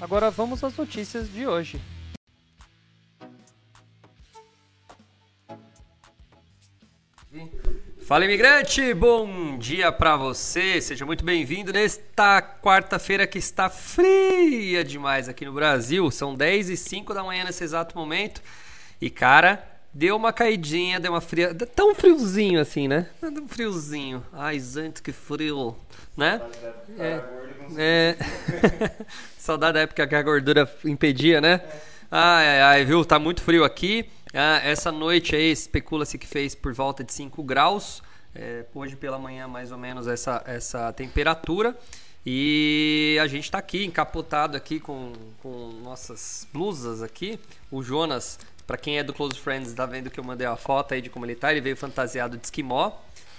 Agora 0.00 0.30
vamos 0.30 0.62
às 0.62 0.76
notícias 0.76 1.32
de 1.32 1.46
hoje. 1.46 1.80
Fala 8.02 8.24
imigrante, 8.24 8.94
bom 8.94 9.58
dia 9.58 9.90
para 9.90 10.16
você. 10.16 10.80
Seja 10.80 11.04
muito 11.06 11.24
bem-vindo 11.24 11.72
nesta 11.72 12.40
quarta-feira 12.40 13.26
que 13.26 13.38
está 13.38 13.70
fria 13.70 14.84
demais 14.84 15.28
aqui 15.28 15.44
no 15.46 15.52
Brasil. 15.52 16.10
São 16.10 16.34
10 16.34 16.70
e 16.70 16.76
5 16.76 17.14
da 17.14 17.24
manhã 17.24 17.44
nesse 17.44 17.64
exato 17.64 17.96
momento. 17.98 18.42
E 19.00 19.08
cara, 19.08 19.66
deu 19.92 20.14
uma 20.14 20.32
caidinha, 20.32 21.00
deu 21.00 21.12
uma 21.12 21.22
fria, 21.22 21.54
tão 21.54 21.94
friozinho 21.94 22.60
assim, 22.60 22.86
né? 22.86 23.08
Um 23.22 23.48
friozinho. 23.48 24.22
Ai, 24.32 24.60
gente, 24.60 25.02
que 25.02 25.10
frio, 25.10 25.74
né? 26.16 26.40
É, 26.98 27.45
é... 27.76 28.16
Saudade 29.38 29.74
da 29.74 29.80
época 29.80 30.06
que 30.06 30.14
a 30.14 30.22
gordura 30.22 30.70
impedia, 30.84 31.40
né? 31.40 31.60
Ai, 32.10 32.46
ai, 32.46 32.60
ai, 32.60 32.84
viu? 32.84 33.04
Tá 33.04 33.18
muito 33.18 33.42
frio 33.42 33.64
aqui. 33.64 34.08
Ah, 34.32 34.60
essa 34.62 34.92
noite 34.92 35.34
aí 35.34 35.50
especula-se 35.50 36.18
que 36.18 36.26
fez 36.26 36.54
por 36.54 36.72
volta 36.72 37.02
de 37.02 37.12
5 37.12 37.42
graus. 37.42 38.02
É, 38.34 38.64
hoje 38.74 38.94
pela 38.96 39.18
manhã, 39.18 39.48
mais 39.48 39.72
ou 39.72 39.78
menos, 39.78 40.06
essa, 40.06 40.42
essa 40.46 40.92
temperatura. 40.92 41.76
E 42.24 43.18
a 43.22 43.26
gente 43.26 43.44
está 43.44 43.58
aqui 43.58 43.84
encapotado 43.84 44.56
aqui 44.56 44.80
com, 44.80 45.12
com 45.42 45.70
nossas 45.82 46.46
blusas 46.52 47.02
aqui. 47.02 47.38
O 47.70 47.82
Jonas, 47.82 48.38
para 48.66 48.76
quem 48.76 48.98
é 48.98 49.02
do 49.02 49.14
Close 49.14 49.38
Friends, 49.38 49.72
tá 49.72 49.86
vendo 49.86 50.10
que 50.10 50.18
eu 50.18 50.24
mandei 50.24 50.46
uma 50.46 50.56
foto 50.56 50.92
aí 50.92 51.00
de 51.00 51.08
como 51.08 51.24
ele 51.24 51.36
tá. 51.36 51.52
Ele 51.52 51.60
veio 51.60 51.76
fantasiado 51.76 52.36
de 52.36 52.44
esquimó, 52.44 52.92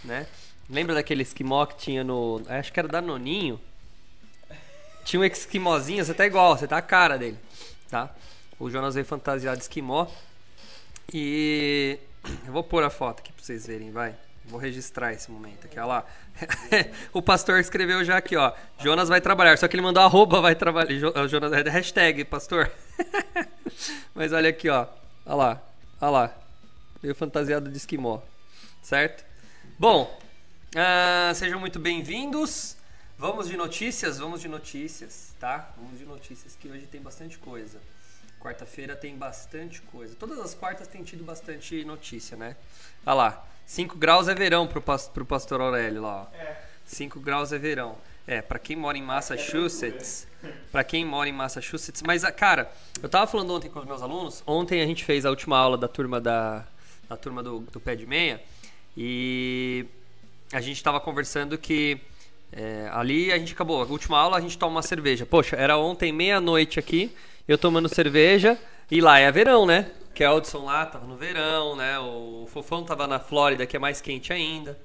né? 0.04 0.26
Lembra 0.70 0.96
daquele 0.96 1.22
esquimó 1.22 1.66
que 1.66 1.78
tinha 1.78 2.04
no... 2.04 2.42
Acho 2.48 2.72
que 2.74 2.80
era 2.80 2.88
da 2.88 3.02
Noninho. 3.02 3.60
Tinha 5.08 5.22
um 5.22 5.24
esquimózinho, 5.24 6.04
você 6.04 6.14
tá 6.14 6.26
igual, 6.26 6.58
você 6.58 6.68
tá 6.68 6.78
a 6.78 6.82
cara 6.82 7.18
dele, 7.18 7.38
tá? 7.90 8.14
O 8.60 8.70
Jonas 8.70 8.94
veio 8.94 9.06
fantasiado 9.06 9.56
de 9.56 9.64
esquimó. 9.64 10.06
E 11.14 11.98
eu 12.46 12.52
vou 12.52 12.62
pôr 12.62 12.84
a 12.84 12.90
foto 12.90 13.22
aqui 13.22 13.32
pra 13.32 13.42
vocês 13.42 13.66
verem, 13.66 13.90
vai. 13.90 14.14
Vou 14.44 14.60
registrar 14.60 15.14
esse 15.14 15.32
momento 15.32 15.66
aqui, 15.66 15.80
olha 15.80 15.88
lá. 15.88 16.06
o 17.14 17.22
pastor 17.22 17.58
escreveu 17.62 18.04
já 18.04 18.18
aqui, 18.18 18.36
ó. 18.36 18.52
Jonas 18.80 19.08
vai 19.08 19.22
trabalhar, 19.22 19.58
só 19.58 19.66
que 19.70 19.78
ele 19.78 19.82
mandou 19.82 20.04
arroba 20.04 20.42
vai 20.42 20.56
trabalhar. 20.56 20.94
Jonas, 21.30 21.54
é 21.54 21.70
hashtag, 21.70 22.26
pastor. 22.26 22.70
Mas 24.14 24.34
olha 24.34 24.50
aqui, 24.50 24.68
ó. 24.68 24.88
Olha 25.26 25.36
lá, 25.36 25.64
olha 26.02 26.12
lá. 26.12 26.38
Veio 27.02 27.16
fantasiado 27.16 27.72
de 27.72 27.78
esquimó, 27.78 28.20
certo? 28.82 29.24
Bom, 29.80 30.20
uh, 30.76 31.34
sejam 31.34 31.62
muito 31.62 31.80
bem-vindos. 31.80 32.77
Vamos 33.20 33.48
de 33.48 33.58
notícias, 33.58 34.20
vamos 34.20 34.42
de 34.42 34.48
notícias, 34.48 35.34
tá? 35.40 35.74
Vamos 35.76 35.98
de 35.98 36.06
notícias 36.06 36.56
que 36.56 36.68
hoje 36.68 36.86
tem 36.86 37.02
bastante 37.02 37.40
coisa. 37.40 37.80
Quarta-feira 38.40 38.96
tem 38.96 39.18
bastante 39.18 39.82
coisa. 39.82 40.14
Todas 40.14 40.38
as 40.38 40.54
quartas 40.54 40.88
tem 40.88 41.04
tido 41.04 41.24
bastante 41.24 41.84
notícia, 41.84 42.38
né? 42.38 42.56
Olha 43.04 43.16
lá. 43.16 43.48
5 43.66 43.98
graus 43.98 44.28
é 44.28 44.36
verão 44.36 44.68
pro, 44.68 44.82
pro 44.82 45.26
pastor 45.26 45.60
Aurélio 45.62 46.04
lá, 46.04 46.22
ó. 46.22 46.28
5 46.86 47.20
graus 47.20 47.52
é 47.52 47.58
verão. 47.58 47.98
É, 48.28 48.40
para 48.40 48.60
quem 48.60 48.76
mora 48.76 48.96
em 48.96 49.02
Massachusetts, 49.02 50.28
para 50.72 50.84
quem 50.84 51.04
mora 51.04 51.28
em 51.28 51.34
Massachusetts, 51.34 52.04
mas 52.04 52.24
cara, 52.36 52.72
eu 53.02 53.10
tava 53.10 53.26
falando 53.26 53.52
ontem 53.52 53.68
com 53.68 53.80
os 53.80 53.86
meus 53.86 54.02
alunos, 54.04 54.44
ontem 54.46 54.80
a 54.80 54.86
gente 54.86 55.04
fez 55.04 55.26
a 55.26 55.32
última 55.32 55.58
aula 55.58 55.78
da 55.78 55.88
turma 55.88 56.22
da, 56.22 56.68
da 57.10 57.18
turma 57.18 57.42
do, 57.42 57.62
do 57.62 57.80
pé 57.80 57.96
de 57.96 58.06
meia 58.06 58.42
e 58.96 59.86
a 60.54 60.62
gente 60.62 60.84
tava 60.84 61.00
conversando 61.00 61.58
que 61.58 62.00
é, 62.52 62.90
ali 62.92 63.32
a 63.32 63.38
gente 63.38 63.54
acabou, 63.54 63.82
a 63.82 63.86
última 63.86 64.18
aula 64.18 64.38
a 64.38 64.42
gente 64.42 64.58
toma 64.58 64.76
uma 64.76 64.82
cerveja. 64.82 65.26
Poxa, 65.26 65.56
era 65.56 65.78
ontem 65.78 66.12
meia-noite 66.12 66.80
aqui, 66.80 67.16
eu 67.48 67.58
tomando 67.58 67.90
cerveja, 67.90 68.58
e 68.90 69.02
lá 69.02 69.20
é 69.20 69.32
verão, 69.32 69.66
né? 69.66 69.92
Keldson 70.14 70.66
lá 70.66 70.86
tava 70.86 71.06
no 71.06 71.16
verão, 71.16 71.76
né? 71.76 72.00
O 72.00 72.48
Fofão 72.48 72.84
tava 72.84 73.06
na 73.06 73.20
Flórida, 73.20 73.66
que 73.66 73.76
é 73.76 73.80
mais 73.80 74.02
quente 74.02 74.34
ainda, 74.34 74.80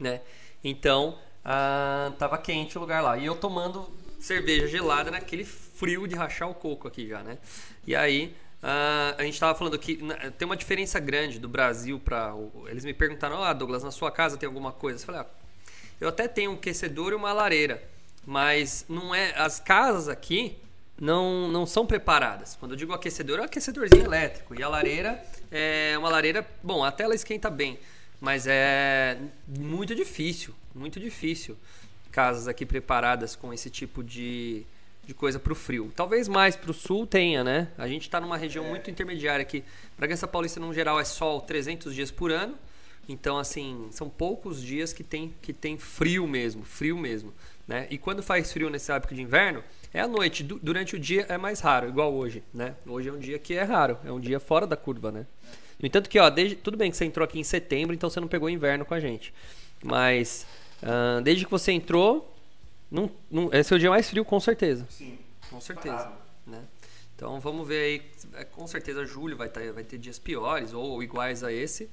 né? 0.00 0.20
Então, 0.64 1.18
ah, 1.44 2.12
tava 2.18 2.38
quente 2.38 2.78
o 2.78 2.80
lugar 2.80 3.02
lá. 3.02 3.18
E 3.18 3.26
eu 3.26 3.36
tomando 3.36 3.86
cerveja 4.18 4.66
gelada 4.66 5.10
naquele 5.10 5.44
frio 5.44 6.06
de 6.06 6.14
rachar 6.14 6.48
o 6.48 6.54
coco 6.54 6.88
aqui 6.88 7.06
já, 7.08 7.22
né? 7.22 7.38
E 7.86 7.94
aí, 7.94 8.34
a 8.62 9.22
gente 9.22 9.38
tava 9.38 9.56
falando 9.56 9.78
que 9.78 10.00
tem 10.38 10.46
uma 10.46 10.56
diferença 10.56 10.98
grande 10.98 11.38
do 11.38 11.48
Brasil 11.48 12.00
para 12.00 12.34
Eles 12.66 12.84
me 12.84 12.94
perguntaram, 12.94 13.42
ah, 13.42 13.52
Douglas, 13.52 13.84
na 13.84 13.90
sua 13.90 14.10
casa 14.10 14.36
tem 14.36 14.46
alguma 14.46 14.72
coisa? 14.72 15.00
Eu 15.00 15.06
falei, 15.06 15.20
ah, 15.20 15.26
eu 16.00 16.08
até 16.08 16.28
tenho 16.28 16.52
um 16.52 16.54
aquecedor 16.54 17.12
e 17.12 17.14
uma 17.14 17.32
lareira, 17.32 17.82
mas 18.26 18.84
não 18.88 19.14
é... 19.14 19.32
As 19.36 19.58
casas 19.60 20.08
aqui 20.08 20.56
não, 21.00 21.48
não 21.48 21.66
são 21.66 21.86
preparadas. 21.86 22.56
Quando 22.56 22.72
eu 22.72 22.76
digo 22.76 22.92
aquecedor, 22.92 23.38
é 23.38 23.42
um 23.42 23.44
aquecedorzinho 23.44 24.04
elétrico. 24.04 24.54
E 24.58 24.62
a 24.62 24.68
lareira 24.68 25.22
é 25.50 25.94
uma 25.98 26.08
lareira, 26.08 26.46
bom, 26.62 26.84
até 26.84 27.04
ela 27.04 27.14
esquenta 27.14 27.50
bem, 27.50 27.78
mas 28.20 28.46
é 28.46 29.18
muito 29.46 29.94
difícil, 29.94 30.54
muito 30.74 30.98
difícil. 30.98 31.56
Casas 32.10 32.48
aqui 32.48 32.64
preparadas 32.64 33.36
com 33.36 33.52
esse 33.52 33.68
tipo 33.68 34.02
de, 34.02 34.64
de 35.04 35.12
coisa 35.12 35.38
para 35.38 35.52
o 35.52 35.56
frio. 35.56 35.92
Talvez 35.94 36.28
mais 36.28 36.56
para 36.56 36.70
o 36.70 36.74
sul 36.74 37.06
tenha, 37.06 37.44
né? 37.44 37.68
A 37.76 37.86
gente 37.86 38.02
está 38.02 38.20
numa 38.20 38.38
região 38.38 38.64
muito 38.64 38.90
intermediária 38.90 39.42
aqui. 39.42 39.62
Bragança 39.98 40.26
Paulista, 40.26 40.58
no 40.58 40.72
geral, 40.72 40.98
é 40.98 41.04
sol 41.04 41.42
300 41.42 41.94
dias 41.94 42.10
por 42.10 42.30
ano. 42.30 42.56
Então, 43.08 43.38
assim, 43.38 43.88
são 43.90 44.08
poucos 44.08 44.62
dias 44.62 44.92
que 44.92 45.04
tem, 45.04 45.32
que 45.40 45.52
tem 45.52 45.78
frio 45.78 46.26
mesmo, 46.26 46.64
frio 46.64 46.96
mesmo. 46.98 47.32
Né? 47.66 47.86
E 47.90 47.98
quando 47.98 48.22
faz 48.22 48.52
frio 48.52 48.70
nesse 48.70 48.90
época 48.92 49.14
de 49.14 49.22
inverno, 49.22 49.62
é 49.92 50.00
à 50.00 50.08
noite. 50.08 50.42
Du 50.42 50.58
durante 50.58 50.96
o 50.96 50.98
dia 50.98 51.26
é 51.28 51.38
mais 51.38 51.60
raro, 51.60 51.88
igual 51.88 52.12
hoje, 52.14 52.42
né? 52.52 52.74
Hoje 52.86 53.08
é 53.08 53.12
um 53.12 53.18
dia 53.18 53.38
que 53.38 53.54
é 53.54 53.62
raro, 53.62 53.98
é 54.04 54.12
um 54.12 54.20
dia 54.20 54.38
fora 54.38 54.66
da 54.66 54.76
curva, 54.76 55.10
né? 55.10 55.26
No 55.78 55.86
entanto 55.86 56.08
que, 56.08 56.18
ó, 56.18 56.30
desde, 56.30 56.56
tudo 56.56 56.76
bem 56.76 56.90
que 56.90 56.96
você 56.96 57.04
entrou 57.04 57.24
aqui 57.24 57.38
em 57.38 57.44
setembro, 57.44 57.94
então 57.94 58.08
você 58.08 58.20
não 58.20 58.28
pegou 58.28 58.48
inverno 58.48 58.84
com 58.84 58.94
a 58.94 59.00
gente. 59.00 59.32
Mas, 59.82 60.46
uh, 60.82 61.20
desde 61.22 61.44
que 61.44 61.50
você 61.50 61.72
entrou, 61.72 62.32
não, 62.90 63.10
não, 63.30 63.50
esse 63.52 63.72
é 63.72 63.76
o 63.76 63.78
dia 63.78 63.90
mais 63.90 64.08
frio, 64.08 64.24
com 64.24 64.40
certeza. 64.40 64.86
Sim. 64.90 65.18
Com 65.50 65.60
certeza. 65.60 66.12
Né? 66.46 66.62
Então, 67.14 67.40
vamos 67.40 67.66
ver 67.66 67.82
aí. 67.82 68.02
É, 68.34 68.44
com 68.44 68.66
certeza, 68.66 69.04
julho 69.04 69.36
vai, 69.36 69.48
tá, 69.48 69.60
vai 69.72 69.84
ter 69.84 69.98
dias 69.98 70.18
piores 70.18 70.72
ou 70.72 71.02
iguais 71.02 71.42
a 71.42 71.52
esse. 71.52 71.90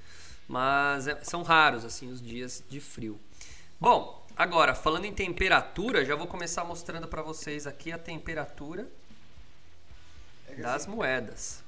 Mas 0.48 1.08
é, 1.08 1.20
são 1.24 1.44
raros, 1.44 1.86
assim, 1.86 2.12
os 2.12 2.22
dias 2.22 2.64
de 2.70 2.80
frio. 2.80 3.20
Bom, 3.80 4.24
Agora, 4.36 4.74
falando 4.74 5.06
em 5.06 5.14
temperatura, 5.14 6.04
já 6.04 6.16
vou 6.16 6.26
começar 6.26 6.66
mostrando 6.66 7.08
para 7.08 7.22
vocês 7.22 7.68
aqui 7.68 7.92
a 7.92 8.00
temperatura 8.00 8.88
das 10.58 10.88
moedas. 10.88 11.64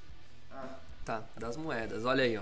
Tá, 1.06 1.24
das 1.38 1.56
moedas. 1.56 2.06
Olha 2.06 2.24
aí, 2.24 2.38
ó. 2.38 2.42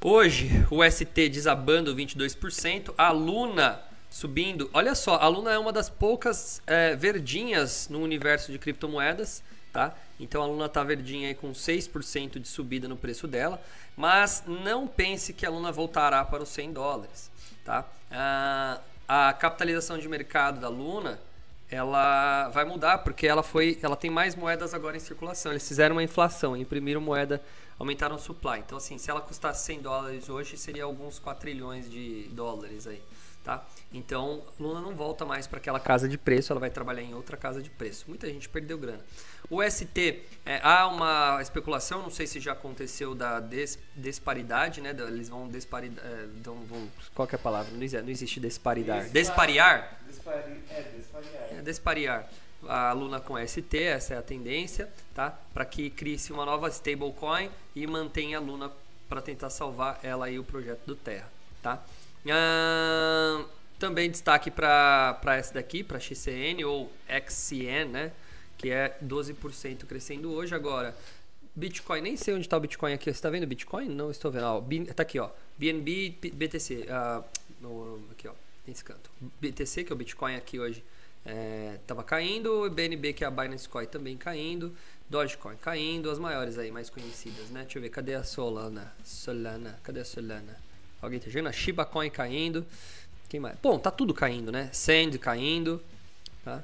Hoje, 0.00 0.50
o 0.70 0.82
ST 0.90 1.28
desabando 1.28 1.94
22%, 1.94 2.92
a 2.98 3.12
Luna 3.12 3.80
subindo. 4.10 4.68
Olha 4.72 4.96
só, 4.96 5.16
a 5.16 5.28
Luna 5.28 5.52
é 5.52 5.58
uma 5.58 5.72
das 5.72 5.88
poucas 5.88 6.60
é, 6.66 6.96
verdinhas 6.96 7.88
no 7.88 8.02
universo 8.02 8.50
de 8.50 8.58
criptomoedas, 8.58 9.40
tá? 9.74 9.92
Então 10.20 10.40
a 10.40 10.46
Luna 10.46 10.68
tá 10.68 10.84
verdinha 10.84 11.26
aí 11.28 11.34
com 11.34 11.50
6% 11.50 12.38
de 12.38 12.46
subida 12.46 12.86
no 12.86 12.96
preço 12.96 13.26
dela, 13.26 13.60
mas 13.96 14.44
não 14.46 14.86
pense 14.86 15.32
que 15.32 15.44
a 15.44 15.50
Luna 15.50 15.72
voltará 15.72 16.24
para 16.24 16.44
os 16.44 16.48
100 16.50 16.72
dólares. 16.72 17.28
Tá? 17.64 17.84
A, 18.08 18.78
a 19.08 19.32
capitalização 19.32 19.98
de 19.98 20.08
mercado 20.08 20.60
da 20.60 20.68
Luna 20.68 21.20
ela 21.68 22.48
vai 22.50 22.64
mudar 22.64 22.98
porque 22.98 23.26
ela 23.26 23.42
foi, 23.42 23.76
ela 23.82 23.96
tem 23.96 24.10
mais 24.10 24.36
moedas 24.36 24.72
agora 24.72 24.96
em 24.96 25.00
circulação. 25.00 25.50
Eles 25.50 25.66
fizeram 25.66 25.96
uma 25.96 26.04
inflação, 26.04 26.56
imprimiram 26.56 27.00
moeda, 27.00 27.42
aumentaram 27.76 28.14
o 28.14 28.18
supply. 28.18 28.60
Então 28.60 28.78
assim, 28.78 28.96
se 28.96 29.10
ela 29.10 29.20
custasse 29.20 29.64
100 29.64 29.80
dólares 29.80 30.28
hoje, 30.28 30.56
seria 30.56 30.84
alguns 30.84 31.18
4 31.18 31.40
trilhões 31.40 31.90
de 31.90 32.28
dólares 32.30 32.86
aí, 32.86 33.02
tá? 33.44 33.64
Então, 33.92 34.42
Luna 34.58 34.80
não 34.80 34.96
volta 34.96 35.24
mais 35.24 35.46
para 35.46 35.58
aquela 35.58 35.78
casa 35.78 36.08
de 36.08 36.16
preço, 36.16 36.52
ela 36.52 36.58
vai 36.58 36.70
trabalhar 36.70 37.02
em 37.02 37.14
outra 37.14 37.36
casa 37.36 37.62
de 37.62 37.68
preço. 37.68 38.06
Muita 38.08 38.26
gente 38.26 38.48
perdeu 38.48 38.78
grana. 38.78 39.04
O 39.50 39.62
ST, 39.62 40.22
é, 40.46 40.58
há 40.62 40.88
uma 40.88 41.38
especulação, 41.42 42.02
não 42.02 42.10
sei 42.10 42.26
se 42.26 42.40
já 42.40 42.52
aconteceu 42.52 43.14
da 43.14 43.38
des, 43.38 43.78
disparidade, 43.94 44.80
né? 44.80 44.96
Eles 45.06 45.28
vão 45.28 45.46
disparidade. 45.46 46.06
É, 46.06 46.24
então 46.36 46.56
vão, 46.64 46.88
qual 47.14 47.28
é 47.30 47.34
a 47.34 47.38
palavra? 47.38 47.70
Não 47.72 47.82
existe, 47.82 48.02
não 48.02 48.10
existe 48.10 48.40
disparidade. 48.40 49.10
Despariar? 49.10 50.00
Dispari, 50.08 50.62
é, 50.70 50.82
despariar. 50.96 51.42
É, 51.50 51.62
despariar. 51.62 52.28
a 52.66 52.92
Luna 52.92 53.20
com 53.20 53.36
ST, 53.46 53.76
essa 53.76 54.14
é 54.14 54.16
a 54.16 54.22
tendência, 54.22 54.90
tá? 55.14 55.38
Para 55.52 55.66
que 55.66 55.90
crie-se 55.90 56.32
uma 56.32 56.46
nova 56.46 56.68
stablecoin 56.68 57.50
e 57.76 57.86
mantenha 57.86 58.38
a 58.38 58.40
Luna 58.40 58.72
para 59.06 59.20
tentar 59.20 59.50
salvar 59.50 60.00
ela 60.02 60.30
e 60.30 60.38
o 60.38 60.44
projeto 60.44 60.80
do 60.86 60.96
Terra, 60.96 61.30
tá? 61.62 61.84
Ah, 62.30 63.44
também 63.78 64.10
destaque 64.10 64.50
para 64.50 65.20
essa 65.26 65.54
daqui, 65.54 65.82
para 65.82 66.00
XCN 66.00 66.64
ou 66.64 66.90
XCN, 67.08 67.90
né? 67.90 68.12
Que 68.56 68.70
é 68.70 68.96
12% 69.04 69.84
crescendo 69.86 70.32
hoje. 70.32 70.54
Agora, 70.54 70.96
Bitcoin, 71.54 72.00
nem 72.00 72.16
sei 72.16 72.34
onde 72.34 72.46
está 72.46 72.56
o 72.56 72.60
Bitcoin 72.60 72.92
aqui. 72.94 73.04
Você 73.04 73.10
está 73.10 73.30
vendo 73.30 73.46
Bitcoin? 73.46 73.88
Não 73.88 74.10
estou 74.10 74.30
vendo. 74.30 74.44
Ah, 74.46 74.94
tá 74.94 75.02
aqui, 75.02 75.18
ó. 75.18 75.30
BNB, 75.58 76.18
BTC. 76.32 76.86
Uh, 76.88 77.24
no, 77.60 78.00
aqui, 78.10 78.26
ó. 78.26 78.32
Nesse 78.66 78.82
canto. 78.82 79.10
BTC, 79.40 79.84
que 79.84 79.92
é 79.92 79.94
o 79.94 79.96
Bitcoin 79.96 80.36
aqui 80.36 80.58
hoje, 80.58 80.82
estava 81.80 82.00
é, 82.00 82.04
caindo. 82.04 82.70
BNB, 82.70 83.12
que 83.12 83.22
é 83.22 83.26
a 83.26 83.30
Binance 83.30 83.68
Coin, 83.68 83.86
também 83.86 84.16
caindo. 84.16 84.74
Dogecoin 85.08 85.56
caindo. 85.56 86.10
As 86.10 86.18
maiores 86.18 86.56
aí, 86.56 86.70
mais 86.70 86.88
conhecidas, 86.88 87.50
né? 87.50 87.62
Deixa 87.62 87.78
eu 87.78 87.82
ver. 87.82 87.90
Cadê 87.90 88.14
a 88.14 88.24
Solana? 88.24 88.92
Solana. 89.04 89.78
Cadê 89.82 90.00
a 90.00 90.04
Solana? 90.04 90.63
Alguém 91.04 91.20
tá 91.20 91.26
vendo? 91.28 91.48
A 91.48 91.52
Shiba 91.52 91.84
Coin 91.84 92.10
caindo. 92.10 92.66
Quem 93.28 93.40
mais? 93.40 93.56
Bom, 93.62 93.78
tá 93.78 93.90
tudo 93.90 94.12
caindo, 94.12 94.50
né? 94.50 94.70
Sand 94.72 95.18
caindo. 95.18 95.82
Tá? 96.44 96.62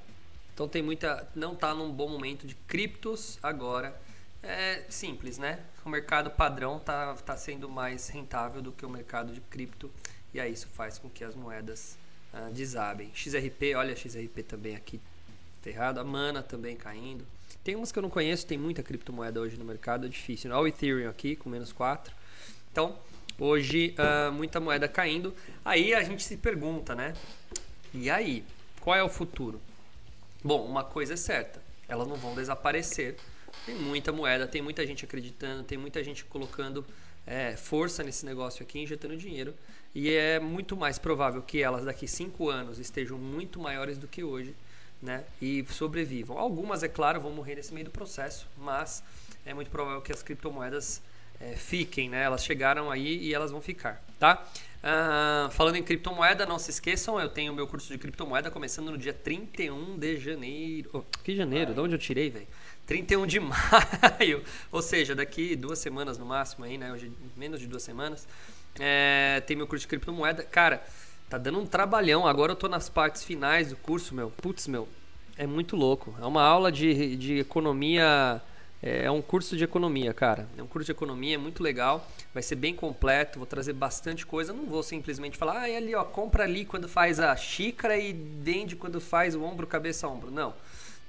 Então 0.54 0.68
tem 0.68 0.82
muita. 0.82 1.28
Não 1.34 1.54
tá 1.54 1.74
num 1.74 1.92
bom 1.92 2.08
momento 2.08 2.46
de 2.46 2.54
criptos 2.54 3.38
agora 3.42 3.94
é 4.42 4.84
simples, 4.88 5.38
né? 5.38 5.60
O 5.84 5.88
mercado 5.88 6.30
padrão 6.30 6.78
está 6.78 7.14
tá 7.14 7.36
sendo 7.36 7.68
mais 7.68 8.08
rentável 8.08 8.62
do 8.62 8.72
que 8.72 8.84
o 8.84 8.90
mercado 8.90 9.32
de 9.32 9.40
cripto 9.40 9.90
e 10.32 10.40
aí 10.40 10.52
isso 10.52 10.68
faz 10.68 10.98
com 10.98 11.08
que 11.08 11.24
as 11.24 11.34
moedas 11.34 11.96
ah, 12.32 12.48
desabem. 12.52 13.10
XRP, 13.14 13.74
olha 13.74 13.94
XRP 13.94 14.42
também 14.42 14.76
aqui 14.76 15.00
ferrado, 15.60 16.00
a 16.00 16.04
Mana 16.04 16.42
também 16.42 16.76
caindo. 16.76 17.26
Tem 17.62 17.76
umas 17.76 17.92
que 17.92 17.98
eu 17.98 18.02
não 18.02 18.08
conheço, 18.08 18.46
tem 18.46 18.56
muita 18.56 18.82
criptomoeda 18.82 19.40
hoje 19.40 19.58
no 19.58 19.64
mercado, 19.64 20.06
é 20.06 20.08
difícil. 20.08 20.48
Né? 20.48 20.56
Olha 20.56 20.64
o 20.64 20.68
Ethereum 20.68 21.10
aqui 21.10 21.36
com 21.36 21.50
menos 21.50 21.72
4. 21.72 22.14
Então, 22.72 22.98
hoje 23.40 23.96
uh, 23.98 24.30
muita 24.30 24.60
moeda 24.60 24.86
caindo. 24.86 25.34
Aí 25.64 25.92
a 25.92 26.04
gente 26.04 26.22
se 26.22 26.36
pergunta, 26.36 26.94
né? 26.94 27.14
E 27.92 28.08
aí, 28.08 28.44
qual 28.80 28.96
é 28.96 29.02
o 29.02 29.08
futuro? 29.08 29.60
Bom, 30.44 30.64
uma 30.64 30.84
coisa 30.84 31.14
é 31.14 31.16
certa, 31.16 31.60
elas 31.88 32.06
não 32.06 32.14
vão 32.14 32.36
desaparecer 32.36 33.16
tem 33.66 33.74
muita 33.74 34.12
moeda, 34.12 34.46
tem 34.46 34.62
muita 34.62 34.86
gente 34.86 35.04
acreditando, 35.04 35.62
tem 35.64 35.76
muita 35.76 36.02
gente 36.02 36.24
colocando 36.24 36.84
é, 37.26 37.56
força 37.56 38.02
nesse 38.02 38.24
negócio 38.24 38.62
aqui, 38.62 38.80
injetando 38.80 39.16
dinheiro. 39.16 39.54
E 39.94 40.10
é 40.10 40.38
muito 40.38 40.76
mais 40.76 40.98
provável 40.98 41.42
que 41.42 41.62
elas 41.62 41.84
daqui 41.84 42.06
cinco 42.06 42.48
anos 42.48 42.78
estejam 42.78 43.18
muito 43.18 43.60
maiores 43.60 43.98
do 43.98 44.06
que 44.06 44.22
hoje, 44.22 44.54
né? 45.02 45.24
E 45.42 45.64
sobrevivam. 45.70 46.38
Algumas, 46.38 46.82
é 46.82 46.88
claro, 46.88 47.20
vão 47.20 47.32
morrer 47.32 47.56
nesse 47.56 47.74
meio 47.74 47.86
do 47.86 47.90
processo, 47.90 48.46
mas 48.56 49.02
é 49.44 49.52
muito 49.52 49.70
provável 49.70 50.00
que 50.00 50.12
as 50.12 50.22
criptomoedas 50.22 51.02
é, 51.40 51.54
fiquem, 51.56 52.08
né? 52.08 52.22
Elas 52.22 52.44
chegaram 52.44 52.90
aí 52.90 53.16
e 53.18 53.34
elas 53.34 53.50
vão 53.50 53.60
ficar, 53.60 54.04
tá? 54.18 54.46
Uh, 54.80 55.50
falando 55.50 55.76
em 55.76 55.82
criptomoeda, 55.82 56.46
não 56.46 56.58
se 56.58 56.70
esqueçam, 56.70 57.20
eu 57.20 57.28
tenho 57.28 57.52
meu 57.52 57.66
curso 57.66 57.92
de 57.92 57.98
criptomoeda 57.98 58.50
começando 58.50 58.90
no 58.90 58.96
dia 58.96 59.12
31 59.12 59.98
de 59.98 60.16
janeiro. 60.18 60.90
Oh, 60.92 61.02
que 61.22 61.34
janeiro? 61.36 61.74
De 61.74 61.80
onde 61.80 61.94
eu 61.94 61.98
tirei, 61.98 62.30
velho? 62.30 62.46
31 62.86 63.26
de 63.26 63.40
maio, 63.40 64.42
ou 64.72 64.82
seja, 64.82 65.14
daqui 65.14 65.54
duas 65.54 65.78
semanas 65.78 66.18
no 66.18 66.26
máximo 66.26 66.64
aí, 66.64 66.78
né? 66.78 66.92
Hoje 66.92 67.12
menos 67.36 67.60
de 67.60 67.66
duas 67.66 67.82
semanas. 67.82 68.26
É, 68.78 69.42
tem 69.46 69.56
meu 69.56 69.66
curso 69.66 69.82
de 69.82 69.88
criptomoeda. 69.88 70.42
Cara, 70.44 70.82
tá 71.28 71.36
dando 71.36 71.58
um 71.60 71.66
trabalhão. 71.66 72.26
Agora 72.26 72.52
eu 72.52 72.56
tô 72.56 72.68
nas 72.68 72.88
partes 72.88 73.22
finais 73.22 73.68
do 73.68 73.76
curso, 73.76 74.14
meu. 74.14 74.30
Putz, 74.30 74.66
meu, 74.66 74.88
é 75.36 75.46
muito 75.46 75.76
louco. 75.76 76.14
É 76.20 76.24
uma 76.24 76.42
aula 76.42 76.72
de, 76.72 77.16
de 77.16 77.38
economia. 77.38 78.40
É, 78.82 79.04
é 79.04 79.10
um 79.10 79.20
curso 79.20 79.56
de 79.56 79.64
economia, 79.64 80.12
cara. 80.14 80.48
É 80.56 80.62
um 80.62 80.66
curso 80.66 80.86
de 80.86 80.92
economia, 80.92 81.34
é 81.34 81.38
muito 81.38 81.62
legal. 81.62 82.06
Vai 82.32 82.42
ser 82.42 82.56
bem 82.56 82.74
completo, 82.74 83.38
vou 83.38 83.46
trazer 83.46 83.72
bastante 83.72 84.24
coisa. 84.24 84.52
Não 84.52 84.66
vou 84.66 84.82
simplesmente 84.82 85.36
falar, 85.36 85.62
ah, 85.62 85.68
é 85.68 85.76
ali, 85.76 85.94
ó, 85.94 86.04
compra 86.04 86.44
ali 86.44 86.64
quando 86.64 86.88
faz 86.88 87.20
a 87.20 87.34
xícara 87.36 87.96
e 87.96 88.12
vende 88.12 88.76
quando 88.76 89.00
faz 89.00 89.34
o 89.34 89.42
ombro, 89.42 89.66
cabeça, 89.66 90.08
ombro. 90.08 90.30
Não, 90.30 90.54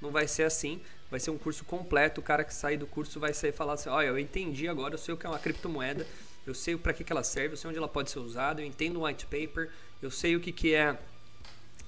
não 0.00 0.10
vai 0.10 0.28
ser 0.28 0.44
assim 0.44 0.80
vai 1.12 1.20
ser 1.20 1.30
um 1.30 1.36
curso 1.36 1.62
completo. 1.66 2.22
O 2.22 2.24
cara 2.24 2.42
que 2.42 2.54
sair 2.54 2.78
do 2.78 2.86
curso 2.86 3.20
vai 3.20 3.34
sair 3.34 3.52
falar 3.52 3.74
assim: 3.74 3.90
olha, 3.90 4.06
eu 4.06 4.18
entendi 4.18 4.66
agora, 4.66 4.94
eu 4.94 4.98
sei 4.98 5.12
o 5.12 5.16
que 5.16 5.26
é 5.26 5.28
uma 5.28 5.38
criptomoeda, 5.38 6.06
eu 6.46 6.54
sei 6.54 6.74
para 6.74 6.94
que, 6.94 7.04
que 7.04 7.12
ela 7.12 7.22
serve, 7.22 7.52
eu 7.52 7.56
sei 7.58 7.68
onde 7.68 7.78
ela 7.78 7.86
pode 7.86 8.10
ser 8.10 8.18
usada, 8.18 8.62
eu 8.62 8.66
entendo 8.66 8.98
o 8.98 9.04
white 9.04 9.26
paper, 9.26 9.68
eu 10.00 10.10
sei 10.10 10.34
o 10.34 10.40
que, 10.40 10.50
que 10.50 10.74
é, 10.74 10.98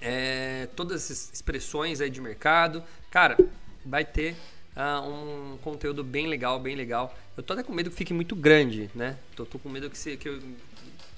é 0.03 0.69
todas 0.77 1.05
essas 1.05 1.33
expressões 1.33 2.03
aí 2.03 2.11
de 2.11 2.21
mercado. 2.21 2.85
Cara, 3.11 3.39
vai 3.85 4.05
ter 4.05 4.37
uh, 4.77 5.09
um 5.09 5.59
conteúdo 5.59 6.03
bem 6.05 6.27
legal, 6.27 6.59
bem 6.59 6.77
legal. 6.77 7.15
Eu 7.37 7.43
tô 7.43 7.53
até 7.53 7.63
com 7.63 7.73
medo 7.73 7.91
que 7.91 7.97
fique 7.97 8.15
muito 8.15 8.37
grande, 8.37 8.91
né? 8.95 9.17
Tô, 9.35 9.45
tô 9.45 9.59
com 9.59 9.69
medo 9.69 9.91
que, 9.91 9.99
se, 9.99 10.17
que 10.17 10.29
eu 10.29 10.41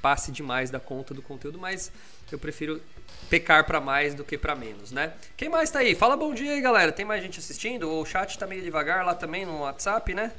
passe 0.00 0.30
demais 0.30 0.70
da 0.70 0.78
conta 0.78 1.12
do 1.12 1.22
conteúdo, 1.22 1.58
mas 1.58 1.90
eu 2.30 2.38
prefiro 2.38 2.80
pecar 3.28 3.64
para 3.64 3.80
mais 3.80 4.14
do 4.14 4.24
que 4.24 4.38
para 4.38 4.54
menos, 4.54 4.92
né? 4.92 5.12
Quem 5.36 5.48
mais 5.48 5.70
tá 5.70 5.80
aí? 5.80 5.94
Fala 5.94 6.16
bom 6.16 6.32
dia 6.32 6.52
aí, 6.52 6.60
galera. 6.60 6.92
Tem 6.92 7.04
mais 7.04 7.22
gente 7.22 7.38
assistindo? 7.38 7.90
O 7.90 8.04
chat 8.04 8.38
tá 8.38 8.46
meio 8.46 8.62
devagar 8.62 9.04
lá 9.04 9.14
também 9.14 9.44
no 9.44 9.60
WhatsApp, 9.60 10.14
né? 10.14 10.32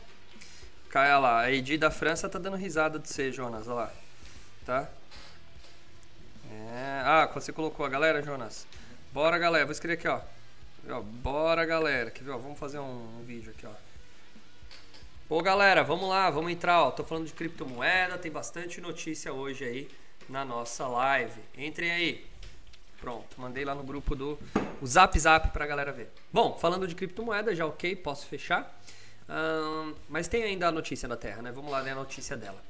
Caia 0.90 1.20
lá. 1.20 1.42
A 1.42 1.52
Edi 1.52 1.78
da 1.78 1.92
França 1.92 2.30
tá 2.30 2.40
dando 2.40 2.56
risada 2.56 2.98
de 2.98 3.10
você, 3.10 3.32
Jonas. 3.32 3.68
Olha 3.68 3.76
lá. 3.76 3.94
Tá? 4.66 4.90
É... 6.52 7.02
Ah, 7.04 7.30
você 7.34 7.52
colocou 7.52 7.86
a 7.86 7.90
galera, 7.90 8.22
Jonas? 8.22 8.66
Bora, 9.14 9.38
galera. 9.38 9.66
Vou 9.66 9.74
escrever 9.74 9.96
aqui, 9.96 10.08
ó. 10.08 10.22
Bora, 11.04 11.66
galera. 11.66 12.12
Quer 12.12 12.30
ó? 12.30 12.38
Vamos 12.38 12.58
fazer 12.58 12.80
um, 12.80 13.20
um 13.20 13.24
vídeo 13.24 13.52
aqui, 13.52 13.66
ó. 13.66 13.74
Ô, 15.30 15.42
galera, 15.42 15.84
vamos 15.84 16.08
lá. 16.08 16.30
Vamos 16.30 16.52
entrar, 16.52 16.84
ó. 16.84 16.92
Tô 16.92 17.04
falando 17.04 17.26
de 17.26 17.34
criptomoeda. 17.34 18.18
Tem 18.18 18.32
bastante 18.32 18.80
notícia 18.80 19.34
hoje 19.34 19.66
aí 19.66 19.90
na 20.30 20.46
nossa 20.46 20.88
live. 20.88 21.42
Entrem 21.58 21.92
aí. 21.92 22.28
Pronto, 23.00 23.40
mandei 23.40 23.64
lá 23.64 23.76
no 23.76 23.84
grupo 23.84 24.16
do 24.16 24.40
o 24.82 24.88
Zap 24.88 25.18
Zap 25.20 25.50
pra 25.50 25.68
galera 25.68 25.92
ver. 25.92 26.12
Bom, 26.34 26.58
falando 26.58 26.88
de 26.88 26.96
criptomoeda, 26.96 27.56
já 27.56 27.66
ok, 27.66 27.96
posso 27.96 28.26
fechar. 28.26 28.76
Mas 30.10 30.28
tem 30.28 30.44
ainda 30.44 30.68
a 30.68 30.72
notícia 30.72 31.08
da 31.08 31.16
Terra, 31.16 31.42
né? 31.42 31.52
Vamos 31.52 31.72
lá 31.72 31.80
ler 31.80 31.92
a 31.92 31.96
notícia 31.96 32.36
dela. 32.36 32.62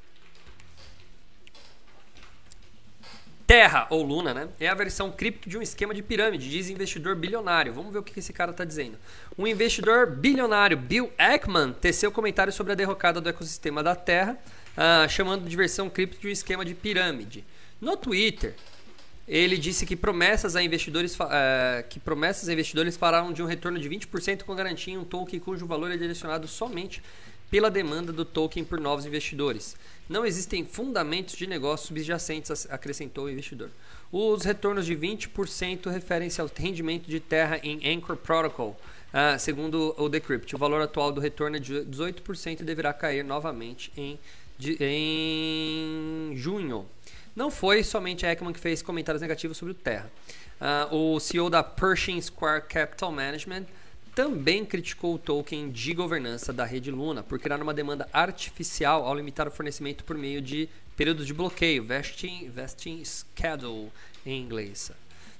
Terra, 3.47 3.87
ou 3.89 4.03
Luna, 4.03 4.33
né? 4.33 4.49
É 4.59 4.67
a 4.67 4.73
versão 4.73 5.09
cripto 5.09 5.47
de 5.47 5.57
um 5.57 5.61
esquema 5.61 5.93
de 5.93 6.03
pirâmide, 6.03 6.49
diz 6.49 6.69
investidor 6.69 7.15
bilionário. 7.15 7.71
Vamos 7.71 7.93
ver 7.93 7.99
o 7.99 8.03
que 8.03 8.19
esse 8.19 8.33
cara 8.33 8.51
está 8.51 8.65
dizendo. 8.65 8.97
Um 9.37 9.47
investidor 9.47 10.11
bilionário, 10.11 10.75
Bill 10.75 11.13
Ackman, 11.17 11.71
teceu 11.71 12.11
comentários 12.11 12.55
sobre 12.55 12.73
a 12.73 12.75
derrocada 12.75 13.21
do 13.21 13.29
ecossistema 13.29 13.81
da 13.81 13.95
Terra, 13.95 14.37
uh, 14.75 15.07
chamando 15.09 15.47
de 15.47 15.55
versão 15.55 15.89
cripto 15.89 16.19
de 16.19 16.27
um 16.27 16.29
esquema 16.29 16.65
de 16.65 16.75
pirâmide. 16.75 17.45
No 17.79 17.95
Twitter, 17.95 18.53
ele 19.25 19.57
disse 19.57 19.85
que 19.85 19.95
promessas 19.95 20.57
a 20.57 20.61
investidores, 20.61 21.17
uh, 21.17 21.87
que 21.89 22.01
promessas 22.01 22.49
a 22.49 22.53
investidores 22.53 22.97
falaram 22.97 23.31
de 23.31 23.41
um 23.41 23.45
retorno 23.45 23.79
de 23.79 23.89
20% 23.89 24.43
com 24.43 24.53
garantia 24.55 24.93
em 24.93 24.97
um 24.97 25.05
token 25.05 25.39
cujo 25.39 25.65
valor 25.65 25.89
é 25.89 25.95
direcionado 25.95 26.49
somente 26.49 27.01
pela 27.49 27.71
demanda 27.71 28.11
do 28.11 28.25
token 28.25 28.63
por 28.63 28.79
novos 28.79 29.05
investidores. 29.05 29.75
Não 30.09 30.25
existem 30.25 30.65
fundamentos 30.65 31.35
de 31.35 31.47
negócio 31.47 31.87
subjacentes, 31.87 32.67
acrescentou 32.69 33.25
o 33.25 33.29
investidor. 33.29 33.69
Os 34.11 34.43
retornos 34.43 34.85
de 34.85 34.95
20% 34.95 35.89
referem-se 35.89 36.39
ao 36.39 36.49
rendimento 36.53 37.07
de 37.07 37.19
terra 37.19 37.59
em 37.61 37.93
Anchor 37.93 38.15
Protocol, 38.15 38.79
uh, 39.13 39.37
segundo 39.37 39.93
o 39.97 40.07
Decrypt. 40.07 40.55
O 40.55 40.57
valor 40.57 40.81
atual 40.81 41.11
do 41.11 41.19
retorno 41.19 41.57
é 41.57 41.59
de 41.59 41.73
18% 41.81 42.61
e 42.61 42.63
deverá 42.63 42.93
cair 42.93 43.23
novamente 43.23 43.91
em, 43.97 44.17
de, 44.57 44.77
em 44.79 46.33
junho. 46.37 46.85
Não 47.35 47.51
foi 47.51 47.83
somente 47.83 48.25
a 48.25 48.31
Ekman 48.31 48.53
que 48.53 48.59
fez 48.59 48.81
comentários 48.81 49.21
negativos 49.21 49.57
sobre 49.57 49.73
o 49.73 49.75
Terra. 49.75 50.09
Uh, 50.59 50.95
o 50.95 51.19
CEO 51.19 51.49
da 51.49 51.61
Pershing 51.61 52.19
Square 52.21 52.63
Capital 52.67 53.11
Management 53.11 53.65
também 54.17 54.65
criticou 54.65 55.13
o 55.13 55.19
token 55.19 55.69
de 55.69 55.93
governança 55.93 56.51
da 56.51 56.65
rede 56.65 56.89
Luna 56.89 57.21
por 57.21 57.37
criar 57.37 57.61
uma 57.61 57.71
demanda 57.71 58.09
artificial 58.11 59.05
ao 59.05 59.13
limitar 59.13 59.47
o 59.47 59.51
fornecimento 59.51 60.03
por 60.03 60.17
meio 60.17 60.41
de 60.41 60.67
períodos 60.95 61.27
de 61.27 61.35
bloqueio, 61.35 61.83
vesting, 61.83 62.49
vesting 62.49 63.03
schedule 63.05 63.91
em 64.25 64.41
inglês. 64.41 64.91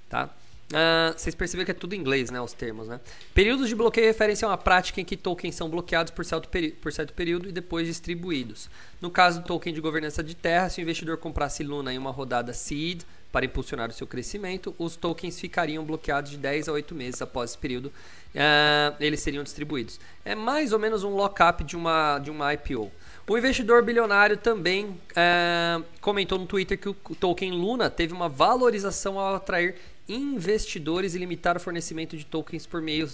Tá? 0.07 0.29
Uh, 0.71 1.17
vocês 1.17 1.33
perceberam 1.33 1.65
que 1.65 1.71
é 1.71 1.73
tudo 1.73 1.95
em 1.95 1.99
inglês, 1.99 2.29
né? 2.29 2.39
Os 2.39 2.53
termos, 2.53 2.87
né? 2.87 2.99
Períodos 3.33 3.67
de 3.67 3.73
bloqueio 3.73 4.05
referem-se 4.05 4.45
a 4.45 4.49
uma 4.49 4.57
prática 4.57 5.01
em 5.01 5.05
que 5.05 5.17
tokens 5.17 5.55
são 5.55 5.67
bloqueados 5.67 6.11
por 6.11 6.23
certo, 6.23 6.47
por 6.79 6.93
certo 6.93 7.13
período 7.13 7.49
e 7.49 7.51
depois 7.51 7.87
distribuídos. 7.87 8.69
No 9.01 9.09
caso 9.09 9.41
do 9.41 9.47
token 9.47 9.73
de 9.73 9.81
governança 9.81 10.21
de 10.21 10.35
terra, 10.35 10.69
se 10.69 10.79
o 10.79 10.83
investidor 10.83 11.17
comprasse 11.17 11.63
Luna 11.63 11.91
em 11.91 11.97
uma 11.97 12.11
rodada 12.11 12.53
seed 12.53 13.01
para 13.31 13.45
impulsionar 13.45 13.89
o 13.89 13.93
seu 13.93 14.05
crescimento, 14.05 14.75
os 14.77 14.95
tokens 14.95 15.39
ficariam 15.39 15.83
bloqueados 15.83 16.31
de 16.31 16.37
10 16.37 16.69
a 16.69 16.73
8 16.73 16.93
meses 16.93 17.21
após 17.21 17.51
esse 17.51 17.57
período. 17.57 17.91
Uh, 18.35 18.95
eles 18.99 19.19
seriam 19.21 19.43
distribuídos. 19.43 19.99
É 20.23 20.35
mais 20.35 20.73
ou 20.73 20.79
menos 20.79 21.03
um 21.03 21.09
lockup 21.09 21.63
de 21.63 21.75
uma, 21.75 22.19
de 22.19 22.29
uma 22.29 22.53
IPO. 22.53 22.91
O 23.29 23.37
investidor 23.37 23.83
bilionário 23.83 24.37
também 24.37 24.85
uh, 24.85 25.83
comentou 25.99 26.37
no 26.37 26.45
Twitter 26.45 26.77
que 26.77 26.87
o 26.87 26.93
token 26.93 27.51
Luna 27.51 27.89
teve 27.89 28.13
uma 28.13 28.29
valorização 28.29 29.19
ao 29.19 29.35
atrair 29.35 29.75
investidores 30.07 31.13
e 31.13 31.17
limitar 31.17 31.57
o 31.57 31.59
fornecimento 31.59 32.15
de 32.15 32.25
tokens 32.25 32.65
por 32.65 32.81
meio, 32.81 33.09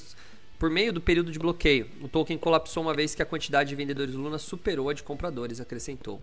por 0.64 0.70
meio 0.70 0.94
do 0.94 1.02
período 1.02 1.30
de 1.30 1.38
bloqueio. 1.38 1.90
O 2.02 2.08
token 2.08 2.38
colapsou 2.38 2.84
uma 2.84 2.94
vez 2.94 3.14
que 3.14 3.22
a 3.22 3.26
quantidade 3.26 3.68
de 3.68 3.76
vendedores 3.76 4.16
Luna 4.16 4.38
superou 4.38 4.88
a 4.88 4.94
de 4.94 5.04
compradores, 5.04 5.60
acrescentou. 5.60 6.22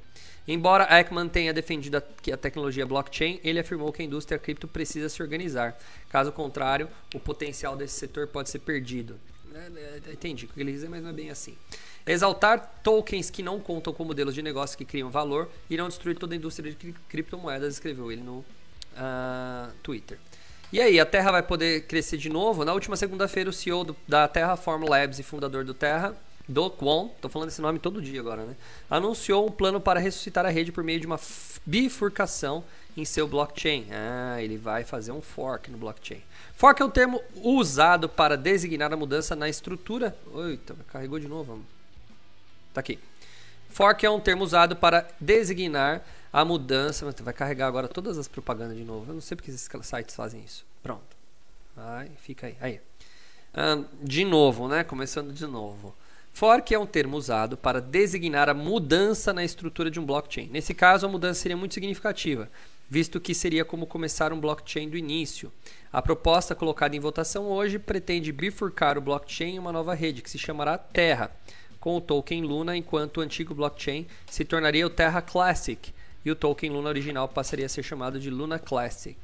Embora 0.48 0.88
Ekman 0.98 1.28
tenha 1.28 1.52
defendido 1.52 1.98
a, 1.98 2.00
que 2.00 2.32
a 2.32 2.38
tecnologia 2.38 2.86
blockchain, 2.86 3.38
ele 3.44 3.58
afirmou 3.58 3.92
que 3.92 4.00
a 4.00 4.04
indústria 4.06 4.38
cripto 4.38 4.66
precisa 4.66 5.10
se 5.10 5.22
organizar. 5.22 5.78
Caso 6.08 6.32
contrário, 6.32 6.88
o 7.14 7.20
potencial 7.20 7.76
desse 7.76 7.98
setor 7.98 8.28
pode 8.28 8.48
ser 8.48 8.60
perdido. 8.60 9.20
É, 9.54 10.08
é, 10.08 10.12
entendi 10.14 10.46
o 10.46 10.48
que 10.48 10.58
ele 10.58 10.72
diz, 10.72 10.88
mas 10.88 11.02
não 11.02 11.10
é 11.10 11.12
bem 11.12 11.28
assim. 11.28 11.54
Exaltar 12.06 12.80
tokens 12.82 13.28
que 13.28 13.42
não 13.42 13.60
contam 13.60 13.92
com 13.92 14.06
modelos 14.06 14.34
de 14.34 14.40
negócio 14.40 14.78
que 14.78 14.86
criam 14.86 15.10
valor 15.10 15.50
não 15.76 15.86
destruir 15.86 16.16
toda 16.16 16.34
a 16.34 16.36
indústria 16.38 16.72
de 16.72 16.94
criptomoedas, 17.10 17.74
escreveu 17.74 18.10
ele 18.10 18.22
no 18.22 18.38
uh, 18.38 19.70
Twitter. 19.82 20.18
E 20.72 20.80
aí, 20.80 21.00
a 21.00 21.06
Terra 21.06 21.32
vai 21.32 21.42
poder 21.42 21.82
crescer 21.86 22.16
de 22.16 22.28
novo? 22.28 22.64
Na 22.64 22.72
última 22.72 22.94
segunda-feira, 22.94 23.50
o 23.50 23.52
CEO 23.52 23.82
do, 23.82 23.96
da 24.06 24.28
Terraform 24.28 24.84
Labs 24.88 25.18
e 25.18 25.22
fundador 25.24 25.64
do 25.64 25.74
Terra, 25.74 26.14
Do 26.48 26.70
Kwon, 26.70 27.08
tô 27.20 27.28
falando 27.28 27.48
esse 27.48 27.60
nome 27.60 27.80
todo 27.80 28.00
dia 28.00 28.20
agora, 28.20 28.44
né? 28.44 28.54
Anunciou 28.88 29.48
um 29.48 29.50
plano 29.50 29.80
para 29.80 29.98
ressuscitar 29.98 30.46
a 30.46 30.48
rede 30.48 30.70
por 30.70 30.84
meio 30.84 31.00
de 31.00 31.06
uma 31.08 31.18
bifurcação 31.66 32.62
em 32.96 33.04
seu 33.04 33.26
blockchain. 33.26 33.88
Ah, 33.90 34.40
ele 34.40 34.56
vai 34.56 34.84
fazer 34.84 35.10
um 35.10 35.20
fork 35.20 35.72
no 35.72 35.76
blockchain. 35.76 36.22
Fork 36.54 36.80
é 36.80 36.84
um 36.84 36.90
termo 36.90 37.20
usado 37.34 38.08
para 38.08 38.36
designar 38.36 38.92
a 38.92 38.96
mudança 38.96 39.34
na 39.34 39.48
estrutura. 39.48 40.16
Eita, 40.48 40.76
carregou 40.92 41.18
de 41.18 41.26
novo. 41.26 41.64
Tá 42.72 42.78
aqui. 42.80 42.96
Fork 43.70 44.06
é 44.06 44.10
um 44.10 44.20
termo 44.20 44.44
usado 44.44 44.76
para 44.76 45.08
designar 45.20 46.04
a 46.32 46.44
mudança. 46.44 47.10
Vai 47.22 47.34
carregar 47.34 47.66
agora 47.66 47.88
todas 47.88 48.18
as 48.18 48.28
propagandas 48.28 48.76
de 48.76 48.84
novo. 48.84 49.10
Eu 49.10 49.14
não 49.14 49.20
sei 49.20 49.36
porque 49.36 49.50
esses 49.50 49.68
sites 49.82 50.14
fazem 50.14 50.42
isso. 50.44 50.64
Pronto. 50.82 51.16
Vai, 51.76 52.10
fica 52.18 52.46
aí. 52.46 52.56
Aí. 52.60 52.80
de 54.02 54.24
novo, 54.24 54.68
né? 54.68 54.84
Começando 54.84 55.32
de 55.32 55.46
novo. 55.46 55.94
Fork 56.32 56.72
é 56.72 56.78
um 56.78 56.86
termo 56.86 57.16
usado 57.16 57.56
para 57.56 57.80
designar 57.80 58.48
a 58.48 58.54
mudança 58.54 59.32
na 59.32 59.44
estrutura 59.44 59.90
de 59.90 59.98
um 59.98 60.06
blockchain. 60.06 60.48
Nesse 60.50 60.72
caso, 60.72 61.06
a 61.06 61.08
mudança 61.08 61.40
seria 61.40 61.56
muito 61.56 61.74
significativa, 61.74 62.48
visto 62.88 63.20
que 63.20 63.34
seria 63.34 63.64
como 63.64 63.86
começar 63.86 64.32
um 64.32 64.40
blockchain 64.40 64.88
do 64.88 64.96
início. 64.96 65.52
A 65.92 66.00
proposta 66.00 66.54
colocada 66.54 66.96
em 66.96 67.00
votação 67.00 67.46
hoje 67.46 67.78
pretende 67.78 68.32
bifurcar 68.32 68.96
o 68.96 69.00
blockchain 69.00 69.56
em 69.56 69.58
uma 69.58 69.72
nova 69.72 69.92
rede, 69.92 70.22
que 70.22 70.30
se 70.30 70.38
chamará 70.38 70.78
Terra 70.78 71.32
com 71.80 71.96
o 71.96 72.00
token 72.00 72.42
Luna, 72.42 72.76
enquanto 72.76 73.18
o 73.18 73.20
antigo 73.20 73.54
blockchain 73.54 74.06
se 74.30 74.44
tornaria 74.44 74.86
o 74.86 74.90
Terra 74.90 75.20
Classic 75.20 75.92
e 76.24 76.30
o 76.30 76.36
token 76.36 76.70
Luna 76.70 76.88
original 76.88 77.28
passaria 77.28 77.66
a 77.66 77.68
ser 77.68 77.82
chamado 77.82 78.18
de 78.18 78.30
Luna 78.30 78.58
Classic. 78.58 79.16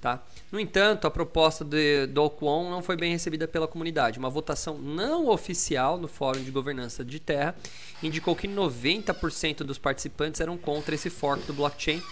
Tá? 0.00 0.22
No 0.52 0.60
entanto, 0.60 1.06
a 1.06 1.10
proposta 1.10 1.64
de, 1.64 2.06
do 2.06 2.22
Ocon 2.22 2.70
não 2.70 2.82
foi 2.82 2.96
bem 2.96 3.10
recebida 3.10 3.48
pela 3.48 3.66
comunidade. 3.66 4.18
Uma 4.18 4.28
votação 4.28 4.78
não 4.78 5.28
oficial 5.28 5.98
no 5.98 6.06
Fórum 6.06 6.42
de 6.42 6.50
Governança 6.50 7.04
de 7.04 7.18
Terra 7.18 7.56
indicou 8.02 8.36
que 8.36 8.46
90% 8.46 9.58
dos 9.58 9.78
participantes 9.78 10.40
eram 10.40 10.56
contra 10.58 10.94
esse 10.94 11.08
fork 11.08 11.44
do 11.46 11.54
blockchain, 11.54 12.02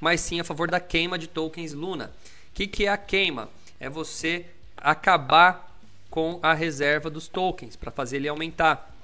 mas 0.00 0.20
sim 0.20 0.40
a 0.40 0.44
favor 0.44 0.70
da 0.70 0.78
queima 0.78 1.18
de 1.18 1.26
tokens 1.26 1.72
Luna. 1.72 2.12
O 2.50 2.54
que, 2.54 2.66
que 2.66 2.86
é 2.86 2.88
a 2.88 2.96
queima? 2.96 3.48
É 3.80 3.88
você 3.90 4.46
acabar 4.76 5.76
com 6.08 6.38
a 6.42 6.54
reserva 6.54 7.10
dos 7.10 7.26
tokens 7.26 7.74
para 7.74 7.90
fazer 7.90 8.16
ele 8.16 8.28
aumentar. 8.28 8.94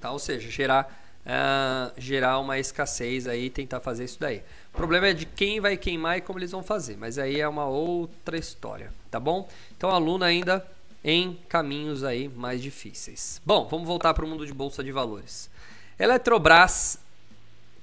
Tá? 0.00 0.10
Ou 0.10 0.18
seja, 0.18 0.50
gerar, 0.50 0.99
uh, 1.26 1.92
gerar 1.98 2.38
uma 2.38 2.58
escassez 2.58 3.26
aí 3.26 3.46
e 3.46 3.50
tentar 3.50 3.80
fazer 3.80 4.04
isso 4.04 4.18
daí. 4.20 4.42
O 4.72 4.76
problema 4.76 5.08
é 5.08 5.12
de 5.12 5.26
quem 5.26 5.60
vai 5.60 5.76
queimar 5.76 6.18
e 6.18 6.20
como 6.20 6.38
eles 6.38 6.50
vão 6.50 6.62
fazer, 6.62 6.96
mas 6.96 7.18
aí 7.18 7.40
é 7.40 7.48
uma 7.48 7.66
outra 7.66 8.38
história, 8.38 8.92
tá 9.10 9.18
bom? 9.18 9.48
Então 9.76 9.90
a 9.90 9.98
Luna 9.98 10.26
ainda 10.26 10.64
em 11.02 11.38
caminhos 11.48 12.04
aí 12.04 12.28
mais 12.28 12.62
difíceis. 12.62 13.40
Bom, 13.44 13.66
vamos 13.66 13.86
voltar 13.86 14.14
para 14.14 14.24
o 14.24 14.28
mundo 14.28 14.46
de 14.46 14.52
bolsa 14.52 14.84
de 14.84 14.92
valores. 14.92 15.50
Eletrobras 15.98 16.98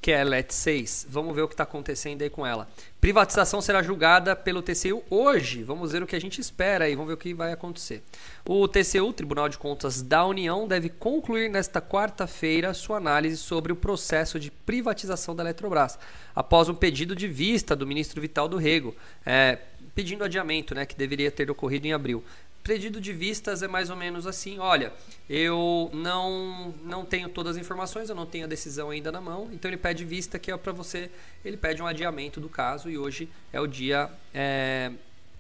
que 0.01 0.11
é 0.11 0.21
a 0.21 0.23
LET 0.23 0.53
6. 0.53 1.07
Vamos 1.09 1.35
ver 1.35 1.41
o 1.41 1.47
que 1.47 1.53
está 1.53 1.63
acontecendo 1.63 2.21
aí 2.21 2.29
com 2.29 2.45
ela. 2.45 2.67
Privatização 2.99 3.61
será 3.61 3.83
julgada 3.83 4.35
pelo 4.35 4.61
TCU 4.61 5.03
hoje. 5.09 5.63
Vamos 5.63 5.91
ver 5.91 6.01
o 6.01 6.07
que 6.07 6.15
a 6.15 6.21
gente 6.21 6.41
espera 6.41 6.85
aí, 6.85 6.95
vamos 6.95 7.09
ver 7.09 7.13
o 7.13 7.17
que 7.17 7.33
vai 7.33 7.51
acontecer. 7.51 8.03
O 8.45 8.67
TCU, 8.67 9.13
Tribunal 9.13 9.49
de 9.49 9.57
Contas 9.57 10.01
da 10.01 10.25
União, 10.25 10.67
deve 10.67 10.89
concluir 10.89 11.49
nesta 11.49 11.81
quarta-feira 11.81 12.73
sua 12.73 12.97
análise 12.97 13.37
sobre 13.37 13.71
o 13.71 13.75
processo 13.75 14.39
de 14.39 14.49
privatização 14.49 15.35
da 15.35 15.43
Eletrobras, 15.43 15.99
após 16.35 16.69
um 16.69 16.75
pedido 16.75 17.15
de 17.15 17.27
vista 17.27 17.75
do 17.75 17.85
ministro 17.85 18.19
Vital 18.19 18.47
do 18.47 18.57
Rego, 18.57 18.95
é, 19.25 19.59
pedindo 19.93 20.23
adiamento, 20.23 20.75
né, 20.75 20.85
que 20.85 20.95
deveria 20.95 21.31
ter 21.31 21.49
ocorrido 21.49 21.87
em 21.87 21.93
abril 21.93 22.23
pedido 22.67 22.99
de 22.99 23.13
vistas 23.13 23.63
é 23.63 23.67
mais 23.67 23.89
ou 23.89 23.95
menos 23.95 24.27
assim: 24.27 24.59
olha, 24.59 24.91
eu 25.29 25.89
não 25.93 26.73
não 26.83 27.05
tenho 27.05 27.29
todas 27.29 27.55
as 27.55 27.61
informações, 27.61 28.09
eu 28.09 28.15
não 28.15 28.25
tenho 28.25 28.43
a 28.43 28.47
decisão 28.47 28.89
ainda 28.89 29.09
na 29.09 29.21
mão, 29.21 29.49
então 29.53 29.69
ele 29.69 29.77
pede 29.77 30.03
vista 30.03 30.37
que 30.37 30.51
é 30.51 30.57
para 30.57 30.73
você, 30.73 31.09
ele 31.45 31.55
pede 31.55 31.81
um 31.81 31.87
adiamento 31.87 32.41
do 32.41 32.49
caso 32.49 32.89
e 32.89 32.97
hoje 32.97 33.29
é 33.53 33.61
o 33.61 33.65
dia 33.65 34.09
é, 34.33 34.91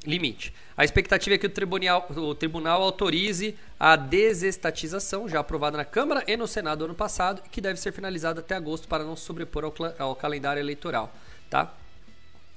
limite. 0.05 0.53
A 0.77 0.85
expectativa 0.85 1.35
é 1.35 1.37
que 1.37 1.45
o 1.45 1.49
tribunal, 1.49 2.07
o 2.15 2.33
tribunal 2.33 2.81
autorize 2.81 3.57
a 3.77 3.97
desestatização, 3.97 5.27
já 5.27 5.41
aprovada 5.41 5.75
na 5.75 5.85
Câmara 5.85 6.23
e 6.25 6.37
no 6.37 6.47
Senado 6.47 6.85
ano 6.85 6.95
passado, 6.95 7.41
e 7.45 7.49
que 7.49 7.59
deve 7.59 7.79
ser 7.79 7.91
finalizada 7.91 8.39
até 8.39 8.55
agosto 8.55 8.87
para 8.87 9.03
não 9.03 9.17
sobrepor 9.17 9.65
ao, 9.65 9.73
ao 9.99 10.15
calendário 10.15 10.61
eleitoral. 10.61 11.13
Tá? 11.49 11.73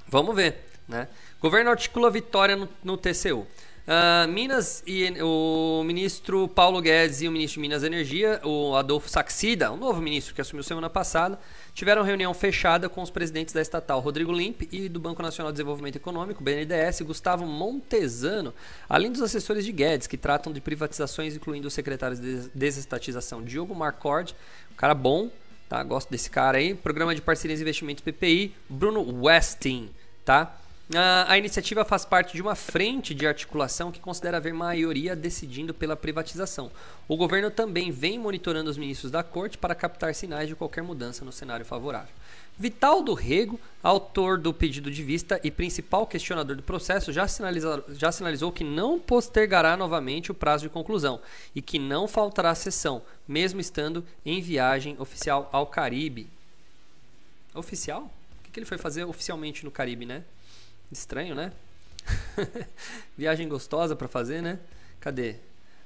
Vamos 0.06 0.36
ver. 0.36 0.70
Né? 0.86 1.08
Governo 1.40 1.70
articula 1.70 2.10
vitória 2.10 2.56
no, 2.56 2.68
no 2.82 2.96
TCU. 2.96 3.46
Uh, 3.90 4.28
Minas 4.28 4.84
e 4.86 5.20
o 5.20 5.82
ministro 5.84 6.46
Paulo 6.46 6.80
Guedes 6.80 7.22
e 7.22 7.26
o 7.26 7.32
ministro 7.32 7.54
de 7.54 7.62
Minas 7.62 7.82
e 7.82 7.86
Energia, 7.86 8.40
o 8.44 8.76
Adolfo 8.76 9.08
Saxida, 9.08 9.72
o 9.72 9.76
novo 9.76 10.00
ministro 10.00 10.32
que 10.32 10.40
assumiu 10.40 10.62
semana 10.62 10.88
passada, 10.88 11.36
tiveram 11.74 12.04
reunião 12.04 12.32
fechada 12.32 12.88
com 12.88 13.02
os 13.02 13.10
presidentes 13.10 13.52
da 13.52 13.60
estatal 13.60 13.98
Rodrigo 13.98 14.30
Limpe 14.30 14.68
e 14.70 14.88
do 14.88 15.00
Banco 15.00 15.20
Nacional 15.20 15.50
de 15.50 15.56
Desenvolvimento 15.56 15.96
Econômico, 15.96 16.40
BNDES, 16.40 17.00
Gustavo 17.00 17.44
Montesano, 17.44 18.54
além 18.88 19.10
dos 19.10 19.22
assessores 19.22 19.64
de 19.64 19.72
Guedes, 19.72 20.06
que 20.06 20.16
tratam 20.16 20.52
de 20.52 20.60
privatizações, 20.60 21.34
incluindo 21.34 21.66
os 21.66 21.74
secretários 21.74 22.20
de 22.20 22.48
desestatização 22.54 23.42
Diogo 23.42 23.74
Marcord, 23.74 24.36
um 24.70 24.76
cara 24.76 24.94
bom, 24.94 25.28
tá? 25.68 25.82
Gosto 25.82 26.10
desse 26.10 26.30
cara 26.30 26.58
aí. 26.58 26.76
Programa 26.76 27.12
de 27.12 27.20
Parcerias 27.20 27.58
e 27.58 27.62
Investimentos 27.64 28.04
PPI, 28.04 28.54
Bruno 28.68 29.24
Westing, 29.24 29.90
tá? 30.24 30.59
A, 30.92 31.38
iniciativa 31.38 31.84
faz 31.84 32.04
parte 32.04 32.34
de 32.34 32.42
uma 32.42 32.56
frente 32.56 33.14
de 33.14 33.24
articulação 33.24 33.92
que 33.92 34.00
considera 34.00 34.38
haver 34.38 34.52
maioria 34.52 35.14
decidindo 35.14 35.72
pela 35.72 35.94
privatização. 35.94 36.68
O 37.06 37.16
governo 37.16 37.48
também 37.48 37.92
vem 37.92 38.18
monitorando 38.18 38.68
os 38.68 38.76
ministros 38.76 39.12
da 39.12 39.22
corte 39.22 39.56
para 39.56 39.74
captar 39.74 40.12
sinais 40.16 40.48
de 40.48 40.56
qualquer 40.56 40.82
mudança 40.82 41.24
no 41.24 41.30
cenário 41.30 41.64
favorável. 41.64 42.12
Vital 42.58 43.04
do 43.04 43.14
Rego, 43.14 43.60
autor 43.80 44.36
do 44.36 44.52
pedido 44.52 44.90
de 44.90 45.02
vista 45.04 45.40
e 45.44 45.50
principal 45.50 46.08
questionador 46.08 46.56
do 46.56 46.62
processo, 46.62 47.12
já, 47.12 47.24
já 47.90 48.10
sinalizou 48.10 48.50
que 48.50 48.64
não 48.64 48.98
postergará 48.98 49.76
novamente 49.76 50.32
o 50.32 50.34
prazo 50.34 50.64
de 50.64 50.70
conclusão 50.70 51.20
e 51.54 51.62
que 51.62 51.78
não 51.78 52.08
faltará 52.08 52.52
sessão, 52.52 53.00
mesmo 53.28 53.60
estando 53.60 54.04
em 54.26 54.42
viagem 54.42 54.96
oficial 54.98 55.48
ao 55.52 55.68
Caribe. 55.68 56.28
Oficial? 57.54 58.10
O 58.46 58.50
que 58.50 58.58
ele 58.58 58.66
foi 58.66 58.76
fazer 58.76 59.04
oficialmente 59.04 59.64
no 59.64 59.70
Caribe, 59.70 60.04
né? 60.04 60.24
Estranho, 60.90 61.34
né? 61.34 61.52
Viagem 63.16 63.48
gostosa 63.48 63.94
para 63.94 64.08
fazer, 64.08 64.42
né? 64.42 64.58
Cadê? 65.00 65.36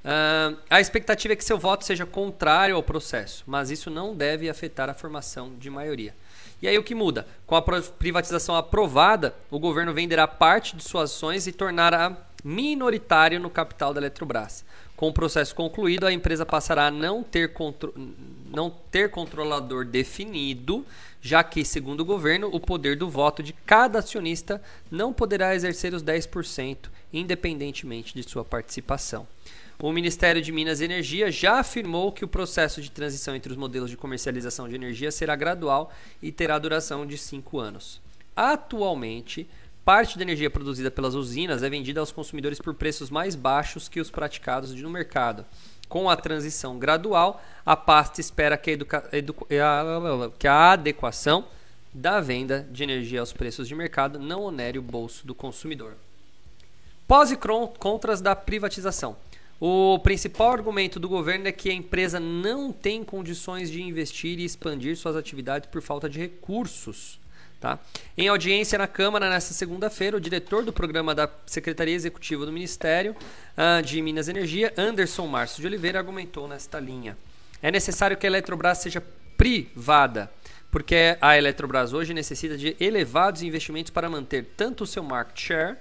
Uh, 0.05 0.59
a 0.69 0.81
expectativa 0.81 1.33
é 1.33 1.37
que 1.37 1.45
seu 1.45 1.59
voto 1.59 1.85
seja 1.85 2.05
contrário 2.05 2.77
ao 2.77 2.83
processo, 2.83 3.43
mas 3.47 3.71
isso 3.71 3.91
não 3.91 4.15
deve 4.15 4.51
afetar 4.51 4.91
a 4.91 4.95
formação 4.95 5.55
de 5.59 5.71
maioria. 5.71 6.15
E 6.61 6.69
aí 6.69 6.79
o 6.79 6.83
que 6.83 6.95
muda? 6.95 7.27
Com 7.47 7.57
a 7.57 7.63
privatização 7.63 8.55
aprovada, 8.55 9.35
o 9.51 9.59
governo 9.59 9.93
venderá 9.93 10.27
parte 10.27 10.77
de 10.77 10.83
suas 10.83 11.11
ações 11.11 11.47
e 11.47 11.53
tornará 11.53 12.17
minoritário 12.43 13.41
no 13.41 13.51
capital 13.51 13.93
da 13.93 14.01
Eletrobras. 14.01 14.65
Com 14.97 15.09
o 15.09 15.13
processo 15.13 15.55
concluído, 15.55 16.07
a 16.07 16.13
empresa 16.13 16.47
passará 16.47 16.87
a 16.87 16.91
não 16.91 17.23
ter, 17.23 17.53
contro 17.53 17.93
não 18.51 18.71
ter 18.71 19.11
controlador 19.11 19.85
definido, 19.85 20.87
já 21.25 21.43
que, 21.43 21.65
segundo 21.65 22.01
o 22.01 22.05
governo, 22.05 22.51
o 22.53 22.61
poder 22.61 22.97
do 22.97 23.09
voto 23.09 23.43
de 23.43 23.55
cada 23.55 24.01
acionista 24.01 24.61
não 24.91 25.11
poderá 25.11 25.55
exercer 25.55 25.95
os 25.95 26.05
10%, 26.05 26.91
independentemente 27.11 28.13
de 28.13 28.23
sua 28.23 28.45
participação. 28.45 29.27
O 29.79 29.91
Ministério 29.91 30.43
de 30.43 30.53
Minas 30.53 30.83
e 30.83 30.85
Energia 30.85 31.33
já 31.33 31.61
afirmou 31.61 32.13
que 32.13 32.27
o 32.27 32.29
processo 32.29 32.83
de 32.83 32.91
transição 32.91 33.35
entre 33.35 33.51
os 33.51 33.57
modelos 33.57 33.89
de 33.89 33.97
comercialização 33.97 34.69
de 34.69 34.75
energia 34.75 35.11
será 35.11 35.35
gradual 35.35 35.91
e 36.23 36.31
terá 36.31 36.59
duração 36.59 37.07
de 37.07 37.17
cinco 37.17 37.59
anos. 37.59 38.03
Atualmente, 38.37 39.49
parte 39.83 40.19
da 40.19 40.25
energia 40.25 40.51
produzida 40.51 40.91
pelas 40.91 41.15
usinas 41.15 41.63
é 41.63 41.71
vendida 41.71 42.01
aos 42.01 42.13
consumidores 42.13 42.61
por 42.61 42.75
preços 42.75 43.09
mais 43.09 43.35
baixos 43.35 43.89
que 43.89 43.99
os 43.99 44.11
praticados 44.11 44.75
no 44.75 44.91
mercado. 44.91 45.47
Com 45.95 46.11
a 46.11 46.17
transição 46.17 46.77
gradual, 46.77 47.41
a 47.65 47.77
pasta 47.77 48.21
espera 48.21 48.59
que 48.59 48.73
a, 48.73 50.29
que 50.37 50.49
a 50.49 50.73
adequação 50.73 51.45
da 51.95 52.21
venda 52.21 52.67
de 52.69 52.83
energia 52.83 53.21
aos 53.21 53.33
preços 53.33 53.69
de 53.69 53.77
mercado 53.77 54.19
não 54.19 54.43
onere 54.43 54.77
o 54.77 54.83
bolso 54.83 55.25
do 55.25 55.37
consumidor. 55.37 55.95
Pós 57.07 57.31
e 57.31 57.39
contras 57.79 58.21
da 58.21 58.35
privatização. 58.35 59.17
O 59.61 60.01
principal 60.01 60.51
argumento 60.51 60.99
do 60.99 61.09
governo 61.09 61.47
é 61.47 61.53
que 61.53 61.71
a 61.71 61.75
empresa 61.75 62.19
não 62.19 62.73
tem 62.73 63.05
condições 63.05 63.71
de 63.71 63.81
investir 63.81 64.41
e 64.41 64.45
expandir 64.45 64.97
suas 64.97 65.15
atividades 65.15 65.69
por 65.71 65.81
falta 65.81 66.09
de 66.09 66.19
recursos. 66.19 67.21
Tá? 67.61 67.79
Em 68.17 68.29
audiência 68.29 68.79
na 68.79 68.87
Câmara 68.87 69.31
nesta 69.31 69.55
segunda-feira, 69.55 70.17
o 70.17 70.21
diretor 70.21 70.63
do 70.65 70.73
programa 70.73 71.15
da 71.15 71.29
Secretaria 71.47 71.95
Executiva 71.95 72.45
do 72.45 72.53
Ministério 72.53 73.17
uh, 73.57 73.83
de 73.83 74.03
Minas 74.03 74.29
e 74.29 74.33
Energia, 74.33 74.73
Anderson 74.77 75.27
Márcio 75.27 75.63
de 75.63 75.67
Oliveira, 75.67 75.99
argumentou 75.99 76.47
nesta 76.47 76.79
linha. 76.79 77.17
É 77.63 77.71
necessário 77.71 78.17
que 78.17 78.27
a 78.27 78.29
Eletrobras 78.29 78.79
seja 78.79 79.03
privada, 79.39 80.31
porque 80.71 81.17
a 81.21 81.39
Eletrobras 81.39 81.93
hoje 81.93 82.13
necessita 82.13 82.59
de 82.59 82.77
elevados 82.79 83.43
investimentos 83.43 83.91
para 83.91 84.11
manter 84.11 84.53
tanto 84.57 84.85
o 84.85 84.87
seu 84.87 85.03
market 85.03 85.41
share, 85.41 85.77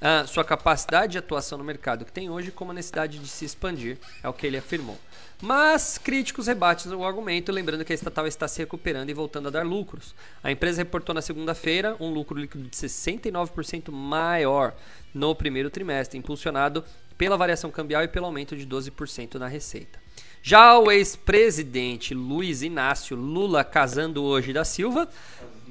uh, 0.00 0.26
sua 0.26 0.44
capacidade 0.44 1.12
de 1.12 1.18
atuação 1.18 1.58
no 1.58 1.64
mercado 1.64 2.04
que 2.04 2.12
tem 2.12 2.28
hoje, 2.28 2.50
como 2.50 2.72
a 2.72 2.74
necessidade 2.74 3.18
de 3.18 3.28
se 3.28 3.44
expandir, 3.44 3.98
é 4.22 4.28
o 4.28 4.32
que 4.32 4.46
ele 4.46 4.56
afirmou. 4.56 4.98
Mas 5.40 5.98
críticos 5.98 6.48
rebatem 6.48 6.92
o 6.92 7.04
argumento, 7.04 7.52
lembrando 7.52 7.84
que 7.84 7.92
a 7.92 7.94
estatal 7.94 8.26
está 8.26 8.48
se 8.48 8.58
recuperando 8.58 9.08
e 9.08 9.14
voltando 9.14 9.46
a 9.46 9.50
dar 9.52 9.64
lucros. 9.64 10.12
A 10.42 10.50
empresa 10.50 10.78
reportou 10.78 11.14
na 11.14 11.22
segunda-feira 11.22 11.96
um 12.00 12.10
lucro 12.10 12.36
líquido 12.36 12.64
de 12.64 12.76
69% 12.76 13.92
maior 13.92 14.74
no 15.14 15.34
primeiro 15.36 15.70
trimestre, 15.70 16.18
impulsionado 16.18 16.84
pela 17.16 17.36
variação 17.36 17.70
cambial 17.70 18.02
e 18.02 18.08
pelo 18.08 18.26
aumento 18.26 18.56
de 18.56 18.66
12% 18.66 19.36
na 19.36 19.46
receita. 19.46 20.00
Já 20.42 20.76
o 20.76 20.90
ex-presidente 20.90 22.14
Luiz 22.14 22.62
Inácio 22.62 23.16
Lula 23.16 23.62
Casando 23.62 24.24
hoje 24.24 24.52
da 24.52 24.64
Silva, 24.64 25.08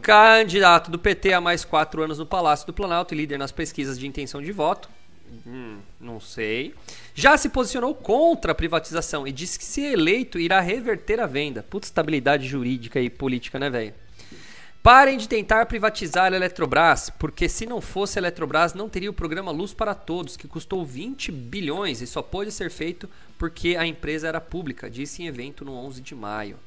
candidato 0.02 0.90
do 0.90 1.00
PT 1.00 1.34
há 1.34 1.42
mais 1.42 1.66
quatro 1.66 2.02
anos 2.02 2.20
no 2.20 2.26
Palácio 2.26 2.68
do 2.68 2.74
Planalto 2.74 3.14
e 3.14 3.18
líder 3.18 3.38
nas 3.38 3.52
pesquisas 3.52 4.00
de 4.00 4.08
intenção 4.08 4.42
de 4.42 4.52
voto, 4.54 4.90
hum, 5.46 5.80
não 6.00 6.20
sei, 6.20 6.74
já 7.14 7.38
se 7.38 7.50
posicionou 7.50 7.94
contra 7.94 8.52
a 8.52 8.56
privatização 8.56 9.28
e 9.28 9.32
disse 9.32 9.58
que, 9.58 9.66
se 9.66 9.82
eleito, 9.82 10.40
irá 10.40 10.60
reverter 10.60 11.20
a 11.20 11.26
venda. 11.26 11.64
Puta 11.64 11.88
estabilidade 11.88 12.48
jurídica 12.48 13.00
e 13.00 13.10
política, 13.10 13.60
né, 13.60 13.70
velho? 13.70 13.94
Parem 14.82 15.18
de 15.18 15.28
tentar 15.28 15.66
privatizar 15.66 16.32
a 16.32 16.36
Eletrobras, 16.36 17.10
porque 17.10 17.50
se 17.50 17.66
não 17.66 17.82
fosse 17.82 18.18
a 18.18 18.22
Eletrobras, 18.22 18.74
não 18.74 18.88
teria 18.88 19.10
o 19.10 19.14
programa 19.14 19.52
Luz 19.52 19.74
para 19.74 19.94
Todos, 19.94 20.38
que 20.38 20.48
custou 20.48 20.86
20 20.86 21.32
bilhões 21.32 22.02
e 22.02 22.08
só 22.08 22.22
pôde 22.22 22.52
ser 22.52 22.72
feito 22.72 23.10
porque 23.38 23.76
a 23.76 23.86
empresa 23.86 24.28
era 24.28 24.40
pública, 24.40 24.90
disse 24.90 25.22
em 25.22 25.28
evento 25.28 25.66
no 25.66 25.74
11 25.74 26.02
de 26.02 26.16
maio. 26.16 26.58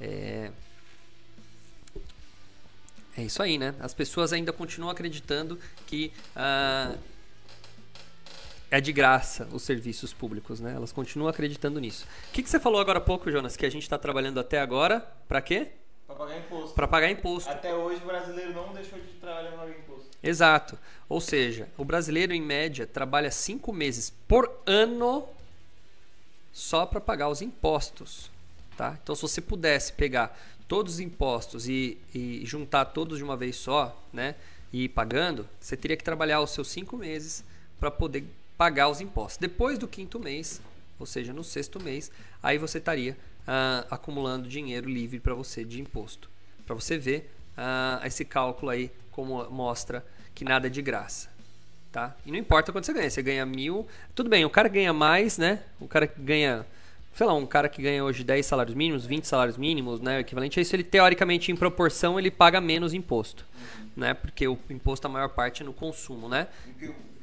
É... 0.00 0.50
É 3.18 3.22
isso 3.22 3.42
aí, 3.42 3.56
né? 3.56 3.74
As 3.80 3.94
pessoas 3.94 4.32
ainda 4.32 4.52
continuam 4.52 4.90
acreditando 4.90 5.58
que 5.86 6.12
uh, 6.34 6.98
é 8.70 8.80
de 8.80 8.92
graça 8.92 9.48
os 9.52 9.62
serviços 9.62 10.12
públicos, 10.12 10.60
né? 10.60 10.74
Elas 10.74 10.92
continuam 10.92 11.28
acreditando 11.28 11.80
nisso. 11.80 12.06
O 12.28 12.32
que, 12.32 12.42
que 12.42 12.50
você 12.50 12.58
falou 12.58 12.80
agora 12.80 12.98
há 12.98 13.02
pouco, 13.02 13.30
Jonas? 13.30 13.56
Que 13.56 13.66
a 13.66 13.70
gente 13.70 13.82
está 13.82 13.98
trabalhando 13.98 14.40
até 14.40 14.60
agora 14.60 15.00
para 15.28 15.40
quê? 15.40 15.68
Para 16.06 16.16
pagar 16.16 16.38
imposto. 16.38 16.74
Para 16.74 16.88
pagar 16.88 17.10
imposto. 17.10 17.50
Até 17.50 17.74
hoje 17.74 18.00
o 18.02 18.06
brasileiro 18.06 18.52
não 18.52 18.72
deixou 18.72 18.98
de 18.98 19.06
trabalhar 19.20 19.50
para 19.50 19.58
pagar 19.58 19.78
imposto. 19.78 20.10
Exato. 20.22 20.78
Ou 21.08 21.20
seja, 21.20 21.68
o 21.76 21.84
brasileiro 21.84 22.32
em 22.32 22.40
média 22.40 22.86
trabalha 22.86 23.30
cinco 23.30 23.72
meses 23.72 24.10
por 24.26 24.50
ano 24.66 25.28
só 26.52 26.86
para 26.86 27.00
pagar 27.00 27.28
os 27.28 27.42
impostos, 27.42 28.30
tá? 28.76 28.98
Então, 29.02 29.14
se 29.14 29.22
você 29.22 29.40
pudesse 29.40 29.92
pegar 29.92 30.38
todos 30.66 30.94
os 30.94 31.00
impostos 31.00 31.68
e, 31.68 31.98
e 32.14 32.42
juntar 32.44 32.86
todos 32.86 33.18
de 33.18 33.24
uma 33.24 33.36
vez 33.36 33.56
só, 33.56 33.96
né? 34.12 34.34
E 34.72 34.84
ir 34.84 34.88
pagando, 34.88 35.48
você 35.60 35.76
teria 35.76 35.96
que 35.96 36.02
trabalhar 36.02 36.40
os 36.40 36.50
seus 36.50 36.68
cinco 36.68 36.96
meses 36.96 37.44
para 37.78 37.90
poder 37.90 38.24
pagar 38.56 38.88
os 38.88 39.00
impostos. 39.00 39.38
Depois 39.38 39.78
do 39.78 39.86
quinto 39.86 40.18
mês, 40.18 40.60
ou 40.98 41.06
seja, 41.06 41.32
no 41.32 41.44
sexto 41.44 41.82
mês, 41.82 42.10
aí 42.42 42.58
você 42.58 42.78
estaria 42.78 43.16
ah, 43.46 43.86
acumulando 43.90 44.48
dinheiro 44.48 44.88
livre 44.88 45.20
para 45.20 45.34
você 45.34 45.64
de 45.64 45.80
imposto. 45.80 46.30
Para 46.64 46.74
você 46.74 46.98
ver 46.98 47.30
ah, 47.56 48.00
esse 48.04 48.24
cálculo 48.24 48.70
aí 48.70 48.90
como 49.10 49.48
mostra 49.50 50.04
que 50.34 50.44
nada 50.44 50.66
é 50.66 50.70
de 50.70 50.82
graça. 50.82 51.34
Tá? 51.90 52.14
E 52.26 52.30
não 52.30 52.38
importa 52.38 52.72
quanto 52.72 52.84
você 52.84 52.92
ganha, 52.92 53.08
você 53.08 53.22
ganha 53.22 53.46
mil. 53.46 53.86
Tudo 54.14 54.28
bem, 54.28 54.44
o 54.44 54.50
cara 54.50 54.68
ganha 54.68 54.92
mais, 54.92 55.38
né? 55.38 55.62
O 55.80 55.88
cara 55.88 56.06
que 56.06 56.20
ganha, 56.20 56.66
sei 57.14 57.26
lá, 57.26 57.32
um 57.32 57.46
cara 57.46 57.70
que 57.70 57.80
ganha 57.80 58.04
hoje 58.04 58.22
10 58.22 58.44
salários 58.44 58.74
mínimos, 58.74 59.06
20 59.06 59.26
salários 59.26 59.56
mínimos, 59.56 60.00
né? 60.00 60.18
O 60.18 60.20
equivalente 60.20 60.58
a 60.58 60.62
isso, 60.62 60.76
ele 60.76 60.84
teoricamente, 60.84 61.50
em 61.50 61.56
proporção, 61.56 62.18
ele 62.18 62.30
paga 62.30 62.60
menos 62.60 62.92
imposto. 62.92 63.46
Né? 63.96 64.12
Porque 64.12 64.46
o 64.46 64.58
imposto, 64.68 65.06
a 65.06 65.10
maior 65.10 65.30
parte, 65.30 65.62
é 65.62 65.64
no 65.64 65.72
consumo, 65.72 66.28
né? 66.28 66.48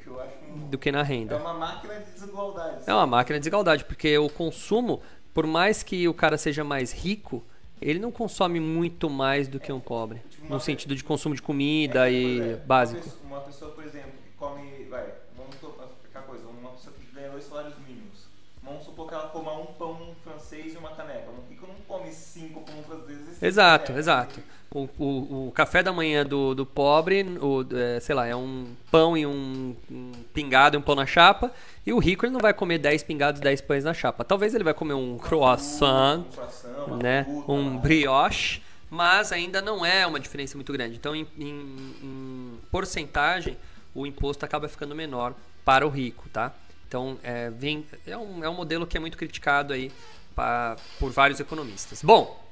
Que 0.04 0.10
eu 0.10 0.20
acho 0.20 0.36
um... 0.54 0.68
do 0.68 0.78
que 0.78 0.92
na 0.92 1.02
renda. 1.02 1.36
É 1.36 1.38
uma 1.38 1.54
máquina 1.54 1.94
de 1.94 2.10
desigualdade. 2.12 2.84
É 2.86 2.94
uma 2.94 3.06
máquina 3.06 3.38
de 3.38 3.40
desigualdade, 3.40 3.84
porque 3.84 4.16
o 4.18 4.28
consumo, 4.28 5.02
por 5.32 5.46
mais 5.46 5.82
que 5.82 6.06
o 6.06 6.14
cara 6.14 6.36
seja 6.36 6.62
mais 6.62 6.92
rico, 6.92 7.42
ele 7.80 7.98
não 7.98 8.12
consome 8.12 8.60
muito 8.60 9.08
mais 9.08 9.48
do 9.48 9.58
que 9.58 9.72
um 9.72 9.80
pobre. 9.80 10.20
Tipo 10.30 10.48
no 10.48 10.60
sentido 10.60 10.94
de 10.94 11.02
consumo 11.02 11.34
de 11.34 11.42
comida 11.42 12.08
é, 12.08 12.12
e 12.12 12.40
é, 12.40 12.56
básico. 12.56 13.00
Uma 13.00 13.04
pessoa, 13.04 13.26
uma 13.26 13.40
pessoa, 13.40 13.70
por 13.72 13.84
exemplo, 13.84 14.12
que 14.22 14.30
come, 14.38 14.84
vai, 14.84 15.06
vamos 15.36 15.54
explicar 15.54 16.22
coisa, 16.22 16.46
uma 16.46 16.70
pessoa 16.70 16.94
que 16.94 17.14
ganha 17.14 17.30
dois 17.30 17.44
salários 17.44 17.74
mínimos. 17.78 18.26
Vamos 18.62 18.84
supor 18.84 19.08
que 19.08 19.14
ela 19.14 19.28
coma 19.28 19.58
um 19.58 19.66
pão 19.66 20.14
francês 20.22 20.74
e 20.74 20.78
uma 20.78 20.90
caneca. 20.90 21.30
Um 21.30 21.50
rico 21.50 21.66
não 21.66 21.74
come 21.86 22.12
cinco 22.12 22.60
pão 22.62 22.82
franceses. 22.82 23.42
Exato, 23.42 23.92
exato. 23.92 24.40
O, 24.74 24.88
o, 24.98 25.46
o, 25.46 25.52
café 25.52 25.84
da 25.84 25.92
manhã 25.92 26.26
do, 26.26 26.52
do 26.52 26.66
pobre, 26.66 27.22
o, 27.40 27.64
é, 27.72 28.00
sei 28.00 28.12
lá, 28.12 28.26
é 28.26 28.34
um 28.34 28.66
pão 28.90 29.16
e 29.16 29.24
um, 29.24 29.76
um 29.88 30.10
pingado 30.34 30.76
e 30.76 30.78
um 30.78 30.82
pão 30.82 30.96
na 30.96 31.06
chapa. 31.06 31.52
E 31.86 31.92
o 31.92 31.98
rico 32.00 32.26
ele 32.26 32.32
não 32.32 32.40
vai 32.40 32.52
comer 32.52 32.78
10 32.78 33.04
pingados 33.04 33.40
e 33.40 33.44
10 33.44 33.60
pães 33.60 33.84
na 33.84 33.94
chapa. 33.94 34.24
Talvez 34.24 34.52
ele 34.52 34.64
vai 34.64 34.74
comer 34.74 34.94
um 34.94 35.16
croissant, 35.16 36.24
um 36.88 36.96
né, 36.96 37.24
um 37.46 37.78
brioche, 37.78 38.60
mas 38.90 39.30
ainda 39.30 39.62
não 39.62 39.86
é 39.86 40.04
uma 40.04 40.18
diferença 40.18 40.56
muito 40.56 40.72
grande. 40.72 40.96
Então, 40.96 41.14
em, 41.14 41.24
em, 41.38 41.94
em 42.02 42.58
porcentagem, 42.68 43.56
o 43.94 44.04
imposto 44.04 44.44
acaba 44.44 44.68
ficando 44.68 44.92
menor 44.92 45.34
para 45.64 45.86
o 45.86 45.88
rico, 45.88 46.28
tá? 46.30 46.52
Então, 46.88 47.16
é, 47.22 47.48
vem, 47.48 47.86
é, 48.04 48.16
um, 48.16 48.42
é 48.42 48.48
um 48.48 48.54
modelo 48.54 48.88
que 48.88 48.96
é 48.96 49.00
muito 49.00 49.16
criticado 49.16 49.72
aí 49.72 49.92
pra, 50.34 50.76
por 50.98 51.12
vários 51.12 51.38
economistas. 51.38 52.02
Bom, 52.02 52.44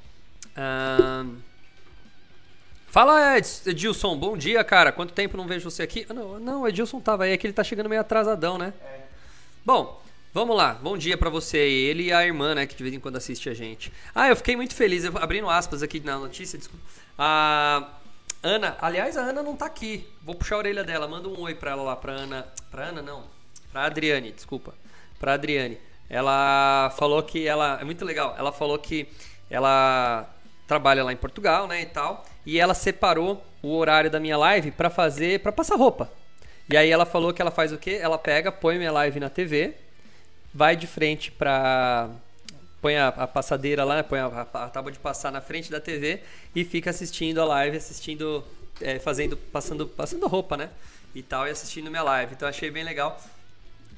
Fala, 2.93 3.39
Edilson, 3.39 4.15
bom 4.19 4.37
dia, 4.37 4.63
cara. 4.63 4.93
Quanto 4.93 5.15
tempo 5.15 5.35
não 5.35 5.47
vejo 5.47 5.71
você 5.71 5.83
aqui? 5.83 6.05
Ah, 6.11 6.13
não, 6.13 6.39
não, 6.39 6.61
o 6.61 6.69
Edilson 6.69 7.01
tava 7.01 7.25
aí, 7.25 7.33
é 7.33 7.39
que 7.39 7.47
ele 7.47 7.55
tá 7.55 7.65
chegando 7.65 7.89
meio 7.89 8.03
atrasadão, 8.03 8.59
né? 8.59 8.75
É. 8.85 9.01
Bom, 9.65 9.99
vamos 10.35 10.55
lá. 10.55 10.75
Bom 10.75 10.99
dia 10.99 11.17
para 11.17 11.31
você 11.31 11.57
aí. 11.57 11.73
Ele 11.73 12.03
e 12.09 12.13
a 12.13 12.23
irmã, 12.23 12.55
né, 12.55 12.67
que 12.67 12.77
de 12.77 12.83
vez 12.83 12.95
em 12.95 13.01
quando 13.01 13.17
assiste 13.17 13.49
a 13.49 13.55
gente. 13.55 13.91
Ah, 14.15 14.29
eu 14.29 14.37
fiquei 14.37 14.57
muito 14.57 14.75
feliz, 14.75 15.05
eu, 15.05 15.17
abrindo 15.17 15.49
aspas 15.49 15.83
aqui 15.83 16.01
na 16.01 16.19
notícia, 16.19 16.59
desculpa. 16.59 16.85
A 17.17 17.89
Ana, 18.43 18.77
aliás, 18.79 19.17
a 19.17 19.23
Ana 19.23 19.43
não 19.43 19.57
tá 19.57 19.65
aqui. 19.65 20.07
Vou 20.23 20.35
puxar 20.35 20.57
a 20.57 20.59
orelha 20.59 20.85
dela. 20.85 21.09
Manda 21.09 21.31
um 21.31 21.41
oi 21.41 21.55
pra 21.55 21.71
ela 21.71 21.83
lá, 21.83 21.97
pra 21.97 22.13
Ana. 22.13 22.47
Pra 22.71 22.89
Ana, 22.89 23.01
não. 23.01 23.25
Pra 23.73 23.87
Adriane, 23.87 24.33
desculpa. 24.33 24.75
Pra 25.19 25.33
Adriane. 25.33 25.79
Ela 26.11 26.93
falou 26.99 27.23
que 27.23 27.49
ela. 27.49 27.79
É 27.81 27.85
muito 27.85 28.05
legal. 28.05 28.35
Ela 28.37 28.53
falou 28.53 28.79
que 28.79 29.09
ela 29.49 30.29
trabalha 30.67 31.05
lá 31.05 31.13
em 31.13 31.17
Portugal, 31.17 31.67
né, 31.67 31.83
e 31.83 31.87
tal, 31.87 32.25
e 32.45 32.59
ela 32.59 32.75
separou 32.75 33.45
o 33.63 33.77
horário 33.77 34.11
da 34.11 34.19
minha 34.19 34.37
live 34.37 34.71
para 34.71 34.91
fazer, 34.91 35.41
para 35.41 35.53
passar 35.53 35.77
roupa. 35.77 36.11
E 36.69 36.77
aí 36.77 36.91
ela 36.91 37.05
falou 37.05 37.33
que 37.33 37.43
ela 37.43 37.51
faz 37.51 37.73
o 37.73 37.79
quê? 37.79 37.99
Ela 38.01 38.19
pega, 38.19 38.51
põe 38.51 38.79
minha 38.79 38.93
live 38.93 39.21
na 39.21 39.29
TV, 39.29 39.75
vai 40.53 40.77
de 40.77 40.87
frente 40.87 41.31
para 41.31 42.11
põe 42.81 42.97
a, 42.97 43.09
a, 43.09 43.29
passadeira 43.29 43.85
lá, 43.85 44.03
põe 44.03 44.19
a, 44.19 44.27
a, 44.27 44.65
a, 44.65 44.69
tábua 44.69 44.91
de 44.91 44.99
passar 44.99 45.31
na 45.31 45.41
frente 45.41 45.71
da 45.71 45.81
TV 45.81 46.21
e 46.55 46.65
fica 46.65 46.91
assistindo 46.91 47.41
a 47.41 47.45
live, 47.45 47.77
assistindo, 47.77 48.45
é, 48.81 48.99
fazendo, 48.99 49.37
passando, 49.37 49.87
passando 49.87 50.27
roupa, 50.27 50.57
né? 50.57 50.69
E 51.15 51.23
tal, 51.23 51.47
e 51.47 51.51
assistindo 51.51 51.91
minha 51.91 52.03
live. 52.03 52.35
Então 52.35 52.49
achei 52.49 52.73
bem 52.73 52.83
legal 52.83 53.23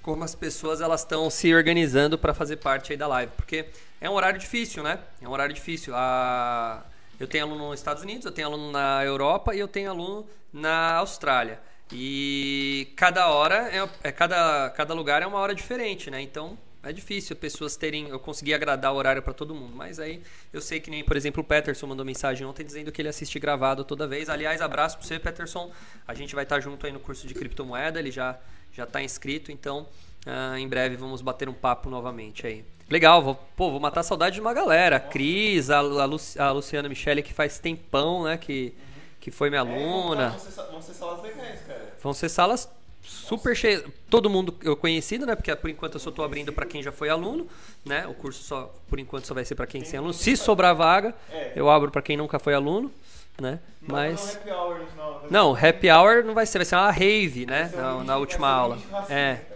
como 0.02 0.22
as 0.22 0.34
pessoas 0.34 0.82
elas 0.82 1.00
estão 1.00 1.30
se 1.30 1.54
organizando 1.54 2.18
para 2.18 2.34
fazer 2.34 2.56
parte 2.56 2.92
aí 2.92 2.98
da 2.98 3.06
live, 3.06 3.32
porque 3.36 3.64
é 3.98 4.10
um 4.10 4.12
horário 4.12 4.38
difícil, 4.38 4.82
né? 4.82 4.98
É 5.22 5.26
um 5.26 5.32
horário 5.32 5.54
difícil. 5.54 5.94
A... 5.96 6.84
Eu 7.18 7.26
tenho 7.26 7.44
aluno 7.44 7.68
nos 7.70 7.80
Estados 7.80 8.02
Unidos, 8.02 8.24
eu 8.24 8.32
tenho 8.32 8.48
aluno 8.48 8.70
na 8.70 9.04
Europa 9.04 9.54
e 9.54 9.58
eu 9.58 9.68
tenho 9.68 9.90
aluno 9.90 10.26
na 10.52 10.94
Austrália. 10.94 11.60
E 11.92 12.92
cada 12.96 13.28
hora, 13.28 13.68
é, 13.68 14.08
é 14.08 14.12
cada, 14.12 14.70
cada 14.70 14.94
lugar 14.94 15.22
é 15.22 15.26
uma 15.26 15.38
hora 15.38 15.54
diferente, 15.54 16.10
né? 16.10 16.20
Então 16.20 16.58
é 16.82 16.92
difícil 16.92 17.36
pessoas 17.36 17.76
terem. 17.76 18.08
Eu 18.08 18.18
conseguir 18.18 18.54
agradar 18.54 18.92
o 18.92 18.96
horário 18.96 19.22
para 19.22 19.32
todo 19.32 19.54
mundo. 19.54 19.74
Mas 19.74 19.98
aí 19.98 20.22
eu 20.52 20.60
sei 20.60 20.80
que 20.80 20.90
nem, 20.90 21.04
por 21.04 21.16
exemplo, 21.16 21.42
o 21.42 21.44
Peterson 21.44 21.86
mandou 21.86 22.04
mensagem 22.04 22.46
ontem 22.46 22.64
dizendo 22.64 22.90
que 22.92 23.00
ele 23.00 23.08
assiste 23.08 23.38
gravado 23.38 23.84
toda 23.84 24.06
vez. 24.06 24.28
Aliás, 24.28 24.60
abraço 24.60 24.98
para 24.98 25.06
você, 25.06 25.18
Peterson. 25.18 25.72
A 26.06 26.14
gente 26.14 26.34
vai 26.34 26.44
estar 26.44 26.60
junto 26.60 26.86
aí 26.86 26.92
no 26.92 27.00
curso 27.00 27.26
de 27.26 27.34
criptomoeda. 27.34 27.98
Ele 27.98 28.10
já 28.10 28.38
já 28.74 28.84
está 28.84 29.00
inscrito, 29.00 29.52
então 29.52 29.86
uh, 30.26 30.56
em 30.56 30.66
breve 30.66 30.96
vamos 30.96 31.22
bater 31.22 31.48
um 31.48 31.54
papo 31.54 31.88
novamente 31.88 32.44
aí. 32.44 32.64
Legal, 32.88 33.22
vou, 33.22 33.34
pô, 33.56 33.70
vou 33.70 33.80
matar 33.80 34.00
a 34.00 34.04
saudade 34.04 34.34
de 34.34 34.40
uma 34.40 34.52
galera. 34.52 34.96
A 34.96 35.00
Cris, 35.00 35.70
a, 35.70 35.78
a, 35.78 35.80
Lu, 36.04 36.16
a 36.38 36.50
Luciana 36.52 36.88
Michele, 36.88 37.22
que 37.22 37.32
faz 37.32 37.58
tempão, 37.58 38.24
né? 38.24 38.36
Que, 38.36 38.74
que 39.20 39.30
foi 39.30 39.48
minha 39.48 39.62
aluna. 39.62 40.26
É, 40.26 40.28
vão, 40.28 40.38
ser, 40.38 40.62
vão 40.70 40.82
ser 40.82 40.92
salas 40.94 41.22
legais, 41.22 41.60
cara. 41.66 41.94
Vão 42.02 42.12
ser 42.12 42.28
salas 42.28 42.68
super 43.02 43.56
cheio. 43.56 43.90
Todo 44.10 44.28
mundo 44.30 44.54
eu 44.62 44.76
conhecido, 44.76 45.24
né? 45.26 45.34
Porque 45.34 45.54
por 45.56 45.70
enquanto 45.70 45.94
eu 45.94 46.00
só 46.00 46.10
estou 46.10 46.24
abrindo 46.24 46.52
para 46.52 46.66
quem 46.66 46.82
já 46.82 46.92
foi 46.92 47.08
aluno, 47.08 47.46
né? 47.84 48.06
O 48.06 48.14
curso 48.14 48.42
só 48.44 48.72
por 48.88 48.98
enquanto 48.98 49.26
só 49.26 49.34
vai 49.34 49.44
ser 49.44 49.54
para 49.54 49.66
quem 49.66 49.82
é 49.82 49.96
aluno. 49.96 50.12
Se 50.12 50.36
sobrar 50.36 50.74
vaga, 50.74 51.14
É. 51.30 51.52
eu 51.56 51.70
abro 51.70 51.90
para 51.90 52.02
quem 52.02 52.16
nunca 52.16 52.38
foi 52.38 52.52
aluno, 52.54 52.92
né? 53.40 53.60
Não, 53.80 53.94
Mas 53.96 54.20
Não, 54.20 54.40
happy 54.40 54.50
hour 54.50 54.78
no 54.78 54.86
final. 54.86 55.26
não, 55.30 55.54
happy 55.54 55.90
hour 55.90 56.24
não 56.24 56.34
vai 56.34 56.46
ser, 56.46 56.58
vai 56.58 56.64
ser 56.66 56.76
uma 56.76 56.90
rave, 56.90 57.46
né? 57.46 57.70
Na, 57.74 58.04
na 58.04 58.16
última 58.18 58.48
aula. 58.48 58.78
É, 59.08 59.36
cara. 59.36 59.53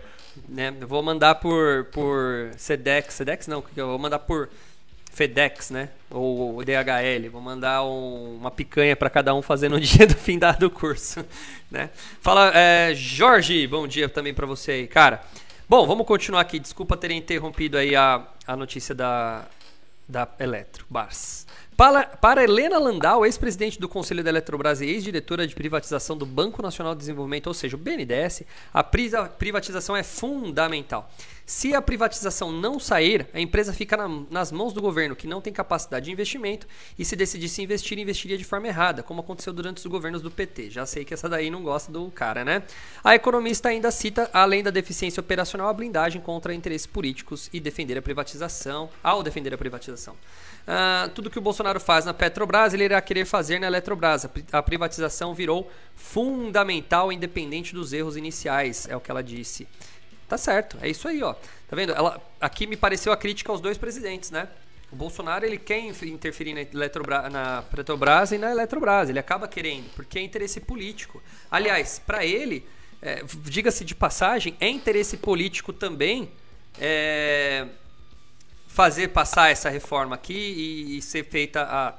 Né? 0.49 0.75
Eu 0.81 0.89
vou 0.89 1.03
mandar 1.03 1.37
por 1.37 1.85
por 1.93 2.51
Sedex, 2.57 3.15
Sedex 3.15 3.47
não, 3.47 3.61
que 3.63 3.79
eu 3.81 3.87
vou 3.89 3.99
mandar 3.99 4.19
por 4.21 4.49
FedEx, 5.13 5.71
né? 5.71 5.89
Ou, 6.11 6.55
ou 6.55 6.65
DHL. 6.65 7.29
Vou 7.31 7.41
mandar 7.41 7.83
um- 7.85 8.37
uma 8.37 8.51
picanha 8.51 8.95
para 8.95 9.11
cada 9.11 9.35
um 9.35 9.43
fazer 9.43 9.69
no 9.69 9.79
dia 9.81 10.07
do 10.07 10.15
fim 10.15 10.39
da- 10.39 10.53
do 10.53 10.71
curso, 10.71 11.25
né? 11.71 11.91
Fala, 12.21 12.53
é, 12.55 12.95
Jorge, 12.95 13.67
bom 13.67 13.87
dia 13.89 14.09
também 14.09 14.33
para 14.33 14.47
você 14.47 14.73
aí, 14.73 14.87
cara. 14.87 15.21
Bom, 15.69 15.87
vamos 15.87 16.07
continuar 16.07 16.41
aqui. 16.41 16.59
Desculpa 16.59 16.97
ter 16.97 17.11
interrompido 17.11 17.77
aí 17.77 17.95
a, 17.97 18.25
a 18.47 18.57
notícia 18.57 18.95
da 18.95 19.45
da 20.09 20.27
Eletro, 20.39 20.87
Bars. 20.89 21.47
Para, 21.79 22.05
para 22.05 22.43
Helena 22.43 22.77
Landau, 22.77 23.25
ex-presidente 23.25 23.79
do 23.79 23.89
Conselho 23.89 24.25
da 24.25 24.31
Eletrobras 24.31 24.81
e 24.81 24.87
ex-diretora 24.87 25.47
de 25.47 25.55
privatização 25.55 26.17
do 26.17 26.27
Banco 26.27 26.61
Nacional 26.61 26.93
de 26.93 26.99
Desenvolvimento, 26.99 27.47
ou 27.47 27.55
seja, 27.55 27.77
o 27.77 27.79
BNDES, 27.79 28.43
a 28.75 28.83
privatização 28.83 29.97
é 29.97 30.03
fundamental. 30.03 31.09
Se 31.47 31.77
a 31.77 31.81
privatização 31.81 32.51
não 32.51 32.81
sair, 32.81 33.29
a 33.33 33.39
empresa 33.39 33.73
fica 33.73 33.97
na- 33.97 34.25
nas 34.29 34.51
mãos 34.51 34.73
do 34.73 34.83
governo, 34.83 35.15
que 35.15 35.29
não 35.29 35.41
tem 35.41 35.53
capacidade 35.53 36.07
de 36.07 36.11
investimento, 36.11 36.67
e 36.99 37.05
se 37.05 37.15
decidisse 37.15 37.63
investir, 37.63 37.97
investiria 37.97 38.37
de 38.37 38.45
forma 38.45 38.67
errada, 38.67 39.05
como 39.05 39.21
aconteceu 39.21 39.53
durante 39.53 39.79
os 39.79 39.87
governos 39.87 40.21
do 40.21 40.33
PT. 40.33 40.71
Já 40.71 40.85
sei 40.85 41.05
que 41.05 41.15
essa 41.15 41.29
daí 41.29 41.49
não 41.49 41.63
gosta 41.63 41.93
do 41.93 42.11
cara, 42.11 42.45
né? 42.45 42.65
A 43.05 43.15
economista 43.15 43.69
ainda 43.69 43.93
cita, 43.93 44.29
além 44.33 44.65
da 44.65 44.71
deficiência 44.71 45.21
operacional, 45.21 45.69
a 45.69 45.73
blindagem 45.73 46.21
contra 46.21 46.53
interesses 46.53 46.89
políticos 46.89 47.49
e 47.53 47.61
defender 47.61 47.97
a 47.97 48.03
privatização, 48.03 48.91
ao 49.01 49.23
defender 49.23 49.55
a 49.55 49.59
privatização. 49.59 50.17
Ah, 50.71 51.09
tudo 51.15 51.31
que 51.31 51.39
o 51.39 51.41
Bolsonaro 51.41 51.81
faz 51.81 52.05
na 52.05 52.13
Petrobras, 52.13 52.75
ele 52.75 52.85
irá 52.85 53.01
querer 53.01 53.25
fazer 53.25 53.59
na 53.59 53.67
Eletrobras. 53.69 54.27
A 54.27 54.29
pri- 54.29 54.45
A 54.53 54.63
privatização 54.63 55.35
virou 55.35 55.71
fundamental, 55.97 57.11
independente 57.11 57.73
dos 57.73 57.95
erros 57.95 58.19
iniciais, 58.19 58.87
é 58.87 58.95
o 58.95 59.01
que 59.01 59.11
ela 59.11 59.23
disse. 59.23 59.67
Tá 60.29 60.37
certo, 60.37 60.77
é 60.83 60.91
isso 60.91 61.09
aí, 61.09 61.23
ó. 61.23 61.33
Tá 61.33 61.75
vendo? 61.75 61.93
Ela, 61.95 62.21
aqui 62.39 62.67
me 62.67 62.77
pareceu 62.77 63.11
a 63.13 63.17
crítica 63.17 63.51
aos 63.51 63.63
dois 63.63 63.79
presidentes, 63.79 64.31
né? 64.31 64.47
O 64.93 64.97
Bolsonaro 64.97 65.45
ele 65.47 65.57
quer 65.57 65.79
interferir 65.81 66.53
na, 66.53 66.61
Eletrobra, 66.61 67.31
na 67.31 67.63
Petrobras 67.63 68.33
e 68.33 68.39
na 68.39 68.51
Eletrobras. 68.51 69.09
Ele 69.09 69.19
acaba 69.19 69.49
querendo, 69.49 69.89
porque 69.97 70.19
é 70.19 70.23
interesse 70.23 70.61
político. 70.61 71.23
Aliás, 71.51 71.99
para 71.99 72.27
ele, 72.27 72.67
é, 73.01 73.23
diga-se 73.45 73.85
de 73.87 73.95
passagem, 73.95 74.55
é 74.61 74.69
interesse 74.69 75.17
político 75.17 75.73
também 75.73 76.31
é, 76.79 77.67
fazer 78.79 79.09
passar 79.09 79.51
essa 79.51 79.69
reforma 79.69 80.15
aqui 80.15 80.33
e, 80.33 80.99
e 80.99 81.03
ser 81.03 81.25
feita 81.25 81.63
a, 81.63 81.95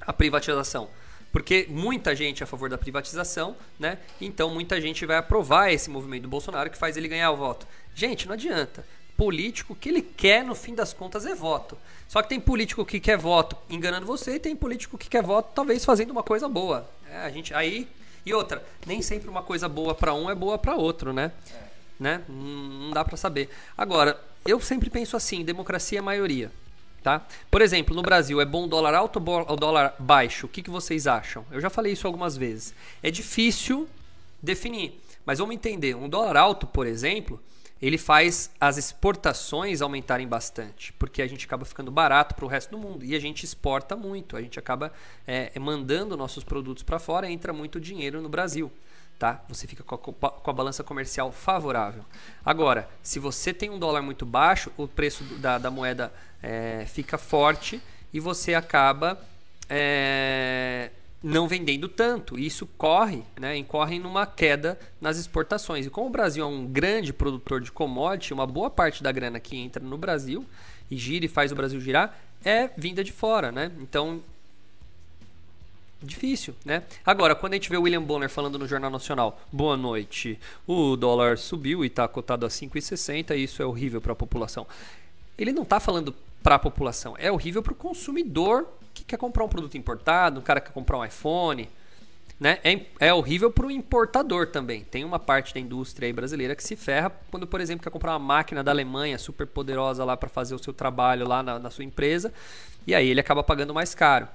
a 0.00 0.12
privatização. 0.12 0.88
Porque 1.30 1.68
muita 1.70 2.16
gente 2.16 2.42
é 2.42 2.44
a 2.44 2.46
favor 2.48 2.68
da 2.68 2.76
privatização, 2.76 3.54
né? 3.78 3.98
Então 4.20 4.50
muita 4.50 4.80
gente 4.80 5.06
vai 5.06 5.18
aprovar 5.18 5.70
esse 5.72 5.88
movimento 5.88 6.22
do 6.22 6.28
Bolsonaro 6.28 6.68
que 6.68 6.76
faz 6.76 6.96
ele 6.96 7.06
ganhar 7.06 7.30
o 7.30 7.36
voto. 7.36 7.64
Gente, 7.94 8.26
não 8.26 8.34
adianta. 8.34 8.84
Político, 9.16 9.74
o 9.74 9.76
que 9.76 9.88
ele 9.88 10.02
quer 10.02 10.42
no 10.44 10.56
fim 10.56 10.74
das 10.74 10.92
contas 10.92 11.24
é 11.26 11.32
voto. 11.32 11.78
Só 12.08 12.20
que 12.20 12.28
tem 12.28 12.40
político 12.40 12.84
que 12.84 12.98
quer 12.98 13.16
voto 13.16 13.56
enganando 13.70 14.04
você 14.04 14.34
e 14.34 14.40
tem 14.40 14.56
político 14.56 14.98
que 14.98 15.08
quer 15.08 15.22
voto 15.22 15.52
talvez 15.54 15.84
fazendo 15.84 16.10
uma 16.10 16.24
coisa 16.24 16.48
boa. 16.48 16.90
É, 17.08 17.18
a 17.18 17.30
gente 17.30 17.54
aí 17.54 17.86
e 18.24 18.34
outra, 18.34 18.66
nem 18.84 19.00
sempre 19.00 19.30
uma 19.30 19.44
coisa 19.44 19.68
boa 19.68 19.94
para 19.94 20.12
um 20.12 20.28
é 20.28 20.34
boa 20.34 20.58
para 20.58 20.74
outro, 20.74 21.12
né? 21.12 21.30
né? 22.00 22.22
Hum, 22.28 22.86
Não 22.86 22.90
dá 22.90 23.04
pra 23.04 23.16
saber. 23.16 23.48
Agora, 23.78 24.20
eu 24.46 24.60
sempre 24.60 24.90
penso 24.90 25.16
assim, 25.16 25.44
democracia 25.44 25.98
é 25.98 26.02
maioria, 26.02 26.50
tá? 27.02 27.26
Por 27.50 27.62
exemplo, 27.62 27.94
no 27.94 28.02
Brasil 28.02 28.40
é 28.40 28.44
bom 28.44 28.64
o 28.64 28.66
dólar 28.66 28.94
alto 28.94 29.22
ou 29.24 29.46
ou 29.48 29.56
dólar 29.56 29.94
baixo? 29.98 30.46
O 30.46 30.48
que, 30.48 30.62
que 30.62 30.70
vocês 30.70 31.06
acham? 31.06 31.44
Eu 31.50 31.60
já 31.60 31.70
falei 31.70 31.92
isso 31.92 32.06
algumas 32.06 32.36
vezes. 32.36 32.74
É 33.02 33.10
difícil 33.10 33.88
definir, 34.42 35.00
mas 35.24 35.38
vamos 35.38 35.54
entender. 35.54 35.94
Um 35.94 36.08
dólar 36.08 36.36
alto, 36.36 36.66
por 36.66 36.86
exemplo, 36.86 37.40
ele 37.80 37.98
faz 37.98 38.50
as 38.58 38.78
exportações 38.78 39.82
aumentarem 39.82 40.26
bastante, 40.26 40.92
porque 40.94 41.20
a 41.20 41.26
gente 41.26 41.44
acaba 41.44 41.64
ficando 41.64 41.90
barato 41.90 42.34
para 42.34 42.44
o 42.44 42.48
resto 42.48 42.70
do 42.70 42.78
mundo 42.78 43.04
e 43.04 43.14
a 43.14 43.18
gente 43.18 43.44
exporta 43.44 43.94
muito, 43.94 44.36
a 44.36 44.40
gente 44.40 44.58
acaba 44.58 44.92
é, 45.26 45.56
mandando 45.58 46.16
nossos 46.16 46.42
produtos 46.42 46.82
para 46.82 46.98
fora, 46.98 47.30
entra 47.30 47.52
muito 47.52 47.78
dinheiro 47.78 48.22
no 48.22 48.28
Brasil 48.28 48.72
tá? 49.18 49.42
Você 49.48 49.66
fica 49.66 49.82
com 49.82 49.94
a, 49.94 49.98
com 50.30 50.50
a 50.50 50.52
balança 50.52 50.84
comercial 50.84 51.32
favorável. 51.32 52.04
Agora, 52.44 52.88
se 53.02 53.18
você 53.18 53.52
tem 53.52 53.70
um 53.70 53.78
dólar 53.78 54.02
muito 54.02 54.26
baixo, 54.26 54.70
o 54.76 54.86
preço 54.86 55.24
da, 55.38 55.58
da 55.58 55.70
moeda 55.70 56.12
é, 56.42 56.84
fica 56.86 57.16
forte 57.16 57.80
e 58.12 58.20
você 58.20 58.54
acaba 58.54 59.18
é, 59.68 60.90
não 61.22 61.48
vendendo 61.48 61.88
tanto. 61.88 62.38
Isso 62.38 62.66
corre, 62.78 63.22
né? 63.38 63.56
Incorre 63.56 63.98
numa 63.98 64.26
queda 64.26 64.78
nas 65.00 65.18
exportações. 65.18 65.86
E 65.86 65.90
como 65.90 66.06
o 66.08 66.10
Brasil 66.10 66.44
é 66.44 66.46
um 66.46 66.66
grande 66.66 67.12
produtor 67.12 67.60
de 67.60 67.72
commodity, 67.72 68.32
uma 68.32 68.46
boa 68.46 68.70
parte 68.70 69.02
da 69.02 69.10
grana 69.10 69.40
que 69.40 69.56
entra 69.56 69.82
no 69.82 69.96
Brasil 69.96 70.44
e 70.90 70.96
gira 70.96 71.24
e 71.24 71.28
faz 71.28 71.50
o 71.50 71.56
Brasil 71.56 71.80
girar 71.80 72.16
é 72.44 72.70
vinda 72.76 73.02
de 73.02 73.12
fora, 73.12 73.50
né? 73.50 73.72
Então 73.80 74.22
Difícil, 76.02 76.54
né? 76.64 76.82
Agora, 77.04 77.34
quando 77.34 77.54
a 77.54 77.56
gente 77.56 77.70
vê 77.70 77.76
o 77.76 77.82
William 77.82 78.02
Bonner 78.02 78.28
falando 78.28 78.58
no 78.58 78.68
Jornal 78.68 78.90
Nacional, 78.90 79.40
boa 79.50 79.78
noite, 79.78 80.38
o 80.66 80.94
dólar 80.94 81.38
subiu 81.38 81.82
e 81.82 81.86
está 81.86 82.06
cotado 82.06 82.44
a 82.44 82.50
5,60 82.50 83.34
e 83.34 83.44
isso 83.44 83.62
é 83.62 83.66
horrível 83.66 84.00
para 84.00 84.12
a 84.12 84.16
população. 84.16 84.66
Ele 85.38 85.52
não 85.52 85.62
está 85.62 85.80
falando 85.80 86.14
para 86.42 86.56
a 86.56 86.58
população, 86.58 87.14
é 87.18 87.32
horrível 87.32 87.62
para 87.62 87.72
o 87.72 87.76
consumidor 87.76 88.66
que 88.92 89.04
quer 89.04 89.16
comprar 89.16 89.44
um 89.44 89.48
produto 89.48 89.76
importado, 89.76 90.40
o 90.40 90.42
cara 90.42 90.60
que 90.60 90.68
quer 90.68 90.74
comprar 90.74 90.98
um 90.98 91.04
iPhone, 91.04 91.68
né? 92.38 92.58
É, 92.62 93.06
é 93.08 93.14
horrível 93.14 93.50
para 93.50 93.66
o 93.66 93.70
importador 93.70 94.48
também. 94.48 94.84
Tem 94.84 95.02
uma 95.02 95.18
parte 95.18 95.54
da 95.54 95.60
indústria 95.60 96.12
brasileira 96.12 96.54
que 96.54 96.62
se 96.62 96.76
ferra 96.76 97.10
quando, 97.30 97.46
por 97.46 97.60
exemplo, 97.60 97.82
quer 97.82 97.90
comprar 97.90 98.12
uma 98.12 98.18
máquina 98.18 98.62
da 98.62 98.70
Alemanha 98.70 99.18
super 99.18 99.46
poderosa 99.46 100.04
lá 100.04 100.14
para 100.16 100.28
fazer 100.28 100.54
o 100.54 100.58
seu 100.58 100.74
trabalho 100.74 101.26
lá 101.26 101.42
na, 101.42 101.58
na 101.58 101.70
sua 101.70 101.84
empresa 101.84 102.32
e 102.86 102.94
aí 102.94 103.08
ele 103.08 103.20
acaba 103.20 103.42
pagando 103.42 103.72
mais 103.72 103.94
caro. 103.94 104.28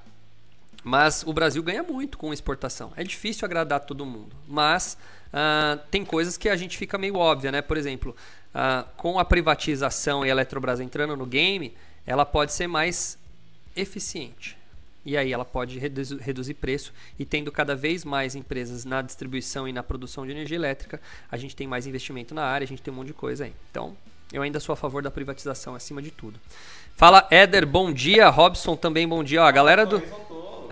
Mas 0.84 1.24
o 1.26 1.34
Brasil 1.34 1.62
ganha 1.62 1.84
muito 1.84 2.18
com 2.18 2.34
exportação. 2.34 2.92
É 2.96 3.04
difícil 3.04 3.46
agradar 3.46 3.82
todo 3.82 4.06
mundo. 4.06 4.36
Mas 4.48 4.98
ah, 5.32 5.78
tem 5.92 6.04
coisas 6.04 6.38
que 6.38 6.50
a 6.50 6.56
gente 6.56 6.78
fica 6.78 6.98
meio 6.98 7.16
óbvia, 7.16 7.52
né? 7.52 7.62
Por 7.62 7.78
exemplo, 7.78 8.16
ah, 8.54 8.86
com 8.98 9.20
a 9.20 9.26
privatização 9.26 10.26
e 10.26 10.30
a 10.30 10.32
Eletrobras 10.32 10.80
entrando 10.80 11.16
no 11.16 11.26
game, 11.26 11.74
ela 12.06 12.26
pode 12.26 12.52
ser 12.52 12.68
mais 12.68 13.18
eficiente. 13.76 14.58
E 15.04 15.18
aí 15.18 15.34
ela 15.34 15.46
pode 15.46 15.80
redu- 15.80 16.18
reduzir 16.18 16.54
preço 16.56 16.94
e 17.18 17.26
tendo 17.26 17.52
cada 17.52 17.76
vez 17.76 18.06
mais 18.06 18.36
empresas 18.36 18.86
na 18.86 19.02
distribuição 19.02 19.68
e 19.68 19.74
na 19.74 19.82
produção 19.82 20.26
de 20.26 20.32
energia 20.32 20.58
elétrica, 20.58 21.02
a 21.32 21.38
gente 21.38 21.56
tem 21.56 21.68
mais 21.68 21.88
investimento 21.88 22.36
na 22.36 22.44
área, 22.44 22.66
a 22.66 22.68
gente 22.68 22.82
tem 22.84 22.94
um 22.94 22.98
monte 22.98 23.08
de 23.08 23.14
coisa 23.14 23.46
aí. 23.46 23.54
Então, 23.72 23.96
eu 24.32 24.44
ainda 24.44 24.60
sou 24.60 24.74
a 24.74 24.76
favor 24.76 25.02
da 25.02 25.10
privatização 25.10 25.74
acima 25.74 26.02
de 26.02 26.12
tudo. 26.12 26.40
Fala 26.96 27.28
Éder, 27.32 27.66
bom 27.66 27.92
dia. 27.92 28.30
Robson 28.30 28.76
também, 28.76 29.08
bom 29.08 29.24
dia. 29.24 29.42
Ó, 29.42 29.46
a 29.46 29.52
galera 29.52 29.86
do. 29.86 30.02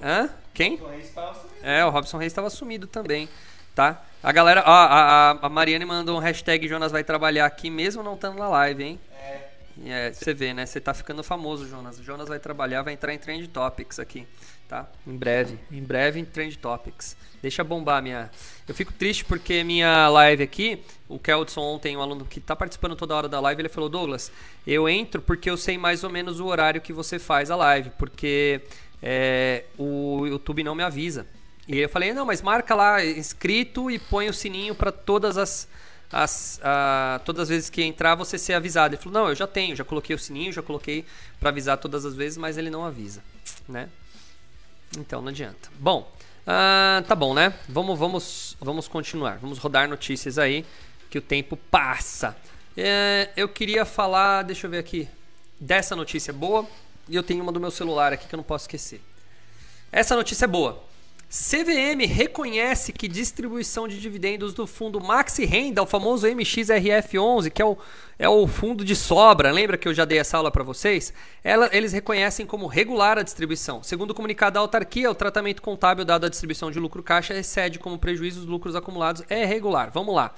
Hã? 0.02 0.30
Quem? 0.54 0.76
O 0.76 0.88
Reis. 0.88 1.14
É, 1.62 1.86
o 1.86 1.90
Robson 1.90 2.18
Reis 2.18 2.32
estava 2.32 2.50
sumido 2.50 2.88
também, 2.88 3.30
tá? 3.76 4.04
A 4.22 4.32
galera, 4.32 4.64
ó, 4.66 4.72
a, 4.72 5.32
a, 5.32 5.32
a 5.44 5.50
Mariane 5.50 5.86
mandou 5.86 6.18
um 6.18 6.20
hashtag 6.20 6.68
Jonas 6.68 6.92
vai 6.92 7.04
trabalhar 7.04 7.46
aqui 7.46 7.70
mesmo 7.70 8.04
não 8.04 8.16
estando 8.16 8.38
na 8.38 8.50
live, 8.50 8.84
hein? 8.84 9.00
É. 9.14 9.50
É, 9.86 10.12
você 10.12 10.34
vê, 10.34 10.54
né? 10.54 10.66
Você 10.66 10.80
tá 10.80 10.94
ficando 10.94 11.24
famoso, 11.24 11.68
Jonas. 11.68 12.00
O 12.00 12.04
Jonas 12.04 12.28
vai 12.28 12.40
trabalhar, 12.40 12.82
vai 12.82 12.94
entrar 12.94 13.14
em 13.14 13.18
Trend 13.18 13.48
Topics 13.48 14.00
aqui, 14.00 14.28
tá? 14.68 14.88
Em 15.08 15.16
breve. 15.16 15.58
Em 15.72 15.82
breve 15.82 16.20
em 16.20 16.26
Trend 16.26 16.58
Topics. 16.58 17.16
Deixa 17.42 17.64
bombar 17.64 18.04
minha. 18.04 18.30
Eu 18.68 18.76
fico 18.76 18.92
triste 18.92 19.24
porque 19.24 19.64
minha 19.64 20.10
live 20.10 20.44
aqui, 20.44 20.84
o 21.08 21.18
Keldson 21.18 21.62
ontem, 21.62 21.96
um 21.96 22.02
aluno 22.02 22.26
que 22.26 22.42
tá 22.42 22.56
participando 22.56 22.96
toda 22.96 23.16
hora 23.16 23.30
da 23.30 23.40
live, 23.40 23.62
ele 23.62 23.70
falou: 23.70 23.90
Douglas, 23.90 24.32
eu 24.68 24.90
entro 24.90 25.22
porque 25.22 25.50
eu 25.50 25.56
sei 25.56 25.78
mais 25.78 26.04
ou 26.04 26.10
menos 26.10 26.40
o 26.40 26.46
horário 26.46 26.82
que 26.82 26.92
você 26.92 27.18
faz 27.18 27.50
a 27.50 27.56
live, 27.56 27.92
porque 27.92 28.62
é, 29.02 29.66
o 29.78 30.26
YouTube 30.26 30.64
não 30.64 30.76
me 30.76 30.84
avisa. 30.84 31.26
E 31.68 31.78
eu 31.78 31.90
falei: 31.90 32.14
não, 32.14 32.26
mas 32.26 32.42
marca 32.42 32.76
lá 32.76 33.04
inscrito 33.04 33.90
e 33.92 34.00
põe 34.00 34.30
o 34.30 34.34
sininho 34.34 34.76
para 34.76 34.92
todas 34.92 35.38
as 35.38 35.68
as, 36.12 36.60
ah, 36.64 37.22
todas 37.24 37.44
as 37.44 37.50
vezes 37.50 37.70
que 37.70 37.84
entrar 37.84 38.16
você 38.16 38.38
ser 38.38 38.54
avisado. 38.54 38.96
Ele 38.96 39.02
falou: 39.02 39.22
Não, 39.22 39.30
eu 39.30 39.36
já 39.36 39.48
tenho, 39.48 39.76
já 39.76 39.84
coloquei 39.84 40.16
o 40.16 40.20
sininho, 40.20 40.52
já 40.52 40.62
coloquei 40.62 41.06
para 41.40 41.50
avisar 41.50 41.78
todas 41.78 42.06
as 42.06 42.16
vezes, 42.16 42.38
mas 42.38 42.58
ele 42.58 42.70
não 42.70 42.84
avisa, 42.84 43.24
né? 43.68 43.90
Então 44.98 45.22
não 45.22 45.30
adianta. 45.30 45.70
Bom, 45.80 46.12
ah, 46.48 47.04
tá 47.08 47.14
bom, 47.14 47.34
né? 47.34 47.54
Vamos, 47.68 47.98
vamos, 48.00 48.58
vamos 48.60 48.88
continuar. 48.88 49.38
Vamos 49.38 49.60
rodar 49.60 49.88
notícias 49.88 50.40
aí 50.40 50.66
que 51.10 51.18
o 51.18 51.22
tempo 51.22 51.56
passa. 51.56 52.36
É, 52.76 53.30
eu 53.36 53.48
queria 53.48 53.86
falar, 53.86 54.44
deixa 54.44 54.66
eu 54.66 54.72
ver 54.72 54.80
aqui, 54.80 55.08
dessa 55.60 55.96
notícia 55.96 56.34
boa 56.34 56.68
e 57.10 57.16
eu 57.16 57.24
tenho 57.24 57.44
uma 57.44 57.52
do 57.52 57.60
meu 57.60 57.72
celular 57.72 58.14
aqui 58.14 58.28
que 58.28 58.36
eu 58.36 58.38
não 58.38 58.44
posso 58.44 58.64
esquecer. 58.64 59.02
Essa 59.92 60.16
notícia 60.16 60.46
é 60.46 60.48
boa. 60.48 60.90
CVM 61.30 62.08
reconhece 62.08 62.92
que 62.92 63.08
distribuição 63.08 63.88
de 63.88 64.02
dividendos 64.02 64.52
do 64.52 64.66
fundo 64.66 65.00
Maxi 65.00 65.46
Renda, 65.46 65.84
o 65.84 65.86
famoso 65.86 66.26
MXRF11, 66.28 67.52
que 67.52 67.62
é 67.62 67.66
o, 67.66 67.78
é 68.18 68.28
o 68.28 68.48
fundo 68.48 68.84
de 68.84 68.96
sobra, 68.96 69.52
lembra 69.52 69.78
que 69.78 69.88
eu 69.88 69.94
já 69.94 70.06
dei 70.06 70.18
essa 70.18 70.38
aula 70.38 70.50
para 70.50 70.64
vocês? 70.64 71.14
Ela, 71.44 71.70
eles 71.72 71.94
reconhecem 71.94 72.48
como 72.48 72.66
regular 72.66 73.20
a 73.20 73.22
distribuição. 73.22 73.84
Segundo 73.84 74.10
o 74.10 74.16
comunicado 74.16 74.56
da 74.56 74.60
autarquia, 74.60 75.12
o 75.12 75.14
tratamento 75.14 75.62
contábil 75.62 76.04
dado 76.04 76.26
à 76.26 76.30
distribuição 76.30 76.72
de 76.72 76.80
lucro 76.80 77.04
caixa 77.04 77.38
excede 77.38 77.78
como 77.78 78.00
prejuízo 78.00 78.40
os 78.40 78.48
lucros 78.48 78.76
acumulados 78.76 79.24
é 79.30 79.46
regular. 79.46 79.92
Vamos 79.94 80.16
lá. 80.16 80.34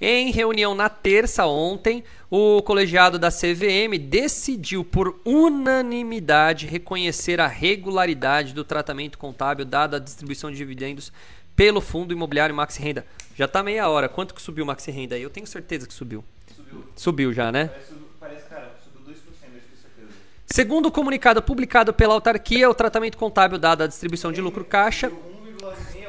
Em 0.00 0.30
reunião 0.30 0.74
na 0.74 0.88
terça 0.88 1.46
ontem, 1.46 2.02
o 2.30 2.60
colegiado 2.62 3.18
da 3.18 3.30
CVM 3.30 3.98
decidiu 3.98 4.84
por 4.84 5.20
unanimidade 5.24 6.66
reconhecer 6.66 7.40
a 7.40 7.46
regularidade 7.46 8.52
do 8.52 8.64
tratamento 8.64 9.16
contábil 9.16 9.64
dado 9.64 9.96
à 9.96 9.98
distribuição 9.98 10.50
de 10.50 10.56
dividendos 10.56 11.12
pelo 11.54 11.80
Fundo 11.80 12.12
Imobiliário 12.12 12.54
Maxi 12.54 12.82
Renda. 12.82 13.06
Já 13.36 13.44
está 13.44 13.62
meia 13.62 13.88
hora. 13.88 14.08
Quanto 14.08 14.34
que 14.34 14.42
subiu 14.42 14.64
o 14.64 14.66
Maxi 14.66 14.90
Renda 14.90 15.14
aí? 15.14 15.22
Eu 15.22 15.30
tenho 15.30 15.46
certeza 15.46 15.86
que 15.86 15.94
subiu. 15.94 16.24
Subiu. 16.54 16.84
Subiu 16.96 17.32
já, 17.32 17.52
né? 17.52 17.68
Parece, 17.68 17.94
parece 18.18 18.48
cara, 18.48 18.74
subiu 18.82 19.14
2%, 19.14 19.16
eu 19.16 19.32
tenho 19.50 19.60
certeza. 19.80 20.12
Segundo 20.46 20.86
o 20.86 20.92
comunicado 20.92 21.40
publicado 21.42 21.92
pela 21.92 22.14
autarquia, 22.14 22.68
o 22.68 22.74
tratamento 22.74 23.16
contábil 23.16 23.58
dado 23.58 23.82
à 23.82 23.86
distribuição 23.86 24.32
de 24.32 24.40
lucro 24.40 24.64
caixa 24.64 25.08
1,68%. 25.08 26.03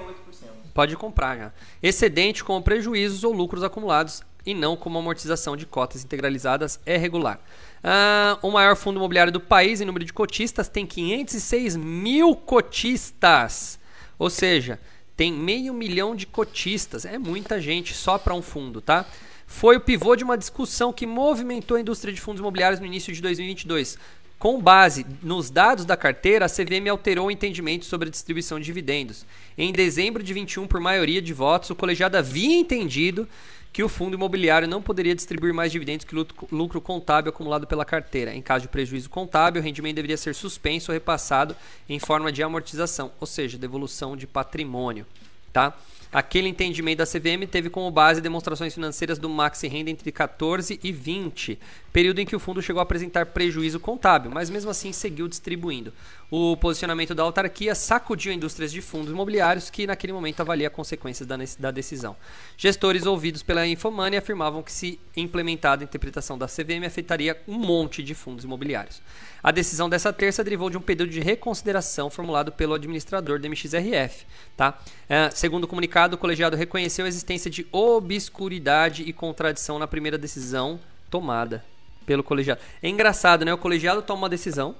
Pode 0.75 0.97
comprar, 0.97 1.37
já. 1.37 1.53
excedente 1.81 2.43
com 2.43 2.61
prejuízos 2.61 3.23
ou 3.23 3.31
lucros 3.31 3.63
acumulados 3.63 4.21
e 4.45 4.53
não 4.53 4.75
como 4.75 4.99
amortização 4.99 5.55
de 5.55 5.65
cotas 5.65 6.03
integralizadas 6.03 6.81
é 6.85 6.97
regular. 6.97 7.39
Ah, 7.81 8.37
o 8.41 8.51
maior 8.51 8.75
fundo 8.75 8.97
imobiliário 8.97 9.31
do 9.31 9.39
país 9.39 9.79
em 9.79 9.85
número 9.85 10.03
de 10.03 10.11
cotistas 10.11 10.67
tem 10.67 10.85
506 10.85 11.77
mil 11.77 12.35
cotistas, 12.35 13.79
ou 14.19 14.29
seja, 14.29 14.77
tem 15.15 15.31
meio 15.31 15.73
milhão 15.73 16.13
de 16.13 16.27
cotistas. 16.27 17.05
É 17.05 17.17
muita 17.17 17.61
gente 17.61 17.93
só 17.93 18.17
para 18.17 18.35
um 18.35 18.41
fundo, 18.41 18.81
tá? 18.81 19.05
Foi 19.47 19.77
o 19.77 19.81
pivô 19.81 20.13
de 20.13 20.25
uma 20.25 20.37
discussão 20.37 20.91
que 20.91 21.07
movimentou 21.07 21.77
a 21.77 21.79
indústria 21.79 22.13
de 22.13 22.19
fundos 22.19 22.41
imobiliários 22.41 22.81
no 22.81 22.85
início 22.85 23.13
de 23.13 23.21
2022. 23.21 23.97
Com 24.37 24.61
base 24.61 25.05
nos 25.23 25.49
dados 25.49 25.85
da 25.85 25.95
carteira, 25.95 26.45
a 26.45 26.49
CVM 26.49 26.89
alterou 26.89 27.27
o 27.27 27.31
entendimento 27.31 27.85
sobre 27.85 28.09
a 28.09 28.11
distribuição 28.11 28.59
de 28.59 28.65
dividendos. 28.65 29.25
Em 29.57 29.71
dezembro 29.71 30.21
de 30.21 30.33
21, 30.33 30.67
por 30.67 30.79
maioria 30.79 31.21
de 31.21 31.33
votos, 31.33 31.69
o 31.69 31.75
colegiado 31.75 32.17
havia 32.17 32.55
entendido 32.55 33.27
que 33.71 33.83
o 33.83 33.89
fundo 33.89 34.15
imobiliário 34.15 34.67
não 34.67 34.81
poderia 34.81 35.15
distribuir 35.15 35.53
mais 35.53 35.71
dividendos 35.71 36.05
que 36.05 36.15
lucro- 36.15 36.47
lucro 36.51 36.79
contábil 36.79 37.29
acumulado 37.29 37.65
pela 37.67 37.83
carteira. 37.83 38.33
Em 38.33 38.41
caso 38.41 38.63
de 38.63 38.67
prejuízo 38.69 39.09
contábil, 39.09 39.61
o 39.61 39.65
rendimento 39.65 39.95
deveria 39.95 40.15
ser 40.17 40.35
suspenso 40.35 40.91
ou 40.91 40.93
repassado 40.93 41.55
em 41.89 41.99
forma 41.99 42.31
de 42.31 42.43
amortização, 42.43 43.11
ou 43.19 43.27
seja, 43.27 43.57
devolução 43.57 44.15
de 44.15 44.27
patrimônio. 44.27 45.05
Tá? 45.51 45.73
Aquele 46.15 46.47
entendimento 46.47 46.99
da 46.99 47.05
CVM 47.05 47.45
teve 47.45 47.69
como 47.69 47.91
base 47.91 48.21
demonstrações 48.21 48.73
financeiras 48.73 49.19
do 49.19 49.27
Maxi 49.27 49.67
Renda 49.67 49.89
entre 49.89 50.13
14 50.13 50.79
e 50.81 50.89
20, 50.89 51.59
período 51.91 52.19
em 52.19 52.25
que 52.25 52.33
o 52.33 52.39
fundo 52.39 52.61
chegou 52.61 52.79
a 52.79 52.83
apresentar 52.83 53.25
prejuízo 53.25 53.81
contábil, 53.81 54.31
mas 54.31 54.49
mesmo 54.49 54.71
assim 54.71 54.93
seguiu 54.93 55.27
distribuindo. 55.27 55.91
O 56.31 56.55
posicionamento 56.55 57.13
da 57.13 57.21
autarquia 57.21 57.75
sacudiu 57.75 58.31
indústrias 58.31 58.71
de 58.71 58.81
fundos 58.81 59.11
imobiliários 59.11 59.69
que 59.69 59.85
naquele 59.85 60.13
momento 60.13 60.39
avalia 60.39 60.69
consequências 60.69 61.27
da, 61.27 61.35
da 61.59 61.69
decisão. 61.69 62.15
Gestores 62.55 63.05
ouvidos 63.05 63.43
pela 63.43 63.67
Infomani 63.67 64.15
afirmavam 64.15 64.63
que 64.63 64.71
se 64.71 64.97
implementada 65.17 65.83
a 65.83 65.85
interpretação 65.85 66.37
da 66.37 66.47
CVM 66.47 66.85
afetaria 66.85 67.41
um 67.45 67.59
monte 67.59 68.01
de 68.01 68.15
fundos 68.15 68.45
imobiliários. 68.45 69.01
A 69.45 69.51
decisão 69.51 69.87
dessa 69.87 70.11
terça 70.11 70.43
derivou 70.43 70.71
de 70.71 70.77
um 70.77 70.81
pedido 70.81 71.07
de 71.07 71.19
reconsideração 71.19 72.09
formulado 72.09 72.51
pelo 72.51 72.73
administrador 72.73 73.39
do 73.39 73.47
MXRF. 73.47 74.25
Tá? 74.57 74.77
É, 75.07 75.29
segundo 75.29 75.65
o 75.65 75.67
comunicado, 75.67 76.04
o 76.13 76.17
colegiado 76.17 76.55
reconheceu 76.55 77.05
a 77.05 77.07
existência 77.07 77.49
de 77.49 77.65
obscuridade 77.71 79.03
e 79.03 79.11
contradição 79.11 79.79
na 79.79 79.87
primeira 79.87 80.17
decisão 80.17 80.79
tomada 81.09 81.63
pelo 82.05 82.23
colegiado. 82.23 82.61
É 82.81 82.87
engraçado, 82.87 83.43
né? 83.43 83.53
O 83.53 83.57
colegiado 83.57 84.01
toma 84.01 84.23
uma 84.23 84.29
decisão, 84.29 84.75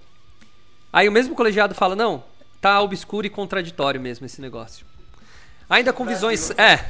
aí 0.93 1.09
o 1.09 1.11
mesmo 1.11 1.35
colegiado 1.35 1.73
fala: 1.73 1.95
não, 1.95 2.23
tá 2.61 2.81
obscuro 2.81 3.25
e 3.25 3.29
contraditório 3.29 3.99
mesmo 3.99 4.25
esse 4.25 4.41
negócio. 4.41 4.85
Ainda 5.69 5.91
com 5.91 6.05
visões. 6.05 6.51
É, 6.51 6.85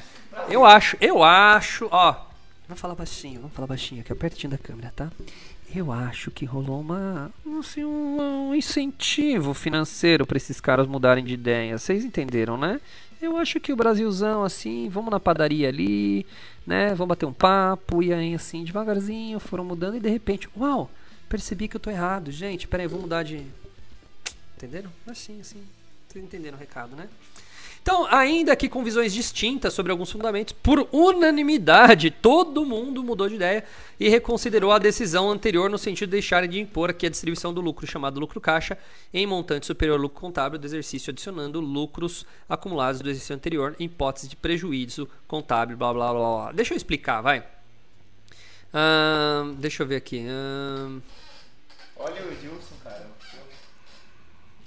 eu 0.50 0.66
acho, 0.66 0.98
eu 1.00 1.24
acho, 1.24 1.88
ó. 1.92 2.26
Vamos 2.68 2.82
falar 2.82 2.96
baixinho, 2.96 3.42
vamos 3.42 3.56
falar 3.56 3.68
baixinho 3.68 4.02
aqui, 4.02 4.14
pertinho 4.16 4.52
da 4.52 4.58
câmera, 4.58 4.92
tá? 4.96 5.12
Eu 5.74 5.92
acho 5.92 6.32
que 6.32 6.46
rolou 6.46 6.80
uma, 6.80 7.32
assim, 7.60 7.84
um, 7.84 8.50
um 8.50 8.56
incentivo 8.56 9.54
financeiro 9.54 10.26
para 10.26 10.38
esses 10.38 10.60
caras 10.62 10.88
mudarem 10.88 11.24
de 11.24 11.34
ideia. 11.34 11.78
Vocês 11.78 12.04
entenderam, 12.04 12.58
né? 12.58 12.80
Eu 13.26 13.38
acho 13.38 13.60
que 13.60 13.74
o 13.74 13.76
Brasilzão, 13.76 14.44
assim, 14.44 14.88
vamos 14.88 15.10
na 15.10 15.20
padaria 15.20 15.68
ali, 15.68 16.26
né? 16.66 16.90
Vamos 16.90 17.10
bater 17.10 17.26
um 17.26 17.34
papo 17.34 18.04
e 18.04 18.14
aí, 18.14 18.36
assim, 18.36 18.64
devagarzinho 18.64 19.40
foram 19.40 19.66
mudando 19.66 19.98
e 19.98 20.00
de 20.00 20.10
repente, 20.10 20.48
uau, 20.56 20.92
percebi 21.28 21.68
que 21.68 21.76
eu 21.76 21.80
tô 21.80 21.90
errado. 21.90 22.32
Gente, 22.32 22.68
peraí, 22.68 22.86
vou 22.86 23.02
mudar 23.02 23.24
de. 23.24 23.44
Entenderam? 24.56 24.92
Assim, 25.08 25.42
assim. 25.42 25.64
Vocês 26.08 26.24
entenderam 26.24 26.56
o 26.56 26.60
recado, 26.60 26.96
né? 26.96 27.10
Então, 27.86 28.08
ainda 28.10 28.56
que 28.56 28.68
com 28.68 28.84
visões 28.84 29.14
distintas 29.14 29.72
sobre 29.72 29.92
alguns 29.92 30.12
fundamentos, 30.12 30.56
por 30.64 30.90
unanimidade, 30.92 32.10
todo 32.10 32.66
mundo 32.66 33.04
mudou 33.04 33.30
de 33.30 33.36
ideia 33.36 33.64
e 34.00 34.10
reconsiderou 34.10 34.72
a 34.72 34.80
decisão 34.80 35.30
anterior 35.30 35.70
no 35.70 35.78
sentido 35.78 36.10
de 36.10 36.14
deixar 36.14 36.48
de 36.48 36.60
impor 36.60 36.90
aqui 36.90 37.06
a 37.06 37.12
distribuição 37.12 37.54
do 37.54 37.62
lucro, 37.62 37.86
chamado 37.86 38.20
lucro 38.20 38.42
caixa, 38.42 38.76
em 39.14 39.28
montante 39.28 39.68
superior 39.68 39.98
ao 39.98 40.02
lucro 40.02 40.20
contábil 40.20 40.58
do 40.58 40.66
exercício, 40.66 41.12
adicionando 41.12 41.60
lucros 41.60 42.26
acumulados 42.50 43.02
do 43.02 43.08
exercício 43.08 43.36
anterior 43.36 43.76
em 43.80 43.86
hipótese 43.86 44.30
de 44.30 44.36
prejuízo 44.36 45.08
contábil, 45.28 45.78
blá 45.78 45.94
blá 45.94 46.12
blá 46.12 46.22
blá. 46.22 46.52
Deixa 46.54 46.74
eu 46.74 46.78
explicar, 46.78 47.22
vai. 47.22 47.46
Deixa 49.60 49.84
eu 49.84 49.88
ver 49.88 49.98
aqui. 49.98 50.26
Olha 51.98 52.24
o 52.24 52.32
Edilson, 52.32 52.76
cara. 52.84 53.06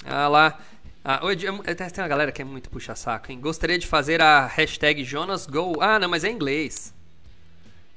Ah 0.07 0.29
lá. 0.29 0.61
Ah, 1.11 1.25
o 1.25 1.31
é- 1.31 1.75
tem 1.75 2.03
uma 2.05 2.07
galera 2.07 2.31
que 2.31 2.43
é 2.43 2.45
muito 2.45 2.69
puxa-saco, 2.69 3.33
hein? 3.33 3.41
Gostaria 3.41 3.79
de 3.79 3.87
fazer 3.87 4.21
a 4.21 4.47
hashtag 4.47 5.03
JonasGo. 5.03 5.81
Ah, 5.81 5.99
não, 5.99 6.07
mas 6.07 6.23
é 6.23 6.29
em 6.29 6.35
inglês. 6.35 6.93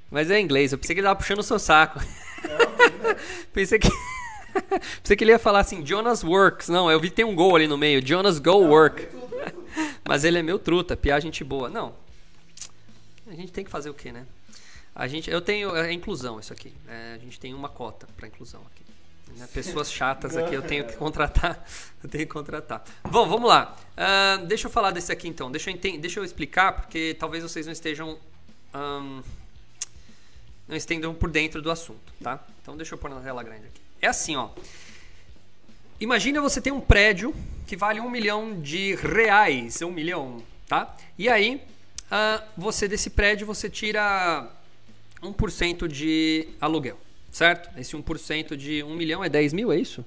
Mas 0.09 0.31
é 0.31 0.39
em 0.39 0.45
inglês. 0.45 0.71
Eu 0.71 0.77
pensei 0.77 0.95
que 0.95 1.01
ele 1.01 1.07
tava 1.07 1.19
puxando 1.19 1.39
o 1.39 1.43
seu 1.43 1.59
saco. 1.59 1.99
pensei 3.51 3.79
que. 3.79 3.89
pensei 5.03 5.17
que 5.17 5.25
ele 5.25 5.31
ia 5.33 5.39
falar 5.39 5.59
assim, 5.59 5.85
Jonas 5.85 6.23
Works. 6.23 6.69
Não, 6.69 6.89
eu 6.89 7.01
vi 7.01 7.09
que 7.09 7.15
tem 7.17 7.25
um 7.25 7.35
gol 7.35 7.57
ali 7.57 7.67
no 7.67 7.77
meio. 7.77 8.01
Jonas 8.01 8.39
Go 8.39 8.59
Work. 8.59 9.05
Mas 10.07 10.23
ele 10.23 10.39
é 10.39 10.41
meu 10.41 10.57
truta, 10.57 10.95
piá 10.95 11.19
gente 11.19 11.43
boa. 11.43 11.69
Não. 11.69 11.93
A 13.27 13.33
gente 13.33 13.51
tem 13.51 13.65
que 13.65 13.71
fazer 13.71 13.89
o 13.89 13.93
quê, 13.93 14.13
né? 14.13 14.25
A 14.95 15.05
gente, 15.09 15.29
eu 15.29 15.41
tenho. 15.41 15.75
É 15.75 15.91
inclusão 15.91 16.39
isso 16.39 16.53
aqui. 16.53 16.73
É, 16.87 17.15
a 17.15 17.17
gente 17.17 17.37
tem 17.37 17.53
uma 17.53 17.67
cota 17.67 18.07
pra 18.15 18.25
inclusão 18.25 18.61
aqui. 18.71 18.85
Né? 19.37 19.47
Pessoas 19.53 19.91
chatas 19.91 20.35
aqui 20.37 20.53
eu 20.53 20.61
tenho 20.61 20.85
que 20.85 20.95
contratar. 20.97 21.65
Eu 22.03 22.09
tenho 22.09 22.25
que 22.25 22.31
contratar. 22.33 22.83
Bom, 23.09 23.27
vamos 23.27 23.47
lá. 23.49 23.75
Ah, 23.97 24.37
deixa 24.45 24.67
eu 24.67 24.71
falar 24.71 24.91
desse 24.91 25.11
aqui 25.11 25.27
então. 25.27 25.51
Deixa 25.51 25.69
eu, 25.69 25.73
enten- 25.75 25.99
deixa 25.99 26.19
eu 26.19 26.23
explicar, 26.23 26.73
porque 26.73 27.15
talvez 27.19 27.43
vocês 27.43 27.65
não 27.65 27.73
estejam. 27.73 28.17
ahn, 28.73 29.21
não 30.67 30.75
estejam 30.75 31.13
por 31.13 31.29
dentro 31.29 31.61
do 31.61 31.69
assunto, 31.69 32.13
tá? 32.23 32.39
Então 32.61 32.75
deixa 32.77 32.93
eu 32.93 32.97
pôr 32.97 33.09
na 33.09 33.19
tela 33.19 33.43
grande 33.43 33.65
aqui. 33.67 33.81
É 34.01 34.07
assim, 34.07 34.35
ó. 34.35 34.49
Imagina 35.99 36.41
você 36.41 36.59
tem 36.59 36.73
um 36.73 36.81
prédio 36.81 37.35
que 37.67 37.75
vale 37.75 37.99
um 37.99 38.09
milhão 38.09 38.59
de 38.59 38.95
reais, 38.95 39.81
um 39.81 39.91
milhão, 39.91 40.41
tá? 40.67 40.95
E 41.17 41.29
aí, 41.29 41.61
ah, 42.09 42.43
você 42.57 42.87
desse 42.87 43.09
prédio 43.11 43.45
você 43.45 43.69
tira 43.69 44.49
1% 45.21 45.87
de 45.87 46.47
aluguel, 46.59 46.97
certo? 47.31 47.69
Esse 47.79 47.95
1% 47.95 48.55
de 48.55 48.83
1 48.83 48.95
milhão 48.95 49.23
é 49.23 49.29
10 49.29 49.53
mil, 49.53 49.71
é 49.71 49.77
isso? 49.77 50.05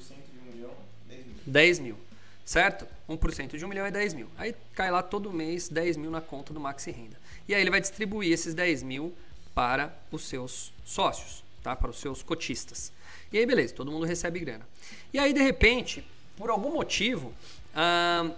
1% 0.00 0.14
de 0.14 0.50
1 0.50 0.52
milhão, 0.52 0.70
10 1.08 1.26
mil. 1.26 1.36
10 1.46 1.78
mil, 1.80 1.96
certo? 2.44 2.86
1% 3.08 3.56
de 3.56 3.64
1 3.64 3.68
milhão 3.68 3.84
é 3.84 3.90
10 3.90 4.14
mil. 4.14 4.28
Aí 4.38 4.54
cai 4.74 4.90
lá 4.90 5.02
todo 5.02 5.32
mês 5.32 5.68
10 5.68 5.96
mil 5.96 6.10
na 6.10 6.20
conta 6.20 6.54
do 6.54 6.60
Maxi 6.60 6.90
Renda. 6.90 7.18
E 7.48 7.54
aí 7.54 7.60
ele 7.60 7.70
vai 7.70 7.80
distribuir 7.80 8.32
esses 8.32 8.54
10 8.54 8.82
mil 8.82 9.14
para 9.54 9.94
os 10.10 10.26
seus 10.26 10.72
sócios, 10.84 11.44
tá? 11.62 11.76
Para 11.76 11.90
os 11.90 12.00
seus 12.00 12.22
cotistas. 12.22 12.92
E 13.32 13.38
aí, 13.38 13.46
beleza, 13.46 13.74
todo 13.74 13.90
mundo 13.90 14.06
recebe 14.06 14.38
grana. 14.38 14.66
E 15.12 15.18
aí, 15.18 15.32
de 15.32 15.42
repente, 15.42 16.04
por 16.36 16.50
algum 16.50 16.72
motivo, 16.72 17.32
ah, 17.74 18.30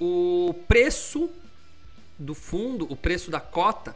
o 0.00 0.54
preço 0.66 1.30
do 2.18 2.34
fundo, 2.34 2.90
o 2.90 2.96
preço 2.96 3.30
da 3.30 3.40
cota, 3.40 3.94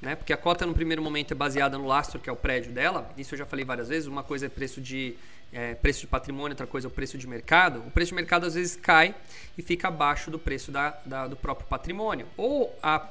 né? 0.00 0.14
Porque 0.14 0.32
a 0.32 0.36
cota 0.36 0.66
no 0.66 0.74
primeiro 0.74 1.02
momento 1.02 1.32
é 1.32 1.34
baseada 1.34 1.76
no 1.78 1.86
lastro, 1.86 2.18
que 2.20 2.28
é 2.28 2.32
o 2.32 2.36
prédio 2.36 2.72
dela. 2.72 3.10
Isso 3.16 3.34
eu 3.34 3.38
já 3.38 3.46
falei 3.46 3.64
várias 3.64 3.88
vezes. 3.88 4.06
Uma 4.06 4.22
coisa 4.22 4.46
é 4.46 4.48
preço 4.48 4.80
de 4.80 5.14
é, 5.52 5.74
preço 5.74 6.00
de 6.00 6.06
patrimônio, 6.08 6.50
outra 6.52 6.66
coisa 6.66 6.86
é 6.86 6.90
o 6.90 6.90
preço 6.90 7.16
de 7.16 7.26
mercado. 7.26 7.78
O 7.86 7.90
preço 7.90 8.10
de 8.10 8.14
mercado 8.16 8.44
às 8.46 8.54
vezes 8.54 8.76
cai 8.76 9.14
e 9.56 9.62
fica 9.62 9.88
abaixo 9.88 10.30
do 10.30 10.38
preço 10.38 10.70
da, 10.72 10.90
da- 11.06 11.26
do 11.28 11.36
próprio 11.36 11.66
patrimônio. 11.68 12.26
Ou 12.36 12.76
a 12.82 13.08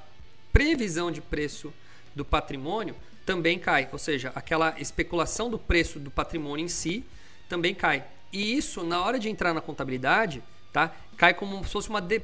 previsão 0.54 1.12
de 1.12 1.22
preço 1.22 1.74
do 2.16 2.24
patrimônio 2.26 2.96
também 3.26 3.58
cai. 3.58 3.90
Ou 3.92 3.98
seja, 3.98 4.32
aquela 4.36 4.80
especulação 4.80 5.50
do 5.50 5.58
preço 5.58 6.00
do 6.00 6.12
patrimônio 6.12 6.64
em 6.66 6.70
si 6.70 7.04
também 7.50 7.74
cai. 7.74 8.04
E 8.32 8.56
isso, 8.58 8.84
na 8.84 9.02
hora 9.02 9.18
de 9.18 9.30
entrar 9.30 9.54
na 9.54 9.62
contabilidade, 9.62 10.44
tá? 10.74 10.94
Cai 11.18 11.34
como 11.34 11.64
se 11.64 11.72
fosse 11.72 11.90
uma 11.90 12.02
de... 12.02 12.22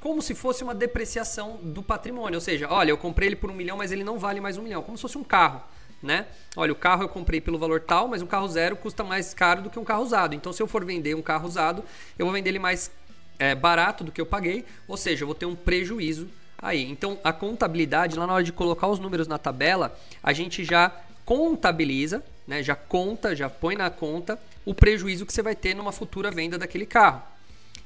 como 0.00 0.22
se 0.22 0.34
fosse 0.34 0.62
uma 0.62 0.74
depreciação 0.74 1.58
do 1.62 1.82
patrimônio, 1.82 2.36
ou 2.36 2.40
seja, 2.40 2.68
olha, 2.70 2.90
eu 2.90 2.98
comprei 2.98 3.28
ele 3.28 3.36
por 3.36 3.50
um 3.50 3.54
milhão, 3.54 3.76
mas 3.76 3.90
ele 3.90 4.04
não 4.04 4.18
vale 4.18 4.40
mais 4.40 4.56
um 4.56 4.62
milhão, 4.62 4.82
como 4.82 4.96
se 4.96 5.02
fosse 5.02 5.18
um 5.18 5.24
carro. 5.24 5.62
Né? 6.02 6.26
Olha, 6.56 6.72
o 6.72 6.76
carro 6.76 7.04
eu 7.04 7.08
comprei 7.08 7.40
pelo 7.40 7.58
valor 7.58 7.80
tal, 7.80 8.08
mas 8.08 8.22
um 8.22 8.26
carro 8.26 8.48
zero 8.48 8.74
custa 8.74 9.04
mais 9.04 9.32
caro 9.32 9.62
do 9.62 9.70
que 9.70 9.78
um 9.78 9.84
carro 9.84 10.02
usado. 10.02 10.34
Então, 10.34 10.52
se 10.52 10.60
eu 10.60 10.66
for 10.66 10.84
vender 10.84 11.14
um 11.14 11.22
carro 11.22 11.46
usado, 11.46 11.84
eu 12.18 12.26
vou 12.26 12.32
vender 12.32 12.50
ele 12.50 12.58
mais 12.58 12.90
é, 13.38 13.54
barato 13.54 14.02
do 14.02 14.10
que 14.10 14.20
eu 14.20 14.26
paguei, 14.26 14.64
ou 14.88 14.96
seja, 14.96 15.22
eu 15.22 15.26
vou 15.26 15.34
ter 15.34 15.46
um 15.46 15.54
prejuízo 15.54 16.28
aí. 16.58 16.90
Então, 16.90 17.18
a 17.22 17.32
contabilidade, 17.32 18.18
lá 18.18 18.26
na 18.26 18.34
hora 18.34 18.44
de 18.44 18.52
colocar 18.52 18.88
os 18.88 18.98
números 18.98 19.28
na 19.28 19.38
tabela, 19.38 19.96
a 20.22 20.32
gente 20.32 20.64
já 20.64 20.92
contabiliza, 21.24 22.22
né, 22.46 22.62
já 22.62 22.74
conta, 22.74 23.34
já 23.36 23.48
põe 23.48 23.76
na 23.76 23.88
conta 23.90 24.38
o 24.64 24.74
prejuízo 24.74 25.24
que 25.24 25.32
você 25.32 25.42
vai 25.42 25.54
ter 25.54 25.74
numa 25.74 25.92
futura 25.92 26.30
venda 26.30 26.58
daquele 26.58 26.86
carro. 26.86 27.22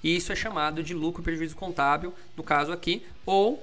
E 0.06 0.14
isso 0.14 0.30
é 0.30 0.36
chamado 0.36 0.84
de 0.84 0.94
lucro 0.94 1.20
prejuízo 1.20 1.56
contábil, 1.56 2.14
no 2.36 2.44
caso 2.44 2.70
aqui, 2.70 3.02
ou 3.26 3.60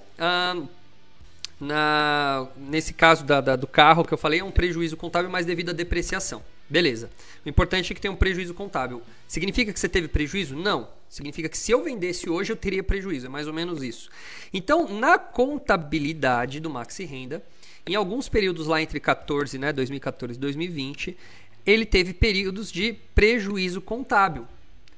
na, 1.57 2.45
nesse 2.57 2.93
caso 2.93 3.23
da, 3.23 3.39
da, 3.39 3.55
do 3.55 3.65
carro 3.65 4.03
que 4.03 4.13
eu 4.13 4.17
falei, 4.17 4.41
é 4.41 4.43
um 4.43 4.51
prejuízo 4.51 4.97
contábil, 4.97 5.29
mas 5.29 5.45
devido 5.45 5.69
à 5.69 5.71
depreciação. 5.73 6.43
Beleza. 6.69 7.09
O 7.45 7.49
importante 7.49 7.93
é 7.93 7.95
que 7.95 8.01
tem 8.01 8.11
um 8.11 8.15
prejuízo 8.17 8.53
contábil. 8.53 9.01
Significa 9.25 9.71
que 9.71 9.79
você 9.79 9.87
teve 9.87 10.09
prejuízo? 10.09 10.53
Não. 10.53 10.89
Significa 11.07 11.47
que 11.47 11.57
se 11.57 11.71
eu 11.71 11.81
vendesse 11.81 12.29
hoje, 12.29 12.51
eu 12.51 12.57
teria 12.57 12.83
prejuízo. 12.83 13.27
É 13.27 13.29
mais 13.29 13.47
ou 13.47 13.53
menos 13.53 13.81
isso. 13.81 14.09
Então, 14.53 14.89
na 14.89 15.17
contabilidade 15.17 16.59
do 16.59 16.69
Maxi 16.69 17.05
Renda, 17.05 17.41
em 17.87 17.95
alguns 17.95 18.27
períodos 18.27 18.67
lá 18.67 18.81
entre 18.81 18.99
14, 18.99 19.57
né, 19.57 19.71
2014 19.71 20.37
e 20.37 20.41
2020, 20.41 21.17
ele 21.65 21.85
teve 21.85 22.13
períodos 22.13 22.69
de 22.69 22.91
prejuízo 23.15 23.79
contábil. 23.79 24.45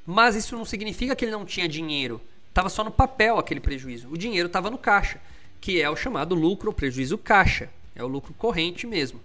Mas 0.06 0.36
isso 0.36 0.56
não 0.56 0.65
significa 0.65 1.15
que 1.15 1.26
ele 1.26 1.32
não 1.32 1.46
tinha 1.46 1.68
dinheiro. 1.68 2.22
Estava 2.50 2.70
só 2.70 2.84
no 2.84 2.91
papel 2.91 3.38
aquele 3.38 3.60
prejuízo. 3.60 4.08
O 4.10 4.18
dinheiro 4.18 4.48
estava 4.48 4.70
no 4.70 4.78
caixa 4.78 5.20
que 5.65 5.82
é 5.82 5.89
o 5.89 5.96
chamado 5.96 6.36
lucro 6.36 6.70
ou 6.70 6.74
prejuízo 6.74 7.18
caixa. 7.18 7.72
É 7.96 8.04
o 8.04 8.08
lucro 8.08 8.36
corrente 8.36 8.86
mesmo. 8.86 9.20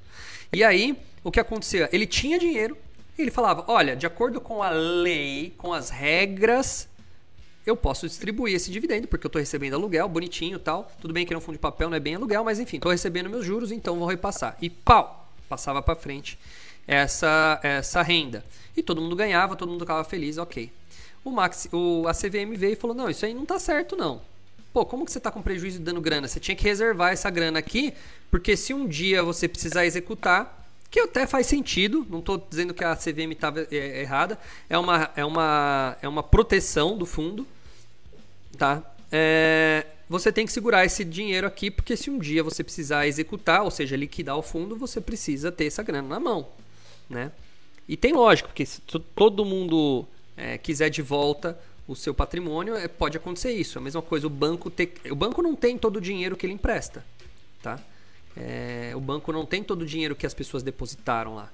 E 0.51 0.65
aí, 0.65 0.97
o 1.23 1.31
que 1.31 1.39
acontecia? 1.39 1.87
Ele 1.93 2.07
tinha 2.07 2.39
dinheiro, 2.39 2.79
ele 3.19 3.31
falava: 3.31 3.63
olha, 3.69 3.95
de 3.95 4.07
acordo 4.07 4.41
com 4.41 4.63
a 4.63 4.71
lei, 4.71 5.53
com 5.59 5.75
as 5.75 5.91
regras, 5.91 6.89
eu 7.67 7.77
posso 7.77 8.09
distribuir 8.09 8.55
esse 8.55 8.71
dividendo, 8.71 9.07
porque 9.07 9.27
eu 9.27 9.29
estou 9.29 9.39
recebendo 9.39 9.75
aluguel, 9.75 10.09
bonitinho 10.09 10.59
tal. 10.59 10.91
Tudo 10.99 11.13
bem 11.13 11.27
que 11.27 11.35
não 11.35 11.43
fundo 11.43 11.57
de 11.57 11.61
papel, 11.61 11.91
não 11.91 11.97
é 11.99 12.01
bem 12.01 12.15
aluguel, 12.15 12.43
mas 12.43 12.59
enfim, 12.59 12.79
estou 12.79 12.91
recebendo 12.91 13.29
meus 13.29 13.45
juros, 13.45 13.71
então 13.71 13.99
vou 13.99 14.09
repassar. 14.09 14.57
E 14.63 14.71
pau! 14.71 15.29
Passava 15.47 15.83
para 15.83 15.95
frente 15.95 16.39
essa, 16.87 17.61
essa 17.63 18.03
renda. 18.03 18.45
E 18.77 18.83
todo 18.83 19.01
mundo 19.01 19.17
ganhava, 19.17 19.57
todo 19.57 19.71
mundo 19.71 19.81
ficava 19.81 20.05
feliz, 20.05 20.39
ok. 20.39 20.71
O 21.25 21.31
Max, 21.31 21.69
o, 21.73 22.07
a 22.09 22.13
CVM 22.13 22.55
veio 22.57 22.73
e 22.73 22.77
falou: 22.77 22.97
não, 22.97 23.11
isso 23.11 23.27
aí 23.27 23.35
não 23.35 23.43
está 23.43 23.59
certo, 23.59 23.97
não. 23.97 24.23
Pô, 24.73 24.87
como 24.87 25.05
que 25.05 25.13
você 25.13 25.19
está 25.19 25.31
com 25.31 25.43
prejuízo 25.43 25.81
dando 25.81 26.01
grana? 26.01 26.29
Você 26.29 26.39
tinha 26.39 26.57
que 26.57 26.65
reservar 26.65 27.13
essa 27.13 27.29
grana 27.29 27.59
aqui, 27.59 27.93
porque 28.31 28.57
se 28.57 28.73
um 28.73 28.87
dia 28.87 29.23
você 29.23 29.49
precisar 29.49 29.85
executar, 29.85 30.61
que 30.91 31.01
até 31.01 31.27
faz 31.27 31.47
sentido, 31.47 32.07
não 32.09 32.21
estou 32.21 32.45
dizendo 32.49 32.73
que 32.73 32.85
a 32.85 32.97
CVM 32.97 33.33
estava 33.33 33.67
é, 33.71 34.01
errada, 34.01 34.39
é 34.69 34.79
uma, 34.79 35.11
é, 35.17 35.25
uma, 35.25 35.97
é 36.03 36.09
uma 36.09 36.23
proteção 36.23 36.97
do 36.97 37.05
fundo, 37.05 37.47
tá? 38.57 38.83
É, 39.11 39.87
você 40.09 40.33
tem 40.33 40.47
que 40.47 40.53
segurar 40.53 40.85
esse 40.85 41.05
dinheiro 41.05 41.47
aqui, 41.47 41.71
porque 41.71 41.97
se 41.97 42.11
um 42.11 42.19
dia 42.19 42.43
você 42.43 42.65
precisar 42.65 43.07
executar, 43.07 43.63
ou 43.63 43.71
seja, 43.71 43.97
liquidar 43.97 44.37
o 44.37 44.43
fundo, 44.43 44.77
você 44.77 45.01
precisa 45.01 45.53
ter 45.53 45.67
essa 45.67 45.83
grana 45.83 46.09
na 46.09 46.21
mão, 46.21 46.49
né? 47.11 47.33
E 47.89 47.97
tem 47.97 48.13
lógico, 48.13 48.49
porque 48.49 48.65
se 48.65 48.81
todo 48.81 49.45
mundo 49.45 50.07
é, 50.37 50.57
quiser 50.57 50.89
de 50.89 51.03
volta 51.03 51.59
o 51.89 51.97
seu 51.97 52.15
patrimônio, 52.15 52.77
é, 52.77 52.87
pode 52.87 53.17
acontecer 53.17 53.51
isso. 53.51 53.77
A 53.77 53.83
mesma 53.83 54.01
coisa, 54.01 54.29
o 54.29 54.31
banco 54.31 54.71
ter, 54.71 54.95
o 55.11 55.17
banco 55.17 55.43
não 55.43 55.57
tem 55.57 55.77
todo 55.77 55.97
o 55.97 56.01
dinheiro 56.01 56.37
que 56.37 56.47
ele 56.47 56.53
empresta, 56.53 57.05
tá? 57.61 57.81
É, 58.37 58.93
o 58.95 59.01
banco 59.01 59.33
não 59.33 59.45
tem 59.45 59.65
todo 59.65 59.83
o 59.83 59.87
dinheiro 59.87 60.15
que 60.15 60.25
as 60.25 60.33
pessoas 60.33 60.63
depositaram 60.63 61.35
lá, 61.35 61.53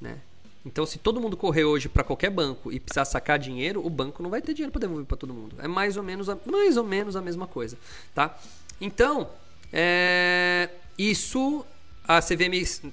né? 0.00 0.18
Então, 0.64 0.84
se 0.84 0.98
todo 0.98 1.20
mundo 1.20 1.36
correr 1.36 1.64
hoje 1.64 1.88
para 1.88 2.02
qualquer 2.02 2.30
banco 2.30 2.72
e 2.72 2.80
precisar 2.80 3.04
sacar 3.04 3.38
dinheiro, 3.38 3.86
o 3.86 3.90
banco 3.90 4.20
não 4.22 4.30
vai 4.30 4.42
ter 4.42 4.52
dinheiro 4.52 4.72
para 4.72 4.80
devolver 4.80 5.06
para 5.06 5.16
todo 5.16 5.32
mundo. 5.32 5.54
É 5.60 5.68
mais 5.68 5.96
ou 5.96 6.02
menos 6.02 6.28
a, 6.28 6.36
mais 6.44 6.76
ou 6.76 6.82
menos 6.82 7.14
a 7.14 7.20
mesma 7.20 7.46
coisa, 7.46 7.78
tá? 8.14 8.36
Então, 8.80 9.28
é, 9.72 10.70
isso 10.98 11.64
a 12.08 12.20
CVM 12.20 12.90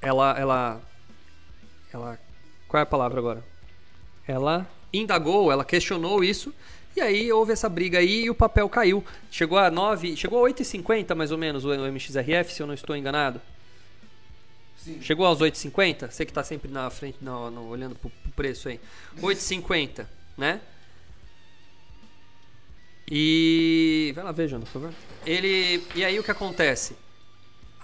ela 0.00 0.38
ela 0.38 0.80
ela 1.94 2.18
qual 2.68 2.80
é 2.80 2.82
a 2.82 2.86
palavra 2.86 3.20
agora? 3.20 3.44
Ela 4.26 4.68
indagou, 4.92 5.52
ela 5.52 5.64
questionou 5.64 6.24
isso. 6.24 6.52
E 6.96 7.00
aí 7.00 7.32
houve 7.32 7.52
essa 7.52 7.68
briga 7.68 7.98
aí 7.98 8.24
e 8.24 8.30
o 8.30 8.34
papel 8.34 8.68
caiu. 8.68 9.04
Chegou 9.30 9.58
a 9.58 9.70
9, 9.70 10.16
chegou 10.16 10.44
a 10.44 10.50
8,50 10.50 11.14
mais 11.14 11.30
ou 11.30 11.38
menos 11.38 11.64
o 11.64 11.72
MXRF, 11.72 12.52
se 12.52 12.62
eu 12.62 12.66
não 12.66 12.74
estou 12.74 12.96
enganado. 12.96 13.40
Sim. 14.76 15.00
Chegou 15.00 15.24
aos 15.24 15.38
8,50? 15.40 16.10
Você 16.10 16.24
que 16.24 16.30
está 16.30 16.42
sempre 16.42 16.70
na 16.70 16.90
frente, 16.90 17.18
no, 17.20 17.50
no, 17.50 17.68
olhando 17.68 17.94
pro, 17.94 18.10
pro 18.10 18.32
preço 18.32 18.68
aí. 18.68 18.80
8,50, 19.20 20.06
né? 20.36 20.60
E. 23.10 24.12
Vai 24.14 24.24
lá 24.24 24.32
ver, 24.32 24.48
João, 24.48 24.62
por 24.62 24.68
favor. 24.68 24.94
Ele. 25.24 25.82
E 25.94 26.04
aí 26.04 26.18
o 26.18 26.24
que 26.24 26.30
acontece? 26.30 26.96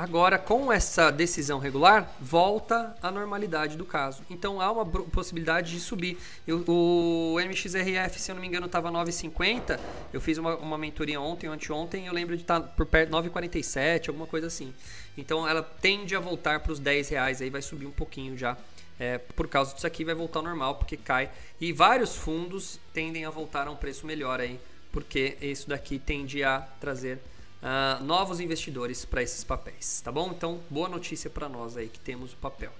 Agora, 0.00 0.38
com 0.38 0.72
essa 0.72 1.10
decisão 1.10 1.58
regular, 1.58 2.16
volta 2.18 2.96
à 3.02 3.10
normalidade 3.10 3.76
do 3.76 3.84
caso. 3.84 4.22
Então, 4.30 4.58
há 4.58 4.72
uma 4.72 4.86
possibilidade 4.86 5.72
de 5.72 5.78
subir. 5.78 6.16
Eu, 6.46 6.64
o 6.66 7.38
MXRF, 7.38 8.18
se 8.18 8.30
eu 8.30 8.34
não 8.34 8.40
me 8.40 8.48
engano, 8.48 8.64
estava 8.64 8.90
9,50. 8.90 9.78
Eu 10.10 10.18
fiz 10.18 10.38
uma, 10.38 10.56
uma 10.56 10.78
mentoria 10.78 11.20
ontem 11.20 11.48
anteontem. 11.48 12.06
Eu 12.06 12.14
lembro 12.14 12.34
de 12.34 12.44
estar 12.44 12.60
tá 12.60 12.66
por 12.66 12.86
perto 12.86 13.10
9,47, 13.10 14.08
alguma 14.08 14.26
coisa 14.26 14.46
assim. 14.46 14.72
Então, 15.18 15.46
ela 15.46 15.62
tende 15.62 16.16
a 16.16 16.18
voltar 16.18 16.60
para 16.60 16.72
os 16.72 16.78
10 16.78 17.10
reais. 17.10 17.42
Aí 17.42 17.50
vai 17.50 17.60
subir 17.60 17.84
um 17.84 17.92
pouquinho 17.92 18.38
já. 18.38 18.56
É, 18.98 19.18
por 19.18 19.48
causa 19.48 19.74
disso 19.74 19.86
aqui, 19.86 20.02
vai 20.02 20.14
voltar 20.14 20.38
ao 20.38 20.46
normal, 20.46 20.76
porque 20.76 20.96
cai. 20.96 21.28
E 21.60 21.74
vários 21.74 22.16
fundos 22.16 22.80
tendem 22.94 23.26
a 23.26 23.30
voltar 23.30 23.68
a 23.68 23.70
um 23.70 23.76
preço 23.76 24.06
melhor 24.06 24.40
aí. 24.40 24.58
Porque 24.90 25.36
isso 25.42 25.68
daqui 25.68 25.98
tende 25.98 26.42
a 26.42 26.60
trazer 26.80 27.20
uh, 27.62 28.02
novos 28.02 28.40
investidores 28.40 29.04
para 29.04 29.22
esses 29.22 29.44
papéis, 29.44 30.00
tá 30.00 30.10
bom? 30.10 30.30
Então, 30.30 30.60
boa 30.68 30.88
notícia 30.88 31.30
para 31.30 31.48
nós 31.48 31.76
aí 31.76 31.88
que 31.88 31.98
temos 31.98 32.32
o 32.32 32.36
papel. 32.36 32.72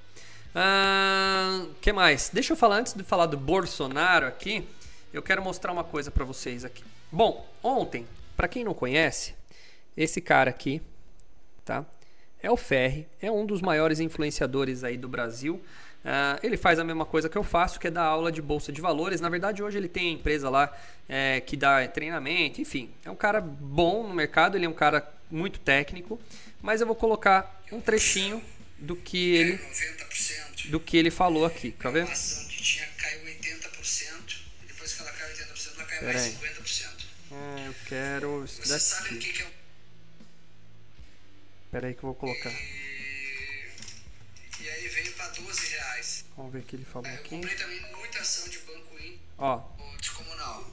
O 0.55 0.59
uh, 0.59 1.75
que 1.81 1.93
mais? 1.93 2.31
Deixa 2.33 2.53
eu 2.53 2.57
falar 2.57 2.79
antes 2.79 2.93
de 2.93 3.03
falar 3.05 3.27
do 3.27 3.37
Bolsonaro 3.37 4.27
aqui. 4.27 4.67
Eu 5.13 5.23
quero 5.23 5.43
mostrar 5.43 5.73
uma 5.73 5.85
coisa 5.85 6.11
para 6.11 6.25
vocês 6.25 6.65
aqui. 6.65 6.85
Bom, 7.11 7.49
ontem, 7.63 8.07
para 8.37 8.49
quem 8.49 8.65
não 8.65 8.75
conhece, 8.75 9.35
esse 9.97 10.21
cara 10.21 10.51
aqui, 10.51 10.81
tá? 11.65 11.85
É 12.43 12.51
o 12.51 12.57
Ferri, 12.57 13.07
é 13.21 13.31
um 13.31 13.45
dos 13.45 13.61
maiores 13.61 14.01
influenciadores 14.01 14.83
aí 14.83 14.97
do 14.97 15.09
Brasil. 15.09 15.63
Uh, 16.05 16.41
ele 16.43 16.57
faz 16.57 16.79
a 16.79 16.85
mesma 16.85 17.05
coisa 17.05 17.29
que 17.29 17.37
eu 17.37 17.45
faço, 17.45 17.79
que 17.79 17.87
é 17.87 17.91
dar 17.91 18.05
aula 18.05 18.33
de 18.33 18.41
bolsa 18.41 18.73
de 18.73 18.81
valores. 18.81 19.21
Na 19.21 19.29
verdade, 19.29 19.63
hoje 19.63 19.77
ele 19.77 19.89
tem 19.89 20.09
a 20.09 20.13
empresa 20.13 20.49
lá 20.49 20.75
é, 21.09 21.41
que 21.41 21.57
dá 21.57 21.87
treinamento, 21.87 22.61
enfim. 22.61 22.91
É 23.05 23.11
um 23.11 23.17
cara 23.17 23.41
bom 23.41 24.07
no 24.07 24.15
mercado, 24.15 24.57
ele 24.57 24.65
é 24.65 24.69
um 24.69 24.75
cara 24.75 25.07
muito 25.31 25.59
técnico. 25.61 26.19
Mas 26.63 26.81
eu 26.81 26.87
vou 26.87 26.97
colocar 26.97 27.63
um 27.71 27.81
trechinho 27.81 28.43
do 28.79 28.97
que 28.97 29.35
ele, 29.35 29.61
do 30.67 30.81
que 30.81 30.97
ele 30.97 31.11
falou 31.11 31.45
aqui. 31.45 31.73
Quer 31.73 31.93
ver? 31.93 32.07
tinha 32.07 32.87
caiu 32.87 33.25
80%, 33.25 34.41
depois 34.67 34.93
que 34.95 35.03
ela 35.03 35.13
caiu 35.13 35.37
80%, 35.37 35.75
ela 35.75 35.85
caiu 35.85 36.05
mais 36.05 36.23
50%. 36.23 36.91
É, 37.33 37.69
eu 37.69 37.75
quero 37.87 38.45
isso 38.45 38.63
Você 38.63 38.73
daqui. 38.73 38.85
sabe 38.85 39.15
o 39.15 39.19
que, 39.19 39.33
que 39.33 39.43
é 39.43 39.47
Espera 41.67 41.87
aí 41.87 41.95
que 41.95 42.03
eu 42.03 42.09
vou 42.09 42.15
colocar. 42.15 42.51
E, 42.51 43.71
e 44.61 44.69
aí 44.69 44.89
veio 44.89 45.10
para 45.10 45.10
12 45.10 45.10
reais. 45.10 45.10
Vamos 46.41 46.55
ver 46.55 46.61
o 46.61 46.63
que 46.63 46.77
ele 46.77 46.87
falou 46.91 47.07
é, 47.07 47.15
aqui. 47.17 47.35
Eu 47.35 47.41
comprei 47.41 47.55
também 47.55 47.81
muita 47.99 48.19
ação 48.19 48.49
de 48.49 48.59
Banco 48.61 48.99
In. 48.99 49.21
Ó. 49.37 49.61
Descomunal. 50.01 50.73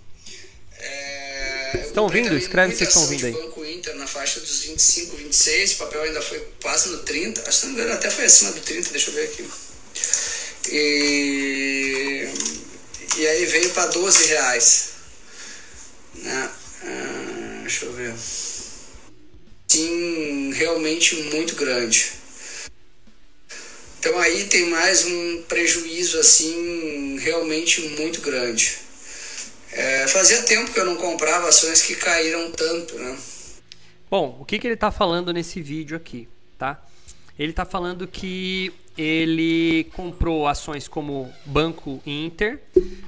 É, 0.79 1.83
estão 1.87 2.05
ouvindo? 2.05 2.37
Escreve 2.37 2.73
se 2.73 2.85
estão 2.85 3.01
ouvindo 3.01 3.25
aí. 3.25 3.33
Banco 3.33 3.65
Inter 3.65 3.93
na 3.97 4.07
faixa 4.07 4.39
dos 4.39 4.61
25, 4.61 5.17
26. 5.17 5.73
O 5.73 5.77
papel 5.79 6.03
ainda 6.03 6.21
foi 6.21 6.39
quase 6.61 6.87
no 6.91 6.99
30. 6.99 7.49
Acho 7.49 7.75
que 7.75 7.81
até 7.81 8.09
foi 8.09 8.23
acima 8.23 8.53
do 8.53 8.61
30. 8.61 8.91
Deixa 8.91 9.09
eu 9.09 9.13
ver 9.13 9.25
aqui. 9.25 9.49
E, 10.71 12.29
e 13.17 13.27
aí 13.27 13.45
veio 13.47 13.69
para 13.71 13.87
12 13.87 14.27
reais. 14.27 14.89
Né? 16.15 16.51
Ah, 16.83 17.59
deixa 17.63 17.85
eu 17.85 17.91
ver 17.91 18.15
sim 19.67 20.53
realmente 20.53 21.15
muito 21.23 21.55
grande. 21.55 22.13
Então 24.07 24.21
aí 24.21 24.45
tem 24.45 24.69
mais 24.69 25.05
um 25.05 25.41
prejuízo 25.49 26.17
assim 26.17 27.19
realmente 27.19 27.81
muito 27.99 28.21
grande. 28.21 28.77
É, 29.73 30.07
fazia 30.07 30.43
tempo 30.43 30.71
que 30.71 30.79
eu 30.79 30.85
não 30.85 30.95
comprava 30.95 31.49
ações 31.49 31.81
que 31.81 31.93
caíram 31.93 32.49
tanto, 32.51 32.95
né? 32.95 33.17
Bom, 34.09 34.37
o 34.39 34.45
que, 34.45 34.59
que 34.59 34.65
ele 34.65 34.75
está 34.75 34.91
falando 34.91 35.33
nesse 35.33 35.61
vídeo 35.61 35.97
aqui, 35.97 36.25
tá? 36.57 36.81
Ele 37.37 37.49
está 37.49 37.65
falando 37.65 38.07
que 38.07 38.71
ele 38.97 39.89
comprou 39.93 40.47
ações 40.47 40.87
como 40.87 41.29
Banco 41.45 42.01
Inter, 42.05 42.61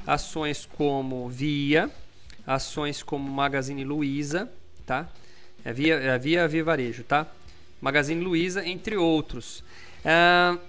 ações 0.06 0.68
como 0.76 1.30
Via, 1.30 1.89
ações 2.45 3.02
como 3.02 3.32
Magazine 3.32 3.86
Luiza, 3.86 4.52
tá? 4.86 5.10
É 5.64 5.72
via, 5.72 5.95
é 5.95 6.20
via, 6.20 6.45
via 6.45 6.64
Varejo, 6.66 7.04
tá? 7.04 7.26
Magazine 7.80 8.22
Luiza, 8.22 8.68
entre 8.68 8.97
outros. 8.97 9.64
Uh, 10.00 10.69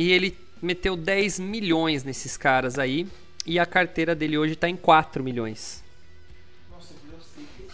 e 0.00 0.12
ele 0.12 0.34
meteu 0.62 0.96
10 0.96 1.38
milhões 1.40 2.02
nesses 2.04 2.34
caras 2.34 2.78
aí. 2.78 3.06
E 3.44 3.58
a 3.58 3.66
carteira 3.66 4.14
dele 4.14 4.38
hoje 4.38 4.54
está 4.54 4.66
em 4.66 4.74
4 4.74 5.22
milhões. 5.22 5.84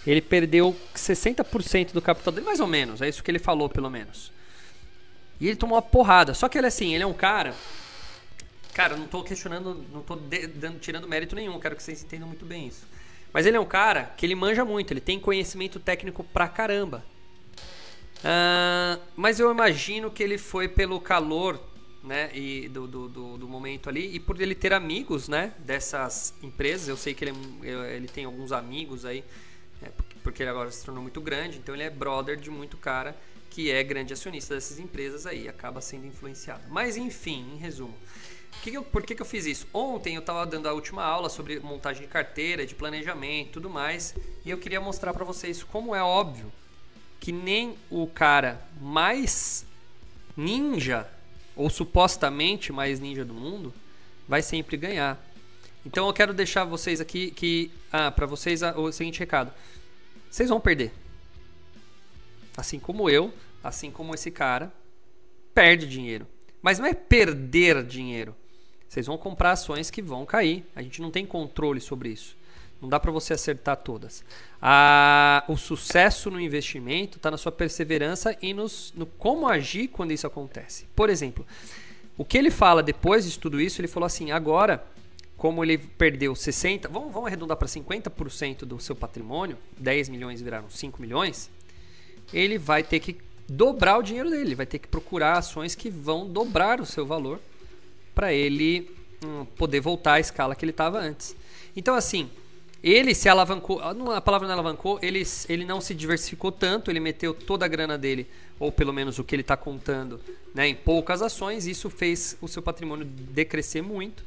Ele 0.05 0.21
perdeu 0.21 0.77
60% 0.93 1.93
do 1.93 2.03
capital 2.03 2.33
dele, 2.33 2.47
mais 2.47 2.59
ou 2.59 2.67
menos. 2.67 3.01
É 3.01 3.09
isso 3.09 3.23
que 3.23 3.31
ele 3.31 3.39
falou, 3.39 3.69
pelo 3.69 3.89
menos. 3.89 4.33
E 5.41 5.47
ele 5.47 5.55
tomou 5.55 5.77
uma 5.77 5.83
porrada. 5.83 6.35
Só 6.35 6.49
que 6.49 6.59
ele 6.59 6.67
assim, 6.67 6.95
ele 6.95 7.05
é 7.05 7.07
um 7.07 7.15
cara. 7.15 7.55
Cara, 8.75 8.97
não 8.97 9.07
tô 9.07 9.23
questionando, 9.23 9.85
não 9.93 10.05
dando, 10.57 10.81
tirando 10.81 11.07
mérito 11.07 11.37
nenhum, 11.37 11.61
quero 11.61 11.77
que 11.77 11.83
vocês 11.83 12.03
entendam 12.03 12.27
muito 12.27 12.45
bem 12.45 12.67
isso. 12.67 12.89
Mas 13.33 13.47
ele 13.47 13.57
é 13.57 13.61
um 13.61 13.65
cara 13.65 14.13
que 14.17 14.27
ele 14.27 14.35
manja 14.35 14.65
muito, 14.65 14.93
ele 14.93 15.01
tem 15.01 15.21
conhecimento 15.21 15.79
técnico 15.79 16.25
pra 16.25 16.49
caramba. 16.49 17.05
Uh, 18.19 19.01
mas 19.15 19.39
eu 19.39 19.49
imagino 19.51 20.11
que 20.11 20.25
ele 20.25 20.39
foi 20.39 20.67
pelo 20.69 21.01
calor 21.01 21.61
né, 22.07 22.31
e 22.33 22.69
do, 22.69 22.87
do, 22.87 23.09
do, 23.09 23.39
do, 23.39 23.49
momento 23.49 23.89
ali 23.89 24.15
e 24.15 24.21
por 24.21 24.41
ele 24.41 24.55
ter 24.55 24.73
amigos 24.73 25.29
né, 25.29 25.53
dessas 25.59 26.33
empresas. 26.43 26.89
Eu 26.89 26.97
sei 26.97 27.13
que 27.13 27.25
ele, 27.25 27.37
é 27.63 27.97
ele 27.97 28.07
tem 28.07 28.25
alguns 28.25 28.53
amigos 28.53 29.05
aí, 29.05 29.25
né, 29.83 29.91
porque 30.23 30.43
ele 30.43 30.51
agora 30.51 30.71
se 30.71 30.85
tornou 30.85 31.03
muito 31.03 31.21
grande, 31.21 31.59
então 31.59 31.75
ele 31.75 31.85
é 31.85 31.91
brother 31.91 32.37
de 32.37 32.51
muito 32.51 32.77
cara 32.77 33.17
que 33.51 33.71
é 33.71 33.83
grande 33.83 34.13
acionista 34.13 34.55
dessas 34.55 34.79
empresas 34.79 35.27
aí, 35.27 35.49
acaba 35.49 35.81
sendo 35.81 36.07
influenciado. 36.07 36.63
Mas 36.69 36.97
enfim, 36.97 37.55
em 37.55 37.57
resumo. 37.57 37.95
Que 38.63 38.71
que 38.71 38.77
eu, 38.77 38.83
por 38.83 39.03
que, 39.03 39.15
que 39.15 39.23
eu 39.23 39.27
fiz 39.27 39.47
isso? 39.47 39.67
Ontem 39.73 40.15
eu 40.15 40.21
estava 40.21 40.45
dando 40.47 40.69
a 40.69 40.73
última 40.73 41.03
aula 41.03 41.29
sobre 41.29 41.61
montagem 41.61 42.03
de 42.03 42.09
carteira, 42.09 42.67
de 42.67 42.75
planejamento 42.75 43.53
tudo 43.53 43.71
mais, 43.71 44.15
e 44.45 44.51
eu 44.51 44.59
queria 44.59 44.81
mostrar 44.81 45.13
para 45.13 45.25
vocês 45.25 45.63
como 45.63 45.95
é 45.95 46.03
óbvio 46.03 46.53
que 47.19 47.33
nem 47.33 47.77
o 47.91 48.07
cara 48.07 48.61
mais 48.81 49.67
ninja, 50.37 51.09
ou 51.57 51.71
supostamente 51.71 52.71
mais 52.71 53.01
ninja 53.01 53.25
do 53.25 53.35
mundo, 53.35 53.73
vai 54.29 54.43
sempre 54.43 54.77
ganhar. 54.77 55.21
Então 55.85 56.07
eu 56.07 56.13
quero 56.13 56.35
deixar 56.35 56.65
vocês 56.65 57.01
aqui 57.01 57.31
que 57.31 57.71
ah, 57.91 58.11
para 58.11 58.27
vocês 58.27 58.61
o 58.63 58.93
seguinte 58.93 59.19
recado: 59.19 59.53
vocês 60.31 60.51
vão 60.51 60.61
perder, 60.61 60.93
assim 62.57 62.79
como 62.79 63.09
eu, 63.09 63.33
assim 63.65 63.91
como 63.91 64.15
esse 64.15 64.31
cara, 64.31 64.73
perde 65.55 65.89
dinheiro. 65.89 66.27
Mas 66.61 66.79
não 66.79 66.87
é 66.87 66.95
perder 66.95 67.83
dinheiro. 67.83 68.35
Vocês 68.89 69.07
vão 69.07 69.17
comprar 69.17 69.53
ações 69.53 69.91
que 69.91 70.03
vão 70.03 70.27
cair. 70.27 70.65
A 70.75 70.83
gente 70.83 71.01
não 71.01 71.11
tem 71.11 71.25
controle 71.25 71.81
sobre 71.81 72.09
isso. 72.09 72.36
Não 72.81 72.89
dá 72.89 73.01
para 73.01 73.11
você 73.11 73.33
acertar 73.33 73.77
todas. 73.79 74.25
O 75.49 75.57
sucesso 75.57 76.31
no 76.31 76.41
investimento 76.41 77.17
está 77.17 77.31
na 77.31 77.37
sua 77.37 77.53
perseverança 77.53 78.37
e 78.43 78.53
nos, 78.53 78.93
no 78.95 79.07
como 79.07 79.49
agir 79.49 79.89
quando 79.89 80.13
isso 80.13 80.27
acontece. 80.27 80.87
Por 80.95 81.09
exemplo, 81.09 81.47
o 82.19 82.25
que 82.25 82.37
ele 82.37 82.51
fala 82.51 82.83
depois 82.83 83.31
de 83.31 83.39
tudo 83.39 83.61
isso, 83.61 83.81
ele 83.81 83.89
falou 83.89 84.07
assim: 84.07 84.31
agora, 84.31 84.87
como 85.37 85.63
ele 85.63 85.79
perdeu 85.79 86.33
60%, 86.33 86.89
vamos, 86.91 87.13
vamos 87.13 87.27
arredondar 87.27 87.57
para 87.57 87.69
50% 87.69 88.61
do 88.61 88.81
seu 88.81 88.97
patrimônio, 88.97 89.59
10 89.79 90.09
milhões 90.09 90.41
viraram 90.41 90.69
5 90.71 91.01
milhões, 91.01 91.51
ele 92.33 92.59
vai 92.59 92.83
ter 92.83 93.01
que 93.01 93.19
dobrar 93.49 93.99
o 93.99 94.03
dinheiro 94.03 94.31
dele, 94.31 94.55
vai 94.55 94.67
ter 94.67 94.79
que 94.79 94.89
procurar 94.89 95.39
ações 95.39 95.75
que 95.75 95.91
vão 95.91 96.27
dobrar 96.27 96.81
o 96.81 96.87
seu 96.87 97.07
valor 97.07 97.41
para 98.15 98.33
ele 98.33 98.91
hum, 99.25 99.45
poder 99.57 99.81
voltar 99.81 100.15
à 100.15 100.21
escala 100.21 100.55
que 100.57 100.65
ele 100.65 100.73
estava 100.73 100.99
antes. 100.99 101.37
Então, 101.77 101.95
assim, 101.95 102.31
ele 102.83 103.15
se 103.15 103.29
alavancou, 103.29 103.81
a 103.81 104.21
palavra 104.21 104.47
não 104.47 104.55
alavancou, 104.55 104.99
ele, 105.03 105.23
ele 105.49 105.65
não 105.65 105.81
se 105.81 105.95
diversificou 105.95 106.53
tanto, 106.53 106.91
ele 106.91 107.01
meteu 107.01 107.35
toda 107.35 107.65
a 107.65 107.69
grana 107.69 107.97
dele, 107.97 108.27
ou 108.59 108.71
pelo 108.71 108.93
menos 108.93 109.19
o 109.19 109.25
que 109.25 109.35
ele 109.35 109.43
está 109.43 109.57
contando, 109.57 110.21
né, 110.55 110.69
em 110.69 110.75
poucas 110.75 111.23
ações, 111.23 111.67
isso 111.67 111.91
fez 111.91 112.37
o 112.41 112.49
seu 112.49 112.63
patrimônio 112.63 113.05
decrescer 113.05 113.83
muito. 113.83 114.25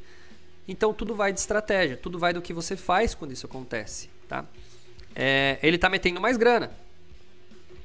Então, 0.68 0.92
tudo 0.92 1.14
vai 1.14 1.32
de 1.32 1.40
estratégia, 1.40 1.96
tudo 1.96 2.18
vai 2.18 2.32
do 2.32 2.40
que 2.40 2.52
você 2.52 2.76
faz 2.76 3.14
quando 3.14 3.32
isso 3.32 3.46
acontece. 3.46 4.08
Tá? 4.28 4.44
É, 5.16 5.58
ele 5.62 5.76
está 5.76 5.88
metendo 5.88 6.20
mais 6.20 6.36
grana, 6.36 6.70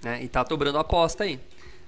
né? 0.03 0.23
E 0.23 0.27
tá 0.27 0.43
dobrando 0.43 0.77
a 0.77 0.81
aposta 0.81 1.23
aí. 1.23 1.39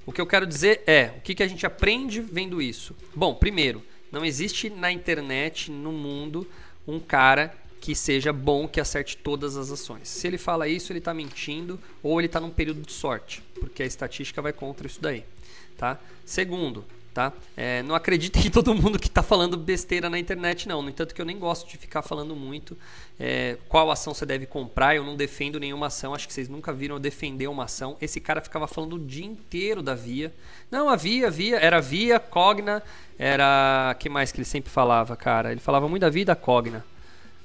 O 0.05 0.11
que 0.11 0.19
eu 0.19 0.25
quero 0.25 0.47
dizer 0.47 0.82
é, 0.88 1.13
o 1.17 1.21
que, 1.21 1.36
que 1.36 1.43
a 1.43 1.47
gente 1.47 1.65
aprende 1.65 2.21
vendo 2.21 2.61
isso? 2.61 2.95
Bom, 3.13 3.36
primeiro, 3.36 3.84
não 4.11 4.25
existe 4.25 4.69
na 4.69 4.91
internet, 4.91 5.69
no 5.69 5.91
mundo, 5.91 6.49
um 6.88 6.99
cara 6.99 7.53
que 7.80 7.95
seja 7.95 8.34
bom, 8.34 8.67
que 8.67 8.80
acerte 8.80 9.17
todas 9.17 9.57
as 9.57 9.71
ações. 9.71 10.07
Se 10.07 10.28
ele 10.28 10.38
fala 10.38 10.67
isso, 10.67 10.91
ele 10.91 10.99
está 10.99 11.13
mentindo 11.13 11.80
ou 12.03 12.19
ele 12.19 12.28
está 12.28 12.39
num 12.39 12.49
período 12.49 12.82
de 12.82 12.91
sorte, 12.91 13.43
porque 13.59 13.84
a 13.84 13.86
estatística 13.86 14.41
vai 14.41 14.53
contra 14.53 14.88
isso 14.88 15.01
daí. 15.01 15.23
Tá? 15.78 15.99
Segundo, 16.25 16.84
tá? 17.17 17.34
É, 17.55 17.82
não 17.82 17.95
acredite 17.95 18.38
em 18.45 18.51
todo 18.51 18.75
mundo 18.75 18.99
que 18.99 19.07
está 19.07 19.23
falando 19.23 19.57
besteira 19.57 20.07
na 20.07 20.19
internet, 20.19 20.67
não. 20.67 20.84
No 20.84 20.89
entanto, 20.89 21.15
que 21.15 21.21
eu 21.21 21.25
nem 21.25 21.39
gosto 21.39 21.67
de 21.67 21.75
ficar 21.75 22.03
falando 22.03 22.36
muito 22.36 22.78
é, 23.19 23.57
qual 23.67 23.89
ação 23.89 24.13
você 24.13 24.23
deve 24.23 24.45
comprar. 24.45 24.95
Eu 24.95 25.03
não 25.03 25.15
defendo 25.15 25.59
nenhuma 25.59 25.88
ação. 25.88 26.13
Acho 26.13 26.28
que 26.28 26.34
vocês 26.34 26.47
nunca 26.47 26.71
viram 26.71 26.95
eu 26.95 26.99
defender 26.99 27.47
uma 27.47 27.63
ação. 27.63 27.97
Esse 27.99 28.21
cara 28.21 28.39
ficava 28.39 28.67
falando 28.67 28.97
o 28.97 28.99
dia 28.99 29.25
inteiro 29.25 29.82
da 29.82 29.95
Via. 29.95 30.32
Não, 30.69 30.89
a 30.89 30.95
Via, 30.95 31.32
Via, 31.32 31.57
era 31.57 31.82
Via, 31.82 32.19
Cogna, 32.19 32.84
era. 33.17 33.95
que 33.99 34.09
mais 34.09 34.32
que 34.32 34.38
ele 34.38 34.45
sempre 34.45 34.69
falava, 34.69 35.15
cara? 35.15 35.51
Ele 35.51 35.59
falava 35.59 35.89
muito 35.89 36.01
da 36.01 36.09
Via 36.11 36.25
da 36.25 36.36
Cogna, 36.36 36.86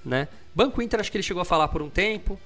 né? 0.04 0.28
Banco 0.54 0.82
Inter, 0.82 1.00
acho 1.00 1.10
que 1.10 1.16
ele 1.16 1.22
chegou 1.22 1.40
a 1.40 1.44
falar 1.44 1.68
por 1.68 1.82
um 1.82 1.90
tempo. 1.90 2.38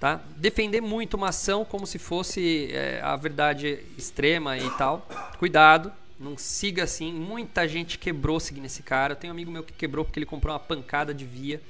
Tá? 0.00 0.20
Defender 0.36 0.80
muito 0.80 1.14
uma 1.14 1.28
ação 1.28 1.64
como 1.64 1.86
se 1.86 1.96
fosse 1.96 2.68
é, 2.72 3.00
a 3.02 3.14
verdade 3.14 3.84
extrema 3.96 4.58
e 4.58 4.68
tal. 4.70 5.06
Cuidado, 5.38 5.92
não 6.18 6.36
siga 6.36 6.82
assim. 6.82 7.12
Muita 7.12 7.68
gente 7.68 7.98
quebrou 7.98 8.40
seguindo 8.40 8.64
esse 8.64 8.82
cara. 8.82 9.12
Eu 9.12 9.16
tenho 9.16 9.32
um 9.32 9.36
amigo 9.36 9.50
meu 9.50 9.62
que 9.62 9.72
quebrou 9.72 10.04
porque 10.04 10.18
ele 10.18 10.26
comprou 10.26 10.52
uma 10.52 10.58
pancada 10.58 11.14
de 11.14 11.24
via, 11.24 11.62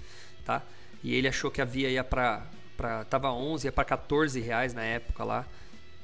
tá? 0.46 0.62
E 1.04 1.14
ele 1.14 1.28
achou 1.28 1.50
que 1.50 1.60
a 1.60 1.64
via 1.66 1.90
ia 1.90 2.02
pra 2.02 2.46
tava 3.08 3.30
11, 3.30 3.66
ia 3.66 3.72
pra 3.72 3.84
14 3.84 4.40
reais 4.40 4.74
na 4.74 4.82
época 4.82 5.22
lá. 5.24 5.46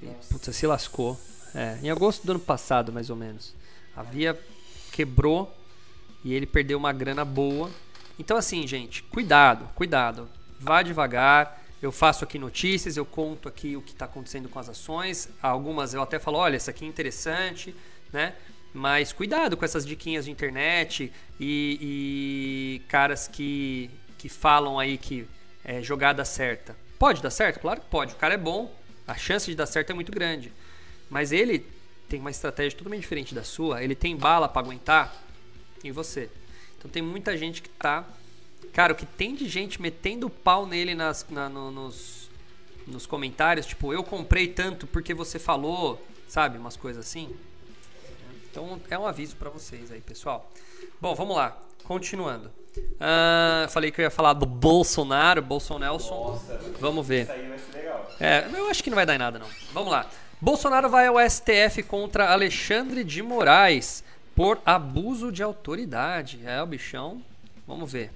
E, 0.03 0.07
putz, 0.31 0.55
se 0.55 0.67
lascou. 0.67 1.19
É, 1.55 1.79
em 1.83 1.91
agosto 1.91 2.25
do 2.27 2.33
ano 2.33 2.41
passado, 2.41 2.93
mais 2.93 3.11
ou 3.11 3.17
menos. 3.17 3.55
A 3.97 4.03
via 4.03 4.39
quebrou 4.93 5.53
e 6.25 6.35
ele 6.35 6.47
perdeu 6.47 6.79
uma 6.79 6.93
grana 6.93 7.25
boa. 7.25 7.71
Então, 8.19 8.37
assim, 8.37 8.67
gente, 8.67 9.03
cuidado, 9.05 9.69
cuidado. 9.75 10.29
Vá 10.59 10.83
devagar. 10.83 11.63
Eu 11.81 11.93
faço 11.93 12.25
aqui 12.25 12.39
notícias, 12.39 12.97
eu 12.97 13.07
conto 13.07 13.49
aqui 13.49 13.77
o 13.77 13.83
que 13.83 13.93
está 13.93 14.05
acontecendo 14.05 14.49
com 14.49 14.59
as 14.59 14.69
ações. 14.69 15.29
Algumas 15.41 15.95
eu 15.95 16.03
até 16.03 16.19
falo, 16.19 16.39
olha, 16.39 16.57
isso 16.57 16.69
aqui 16.69 16.85
é 16.85 16.89
interessante 16.89 17.75
né? 18.13 18.35
Mas 18.73 19.13
cuidado 19.13 19.57
com 19.57 19.65
essas 19.65 19.85
diquinhas 19.85 20.27
de 20.27 20.31
internet 20.31 21.13
e, 21.41 21.79
e 22.81 22.83
caras 22.89 23.27
que, 23.27 23.91
que 24.19 24.29
falam 24.29 24.79
aí 24.79 24.99
que 24.99 25.27
é 25.65 25.83
jogada 25.83 26.25
certa. 26.25 26.77
Pode 26.99 27.23
dar 27.23 27.31
certo? 27.31 27.61
Claro 27.61 27.81
que 27.81 27.87
pode. 27.87 28.13
O 28.13 28.17
cara 28.17 28.35
é 28.35 28.39
bom, 28.39 28.75
a 29.07 29.17
chance 29.17 29.47
de 29.47 29.57
dar 29.57 29.67
certo 29.67 29.91
é 29.91 29.95
muito 29.95 30.13
grande. 30.13 30.53
Mas 31.09 31.33
ele 31.33 31.67
tem 32.09 32.21
uma 32.21 32.31
estratégia 32.31 32.77
totalmente 32.77 33.03
diferente 33.03 33.35
da 33.35 33.45
sua, 33.45 33.83
ele 33.83 33.95
tem 33.95 34.17
bala 34.17 34.49
para 34.49 34.63
aguentar 34.63 35.15
em 35.83 35.91
você. 35.91 36.31
Então 36.79 36.91
tem 36.91 37.03
muita 37.03 37.37
gente 37.37 37.61
que 37.61 37.69
tá. 37.69 38.05
Cara, 38.73 38.93
o 38.93 38.97
que 38.97 39.07
tem 39.07 39.35
de 39.35 39.49
gente 39.49 39.83
metendo 39.83 40.31
pau 40.31 40.67
nele 40.67 40.95
nas, 40.95 41.27
na, 41.29 41.49
no, 41.49 41.71
nos, 41.71 42.31
nos 42.87 43.07
comentários, 43.07 43.67
tipo, 43.67 43.93
eu 43.93 44.05
comprei 44.05 44.49
tanto 44.49 44.87
porque 44.87 45.13
você 45.13 45.39
falou, 45.39 46.05
sabe? 46.29 46.59
Umas 46.59 46.77
coisas 46.77 47.05
assim. 47.05 47.35
Então 48.51 48.81
é 48.89 48.99
um 48.99 49.07
aviso 49.07 49.37
para 49.37 49.51
vocês 49.51 49.91
aí, 49.91 50.01
pessoal. 50.01 50.51
Bom, 51.01 51.15
vamos 51.15 51.37
lá. 51.37 51.57
Continuando. 51.85 52.51
Uh, 52.77 53.69
falei 53.71 53.91
que 53.91 54.01
eu 54.01 54.05
ia 54.05 54.11
falar 54.11 54.33
do 54.35 54.47
Bolsonaro. 54.47 55.43
Nossa, 55.43 56.61
vamos 56.79 57.07
ver. 57.07 57.23
Isso 57.23 57.33
aí 57.33 57.49
vai 57.49 57.59
ser 57.59 57.73
legal. 57.77 58.11
É, 58.21 58.49
eu 58.53 58.69
acho 58.69 58.83
que 58.83 58.91
não 58.91 58.95
vai 58.95 59.07
dar 59.07 59.15
em 59.15 59.19
nada, 59.19 59.39
não. 59.39 59.47
Vamos 59.73 59.91
lá. 59.91 60.09
Bolsonaro 60.41 60.89
vai 60.89 61.07
ao 61.07 61.17
STF 61.19 61.83
contra 61.83 62.31
Alexandre 62.31 63.03
de 63.03 63.23
Moraes 63.23 64.05
por 64.39 64.61
abuso 64.65 65.33
de 65.33 65.43
autoridade. 65.43 66.39
É, 66.45 66.63
o 66.63 66.67
bichão. 66.67 67.21
Vamos 67.67 67.91
ver. 67.91 68.13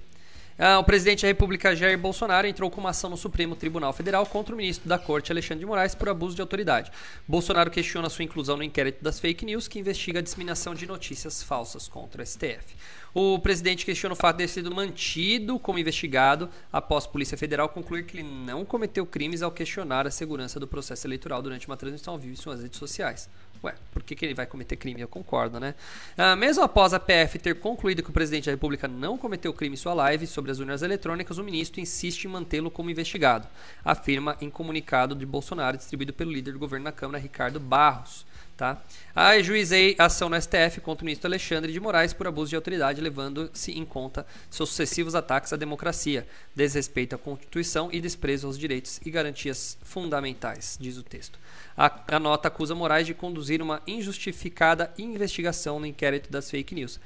Ah, 0.57 0.79
o 0.79 0.83
presidente 0.83 1.23
da 1.23 1.27
República, 1.27 1.75
Jair 1.75 1.97
Bolsonaro, 1.97 2.47
entrou 2.47 2.71
com 2.71 2.79
uma 2.79 2.91
ação 2.91 3.09
no 3.09 3.17
Supremo 3.17 3.57
Tribunal 3.57 3.91
Federal 3.91 4.25
contra 4.25 4.53
o 4.53 4.57
ministro 4.57 4.87
da 4.87 4.97
Corte, 4.97 5.33
Alexandre 5.33 5.59
de 5.59 5.65
Moraes, 5.65 5.93
por 5.93 6.07
abuso 6.07 6.33
de 6.33 6.41
autoridade. 6.41 6.93
Bolsonaro 7.27 7.69
questiona 7.69 8.09
sua 8.09 8.23
inclusão 8.23 8.55
no 8.55 8.63
inquérito 8.63 9.03
das 9.03 9.19
fake 9.19 9.43
news, 9.43 9.67
que 9.67 9.79
investiga 9.79 10.19
a 10.19 10.21
disseminação 10.21 10.73
de 10.73 10.87
notícias 10.87 11.43
falsas 11.43 11.89
contra 11.89 12.21
o 12.21 12.25
STF. 12.25 12.73
O 13.13 13.37
presidente 13.39 13.85
questiona 13.85 14.13
o 14.13 14.15
fato 14.15 14.37
de 14.37 14.43
ter 14.43 14.47
sido 14.47 14.73
mantido 14.73 15.59
como 15.59 15.77
investigado 15.77 16.49
após 16.71 17.03
a 17.03 17.09
Polícia 17.09 17.37
Federal 17.37 17.67
concluir 17.67 18.05
que 18.05 18.17
ele 18.17 18.29
não 18.29 18.63
cometeu 18.63 19.05
crimes 19.05 19.41
ao 19.41 19.51
questionar 19.51 20.07
a 20.07 20.11
segurança 20.11 20.57
do 20.57 20.67
processo 20.67 21.05
eleitoral 21.05 21.41
durante 21.41 21.67
uma 21.67 21.75
transmissão 21.75 22.13
ao 22.13 22.19
vivo 22.19 22.33
em 22.33 22.37
suas 22.37 22.61
redes 22.61 22.79
sociais. 22.79 23.29
Ué, 23.63 23.73
por 23.93 24.03
que, 24.03 24.13
que 24.13 24.25
ele 24.25 24.33
vai 24.33 24.45
cometer 24.45 24.75
crime? 24.75 24.99
Eu 24.99 25.07
concordo, 25.07 25.59
né? 25.59 25.73
Ah, 26.17 26.35
mesmo 26.35 26.63
após 26.63 26.93
a 26.93 26.99
PF 26.99 27.39
ter 27.39 27.59
concluído 27.59 28.03
que 28.03 28.09
o 28.09 28.13
presidente 28.13 28.45
da 28.45 28.51
República 28.51 28.87
não 28.87 29.17
cometeu 29.17 29.53
crime 29.53 29.75
em 29.75 29.77
sua 29.77 29.93
live 29.93 30.27
sobre 30.27 30.51
as 30.51 30.59
urnas 30.59 30.81
eletrônicas, 30.81 31.37
o 31.37 31.43
ministro 31.43 31.79
insiste 31.79 32.25
em 32.25 32.27
mantê-lo 32.27 32.69
como 32.69 32.89
investigado, 32.89 33.47
afirma 33.83 34.35
em 34.41 34.49
comunicado 34.49 35.15
de 35.15 35.25
Bolsonaro 35.25 35.77
distribuído 35.77 36.11
pelo 36.11 36.31
líder 36.31 36.51
do 36.51 36.59
governo 36.59 36.83
na 36.83 36.91
Câmara, 36.91 37.19
Ricardo 37.19 37.59
Barros. 37.59 38.25
Tá? 38.55 38.83
Ajuizei 39.15 39.95
ação 39.97 40.29
no 40.29 40.39
STF 40.39 40.79
contra 40.81 41.03
o 41.03 41.05
ministro 41.05 41.27
Alexandre 41.27 41.71
de 41.73 41.79
Moraes 41.79 42.13
por 42.13 42.27
abuso 42.27 42.51
de 42.51 42.55
autoridade, 42.55 43.01
levando-se 43.01 43.71
em 43.71 43.83
conta 43.83 44.27
seus 44.49 44.69
sucessivos 44.69 45.15
ataques 45.15 45.51
à 45.51 45.55
democracia, 45.55 46.27
desrespeito 46.55 47.15
à 47.15 47.17
Constituição 47.17 47.89
e 47.91 47.99
desprezo 47.99 48.45
aos 48.45 48.57
direitos 48.57 48.99
e 49.03 49.09
garantias 49.09 49.75
fundamentais, 49.81 50.77
diz 50.79 50.97
o 50.97 51.03
texto. 51.03 51.39
A, 51.75 52.15
a 52.15 52.19
nota 52.19 52.47
acusa 52.47 52.75
Moraes 52.75 53.07
de 53.07 53.15
conduzir 53.15 53.59
uma 53.59 53.81
injustificada 53.87 54.93
investigação 54.99 55.79
no 55.79 55.87
inquérito 55.87 56.31
das 56.31 56.51
fake 56.51 56.75
news, 56.75 56.99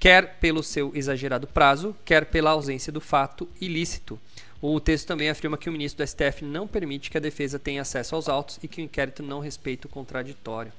quer 0.00 0.38
pelo 0.38 0.62
seu 0.62 0.90
exagerado 0.94 1.46
prazo, 1.46 1.94
quer 2.04 2.26
pela 2.26 2.50
ausência 2.50 2.92
do 2.92 3.00
fato 3.00 3.46
ilícito. 3.60 4.18
O 4.60 4.80
texto 4.80 5.06
também 5.06 5.30
afirma 5.30 5.56
que 5.56 5.68
o 5.68 5.72
ministro 5.72 6.04
do 6.04 6.08
STF 6.08 6.44
não 6.44 6.66
permite 6.66 7.10
que 7.10 7.16
a 7.16 7.20
defesa 7.20 7.58
tenha 7.58 7.82
acesso 7.82 8.16
aos 8.16 8.28
autos 8.28 8.58
e 8.62 8.66
que 8.66 8.80
o 8.80 8.84
inquérito 8.84 9.22
não 9.22 9.38
respeita 9.38 9.86
o 9.86 9.90
contraditório. 9.90 10.72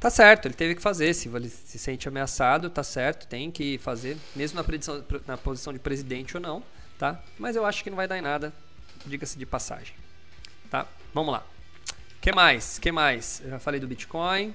Tá 0.00 0.10
certo, 0.10 0.46
ele 0.46 0.54
teve 0.54 0.74
que 0.74 0.82
fazer. 0.82 1.14
Se 1.14 1.28
ele 1.28 1.48
se 1.48 1.78
sente 1.78 2.08
ameaçado, 2.08 2.68
tá 2.68 2.82
certo, 2.82 3.26
tem 3.26 3.50
que 3.50 3.78
fazer, 3.78 4.16
mesmo 4.34 4.56
na, 4.56 4.64
predição, 4.64 5.04
na 5.26 5.36
posição 5.36 5.72
de 5.72 5.78
presidente 5.78 6.36
ou 6.36 6.42
não, 6.42 6.62
tá? 6.98 7.22
Mas 7.38 7.56
eu 7.56 7.64
acho 7.64 7.82
que 7.82 7.90
não 7.90 7.96
vai 7.96 8.08
dar 8.08 8.18
em 8.18 8.22
nada, 8.22 8.52
diga-se 9.06 9.38
de 9.38 9.46
passagem. 9.46 9.94
Tá? 10.70 10.86
Vamos 11.14 11.32
lá. 11.32 11.46
que 12.20 12.32
mais? 12.32 12.78
que 12.78 12.90
mais? 12.90 13.40
Eu 13.44 13.50
já 13.50 13.58
falei 13.60 13.80
do 13.80 13.86
Bitcoin. 13.86 14.52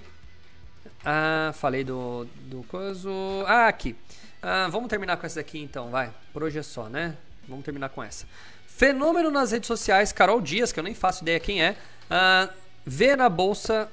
Ah, 1.05 1.51
falei 1.55 1.83
do, 1.83 2.27
do 2.45 2.63
coisa. 2.63 3.09
Ah, 3.47 3.67
aqui. 3.67 3.95
Ah, 4.41 4.67
vamos 4.69 4.89
terminar 4.89 5.17
com 5.17 5.25
essa 5.25 5.39
daqui 5.39 5.59
então, 5.59 5.89
vai. 5.89 6.13
Por 6.33 6.43
hoje 6.43 6.59
é 6.59 6.63
só, 6.63 6.89
né? 6.89 7.17
Vamos 7.51 7.65
terminar 7.65 7.89
com 7.89 8.01
essa. 8.01 8.25
Fenômeno 8.65 9.29
nas 9.29 9.51
redes 9.51 9.67
sociais, 9.67 10.11
Carol 10.11 10.41
Dias, 10.41 10.71
que 10.71 10.79
eu 10.79 10.83
nem 10.83 10.93
faço 10.93 11.23
ideia 11.23 11.39
quem 11.39 11.61
é, 11.61 11.75
uh, 12.09 12.51
vê 12.85 13.15
na 13.15 13.29
bolsa 13.29 13.91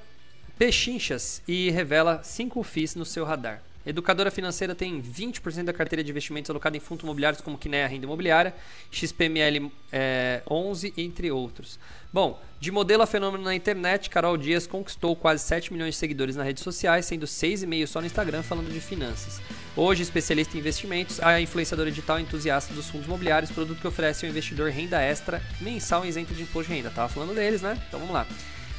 pechinchas 0.57 1.43
e 1.47 1.71
revela 1.71 2.23
5 2.23 2.63
FIIs 2.63 2.95
no 2.95 3.05
seu 3.05 3.25
radar. 3.25 3.61
Educadora 3.89 4.31
financeira 4.31 4.75
tem 4.75 5.01
20% 5.01 5.65
da 5.65 5.73
carteira 5.73 6.05
de 6.05 6.11
investimentos 6.11 6.51
alocada 6.51 6.77
em 6.77 6.81
fundos 6.81 7.05
imobiliários 7.05 7.41
como 7.41 7.57
Kinea 7.57 7.87
Renda 7.87 8.05
Imobiliária, 8.05 8.55
XPML 8.91 9.73
é, 9.91 10.43
11, 10.47 10.93
entre 10.95 11.31
outros. 11.31 11.79
Bom, 12.13 12.39
de 12.61 12.71
modelo 12.71 13.03
a 13.03 13.07
fenômeno 13.07 13.45
na 13.45 13.55
internet, 13.55 14.11
Carol 14.11 14.37
Dias 14.37 14.67
conquistou 14.67 15.17
quase 15.17 15.43
7 15.43 15.73
milhões 15.73 15.95
de 15.95 16.01
seguidores 16.01 16.37
nas 16.37 16.45
redes 16.45 16.63
sociais, 16.63 17.07
sendo 17.07 17.25
6,5 17.25 17.87
só 17.87 18.01
no 18.03 18.07
Instagram 18.07 18.43
falando 18.43 18.71
de 18.71 18.79
finanças. 18.79 19.41
Hoje, 19.75 20.03
especialista 20.03 20.55
em 20.55 20.61
investimentos, 20.61 21.19
a 21.21 21.41
influenciadora 21.41 21.89
digital 21.89 22.21
entusiasta 22.21 22.75
dos 22.75 22.91
fundos 22.91 23.07
imobiliários, 23.07 23.51
produto 23.51 23.81
que 23.81 23.89
oferece 23.89 24.27
ao 24.27 24.31
investidor 24.31 24.71
renda 24.71 25.01
extra 25.01 25.43
mensal 25.63 26.05
isento 26.05 26.35
de 26.35 26.43
imposto 26.43 26.71
de 26.71 26.77
renda. 26.77 26.91
Tava 26.91 27.09
falando 27.09 27.35
deles, 27.35 27.63
né? 27.63 27.83
Então 27.89 27.99
vamos 28.01 28.13
lá. 28.13 28.27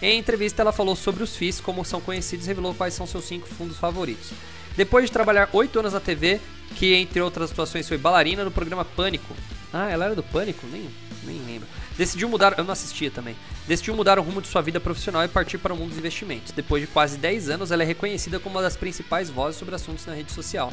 Em 0.04 0.20
entrevista, 0.20 0.62
ela 0.62 0.72
falou 0.72 0.96
sobre 0.96 1.24
os 1.24 1.36
FIIs, 1.36 1.60
como 1.60 1.84
são 1.84 2.00
conhecidos 2.00 2.46
e 2.46 2.50
revelou 2.50 2.76
quais 2.76 2.94
são 2.94 3.08
seus 3.08 3.26
cinco 3.26 3.48
fundos 3.48 3.78
favoritos. 3.78 4.32
Depois 4.80 5.04
de 5.04 5.12
trabalhar 5.12 5.50
oito 5.52 5.78
anos 5.78 5.92
na 5.92 6.00
TV, 6.00 6.40
que 6.78 6.94
entre 6.94 7.20
outras 7.20 7.50
situações 7.50 7.86
foi 7.86 7.98
bailarina 7.98 8.46
no 8.46 8.50
programa 8.50 8.86
Pânico. 8.86 9.36
Ah, 9.74 9.90
ela 9.90 10.06
era 10.06 10.16
do 10.16 10.24
Pânico? 10.24 10.66
Nem, 10.68 10.90
nem 11.26 11.38
lembro. 11.46 11.68
Decidiu 11.98 12.30
mudar, 12.30 12.58
eu 12.58 12.64
não 12.64 12.72
assistia 12.72 13.12
também. 13.12 13.36
Decidiu 13.68 13.94
mudar 13.94 14.18
o 14.18 14.22
rumo 14.22 14.42
de 14.42 14.48
sua 14.48 14.62
vida 14.62 14.80
profissional 14.80 15.22
e 15.26 15.28
partir 15.28 15.58
para 15.58 15.74
o 15.74 15.78
mundo 15.78 15.90
dos 15.90 15.98
investimentos. 15.98 16.54
Depois 16.54 16.82
de 16.82 16.88
quase 16.88 17.18
10 17.18 17.50
anos, 17.50 17.72
ela 17.72 17.84
é 17.84 17.86
reconhecida 17.86 18.40
como 18.40 18.56
uma 18.56 18.62
das 18.62 18.78
principais 18.78 19.30
vozes 19.30 19.60
sobre 19.60 19.76
assuntos 19.76 20.06
na 20.06 20.14
rede 20.14 20.32
social. 20.32 20.72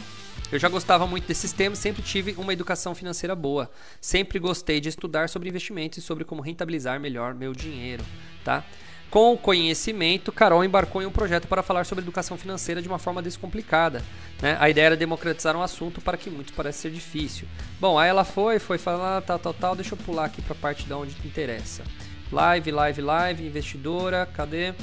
Eu 0.52 0.58
já 0.60 0.68
gostava 0.68 1.04
muito 1.04 1.26
desses 1.26 1.50
temas, 1.50 1.80
sempre 1.80 2.00
tive 2.00 2.36
uma 2.38 2.52
educação 2.52 2.94
financeira 2.94 3.34
boa. 3.34 3.68
Sempre 4.00 4.38
gostei 4.38 4.78
de 4.78 4.88
estudar 4.88 5.28
sobre 5.28 5.48
investimentos 5.48 5.98
e 5.98 6.00
sobre 6.00 6.24
como 6.24 6.42
rentabilizar 6.42 7.00
melhor 7.00 7.34
meu 7.34 7.52
dinheiro, 7.52 8.04
tá? 8.44 8.64
Com 9.10 9.32
o 9.32 9.38
conhecimento, 9.38 10.32
Carol 10.32 10.64
embarcou 10.64 11.00
em 11.00 11.06
um 11.06 11.10
projeto 11.10 11.46
para 11.46 11.62
falar 11.62 11.84
sobre 11.84 12.02
educação 12.02 12.36
financeira 12.36 12.82
de 12.82 12.88
uma 12.88 12.98
forma 12.98 13.22
descomplicada. 13.22 14.02
Né? 14.42 14.56
A 14.60 14.68
ideia 14.68 14.86
era 14.86 14.96
democratizar 14.96 15.56
um 15.56 15.62
assunto 15.62 16.00
para 16.00 16.16
que 16.16 16.28
muitos 16.28 16.54
parece 16.54 16.80
ser 16.80 16.90
difícil. 16.90 17.46
Bom, 17.80 17.98
aí 17.98 18.08
ela 18.08 18.24
foi, 18.24 18.58
foi 18.58 18.78
falar 18.78 19.22
tal, 19.22 19.38
tal, 19.38 19.54
tal. 19.54 19.76
Deixa 19.76 19.94
eu 19.94 19.98
pular 19.98 20.24
aqui 20.24 20.42
para 20.42 20.54
a 20.54 20.58
parte 20.58 20.86
da 20.86 20.96
onde 20.98 21.14
te 21.14 21.26
interessa. 21.26 21.84
Live, 22.32 22.72
live, 22.72 23.00
live, 23.00 23.46
investidora, 23.46 24.26
cadê? 24.34 24.74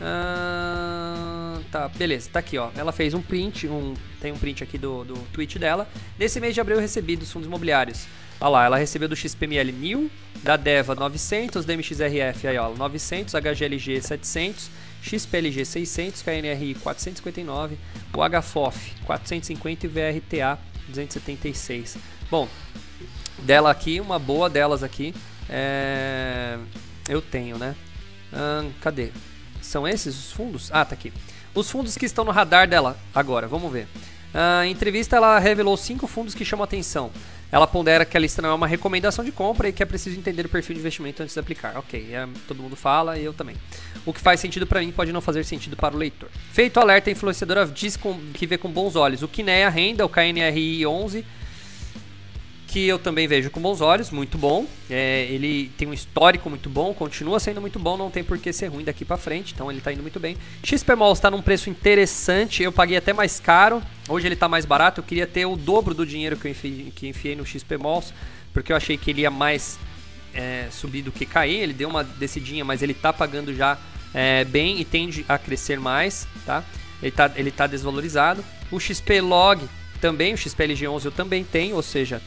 Ah, 0.00 1.58
tá, 1.70 1.88
beleza, 1.88 2.30
tá 2.32 2.38
aqui, 2.38 2.56
ó. 2.56 2.70
Ela 2.76 2.92
fez 2.92 3.12
um 3.14 3.20
print, 3.20 3.66
um, 3.66 3.94
tem 4.20 4.32
um 4.32 4.38
print 4.38 4.62
aqui 4.62 4.78
do, 4.78 5.04
do 5.04 5.14
tweet 5.32 5.58
dela. 5.58 5.88
Nesse 6.18 6.40
mês 6.40 6.54
de 6.54 6.60
abril 6.60 6.76
eu 6.76 6.80
recebi 6.80 7.16
dos 7.16 7.30
fundos 7.30 7.48
imobiliários 7.48 8.06
Olha 8.42 8.48
lá, 8.48 8.64
ela 8.64 8.76
recebeu 8.76 9.08
do 9.08 9.14
XPML 9.14 9.70
1000, 9.70 10.10
da 10.42 10.56
DEVA 10.56 10.96
900, 10.96 11.64
da 11.64 11.74
MXRF 11.74 12.48
aí, 12.48 12.58
ó, 12.58 12.70
900, 12.70 13.34
HGLG 13.34 14.02
700, 14.02 14.68
XPLG 15.00 15.64
600, 15.64 16.22
KNRI 16.22 16.74
459, 16.74 17.78
o 18.12 18.40
HFOF 18.40 18.94
450 19.04 19.86
e 19.86 19.88
VRTA 19.88 20.58
276. 20.88 21.98
Bom, 22.28 22.48
dela 23.44 23.70
aqui, 23.70 24.00
uma 24.00 24.18
boa 24.18 24.50
delas 24.50 24.82
aqui, 24.82 25.14
é... 25.48 26.58
eu 27.08 27.22
tenho, 27.22 27.56
né? 27.58 27.76
Hum, 28.32 28.72
cadê? 28.80 29.12
São 29.60 29.86
esses 29.86 30.18
os 30.18 30.32
fundos? 30.32 30.68
Ah, 30.72 30.84
tá 30.84 30.94
aqui. 30.94 31.12
Os 31.54 31.70
fundos 31.70 31.96
que 31.96 32.06
estão 32.06 32.24
no 32.24 32.32
radar 32.32 32.66
dela 32.66 32.98
agora, 33.14 33.46
vamos 33.46 33.70
ver. 33.70 33.86
Uh, 34.34 34.64
em 34.64 34.72
entrevista, 34.72 35.14
ela 35.14 35.38
revelou 35.38 35.76
cinco 35.76 36.08
fundos 36.08 36.34
que 36.34 36.44
chamam 36.44 36.64
atenção. 36.64 37.12
Ela 37.52 37.66
pondera 37.66 38.06
que 38.06 38.16
a 38.16 38.20
lista 38.20 38.40
não 38.40 38.48
é 38.48 38.54
uma 38.54 38.66
recomendação 38.66 39.22
de 39.22 39.30
compra 39.30 39.68
e 39.68 39.72
que 39.72 39.82
é 39.82 39.86
preciso 39.86 40.18
entender 40.18 40.46
o 40.46 40.48
perfil 40.48 40.74
de 40.74 40.80
investimento 40.80 41.22
antes 41.22 41.34
de 41.34 41.38
aplicar. 41.38 41.76
Ok, 41.76 42.08
é, 42.10 42.26
todo 42.48 42.62
mundo 42.62 42.74
fala 42.74 43.18
e 43.18 43.24
eu 43.24 43.34
também. 43.34 43.54
O 44.06 44.12
que 44.12 44.20
faz 44.20 44.40
sentido 44.40 44.66
para 44.66 44.80
mim 44.80 44.90
pode 44.90 45.12
não 45.12 45.20
fazer 45.20 45.44
sentido 45.44 45.76
para 45.76 45.94
o 45.94 45.98
leitor. 45.98 46.30
Feito 46.50 46.80
alerta, 46.80 47.10
a 47.10 47.12
influenciadora 47.12 47.66
diz 47.66 47.94
com, 47.94 48.18
que 48.32 48.46
vê 48.46 48.56
com 48.56 48.70
bons 48.70 48.96
olhos 48.96 49.22
o 49.22 49.28
Kinea 49.28 49.68
Renda, 49.68 50.06
o 50.06 50.08
KNRI 50.08 50.86
11 50.86 51.26
que 52.72 52.88
eu 52.88 52.98
também 52.98 53.28
vejo 53.28 53.50
com 53.50 53.60
bons 53.60 53.82
olhos, 53.82 54.10
muito 54.10 54.38
bom. 54.38 54.66
É, 54.88 55.26
ele 55.28 55.70
tem 55.76 55.86
um 55.86 55.92
histórico 55.92 56.48
muito 56.48 56.70
bom, 56.70 56.94
continua 56.94 57.38
sendo 57.38 57.60
muito 57.60 57.78
bom, 57.78 57.98
não 57.98 58.10
tem 58.10 58.24
por 58.24 58.38
que 58.38 58.50
ser 58.50 58.68
ruim 58.68 58.82
daqui 58.82 59.04
para 59.04 59.18
frente, 59.18 59.52
então 59.52 59.70
ele 59.70 59.78
está 59.78 59.92
indo 59.92 60.00
muito 60.00 60.18
bem. 60.18 60.38
XP 60.64 60.94
Malls 60.94 61.18
está 61.18 61.30
num 61.30 61.42
preço 61.42 61.68
interessante, 61.68 62.62
eu 62.62 62.72
paguei 62.72 62.96
até 62.96 63.12
mais 63.12 63.38
caro, 63.38 63.82
hoje 64.08 64.26
ele 64.26 64.34
está 64.34 64.48
mais 64.48 64.64
barato, 64.64 65.00
eu 65.00 65.04
queria 65.04 65.26
ter 65.26 65.44
o 65.44 65.54
dobro 65.54 65.92
do 65.92 66.06
dinheiro 66.06 66.34
que 66.34 66.46
eu 66.46 66.50
enfiei, 66.50 66.90
que 66.96 67.06
enfiei 67.06 67.36
no 67.36 67.44
XP 67.44 67.76
Malls, 67.76 68.14
porque 68.54 68.72
eu 68.72 68.76
achei 68.76 68.96
que 68.96 69.10
ele 69.10 69.20
ia 69.20 69.30
mais 69.30 69.78
é, 70.32 70.68
subir 70.70 71.02
do 71.02 71.12
que 71.12 71.26
cair, 71.26 71.60
ele 71.60 71.74
deu 71.74 71.90
uma 71.90 72.02
descidinha, 72.02 72.64
mas 72.64 72.80
ele 72.80 72.92
está 72.92 73.12
pagando 73.12 73.54
já 73.54 73.76
é, 74.14 74.44
bem 74.44 74.80
e 74.80 74.84
tende 74.86 75.26
a 75.28 75.36
crescer 75.36 75.78
mais, 75.78 76.26
tá? 76.46 76.64
Ele 77.02 77.10
está 77.10 77.30
ele 77.36 77.50
tá 77.50 77.66
desvalorizado. 77.66 78.42
O 78.70 78.80
XP 78.80 79.20
Log 79.20 79.62
também, 80.00 80.32
o 80.32 80.36
XPLG11 80.38 81.04
eu 81.04 81.12
também 81.12 81.44
tenho, 81.44 81.76
ou 81.76 81.82
seja, 81.82 82.22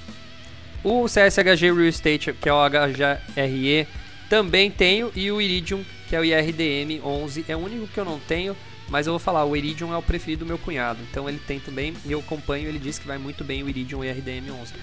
o 0.85 1.05
CSHG 1.05 1.73
Real 1.73 1.87
Estate, 1.87 2.31
que 2.33 2.47
é 2.47 2.53
o 2.53 2.69
HGRE, 2.69 3.87
também 4.29 4.69
tenho. 4.69 5.11
E 5.15 5.31
o 5.31 5.41
Iridium, 5.41 5.83
que 6.07 6.15
é 6.15 6.19
o 6.19 6.23
IRDM 6.23 7.03
11, 7.03 7.45
é 7.47 7.55
o 7.55 7.59
único 7.59 7.87
que 7.87 7.99
eu 7.99 8.05
não 8.05 8.19
tenho. 8.19 8.55
Mas 8.87 9.07
eu 9.07 9.13
vou 9.13 9.19
falar, 9.19 9.43
o 9.45 9.57
Iridium 9.57 9.91
é 9.91 9.97
o 9.97 10.01
preferido 10.03 10.45
do 10.45 10.47
meu 10.47 10.59
cunhado. 10.59 10.99
Então 11.09 11.27
ele 11.27 11.39
tem 11.39 11.59
também, 11.59 11.95
e 12.05 12.11
eu 12.11 12.19
acompanho, 12.19 12.69
ele 12.69 12.77
diz 12.77 12.99
que 12.99 13.07
vai 13.07 13.17
muito 13.17 13.43
bem 13.43 13.63
o 13.63 13.69
Iridium 13.69 14.03
IRDM 14.03 14.51
11. 14.61 14.73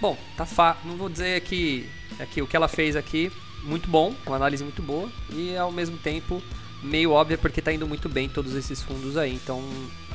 Bom, 0.00 0.16
tá 0.34 0.46
fa 0.46 0.78
não 0.82 0.96
vou 0.96 1.10
dizer 1.10 1.42
que, 1.42 1.86
que 2.30 2.40
o 2.40 2.46
que 2.46 2.56
ela 2.56 2.68
fez 2.68 2.96
aqui, 2.96 3.30
muito 3.64 3.86
bom, 3.86 4.14
uma 4.26 4.36
análise 4.36 4.64
muito 4.64 4.80
boa. 4.80 5.12
E 5.30 5.54
ao 5.58 5.70
mesmo 5.70 5.98
tempo, 5.98 6.42
meio 6.82 7.10
óbvia, 7.10 7.36
porque 7.36 7.60
tá 7.60 7.70
indo 7.70 7.86
muito 7.86 8.08
bem 8.08 8.30
todos 8.30 8.54
esses 8.54 8.80
fundos 8.80 9.18
aí. 9.18 9.34
Então, 9.34 9.62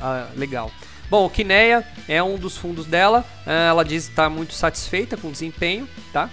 ah, 0.00 0.28
legal. 0.36 0.72
Bom, 1.10 1.26
o 1.26 1.30
Kinea 1.30 1.86
é 2.08 2.22
um 2.22 2.36
dos 2.36 2.56
fundos 2.56 2.86
dela. 2.86 3.24
Eh, 3.46 3.68
ela 3.68 3.84
diz 3.84 4.08
estar 4.08 4.30
muito 4.30 4.54
satisfeita 4.54 5.16
com 5.16 5.28
o 5.28 5.32
desempenho, 5.32 5.88
tá? 6.12 6.30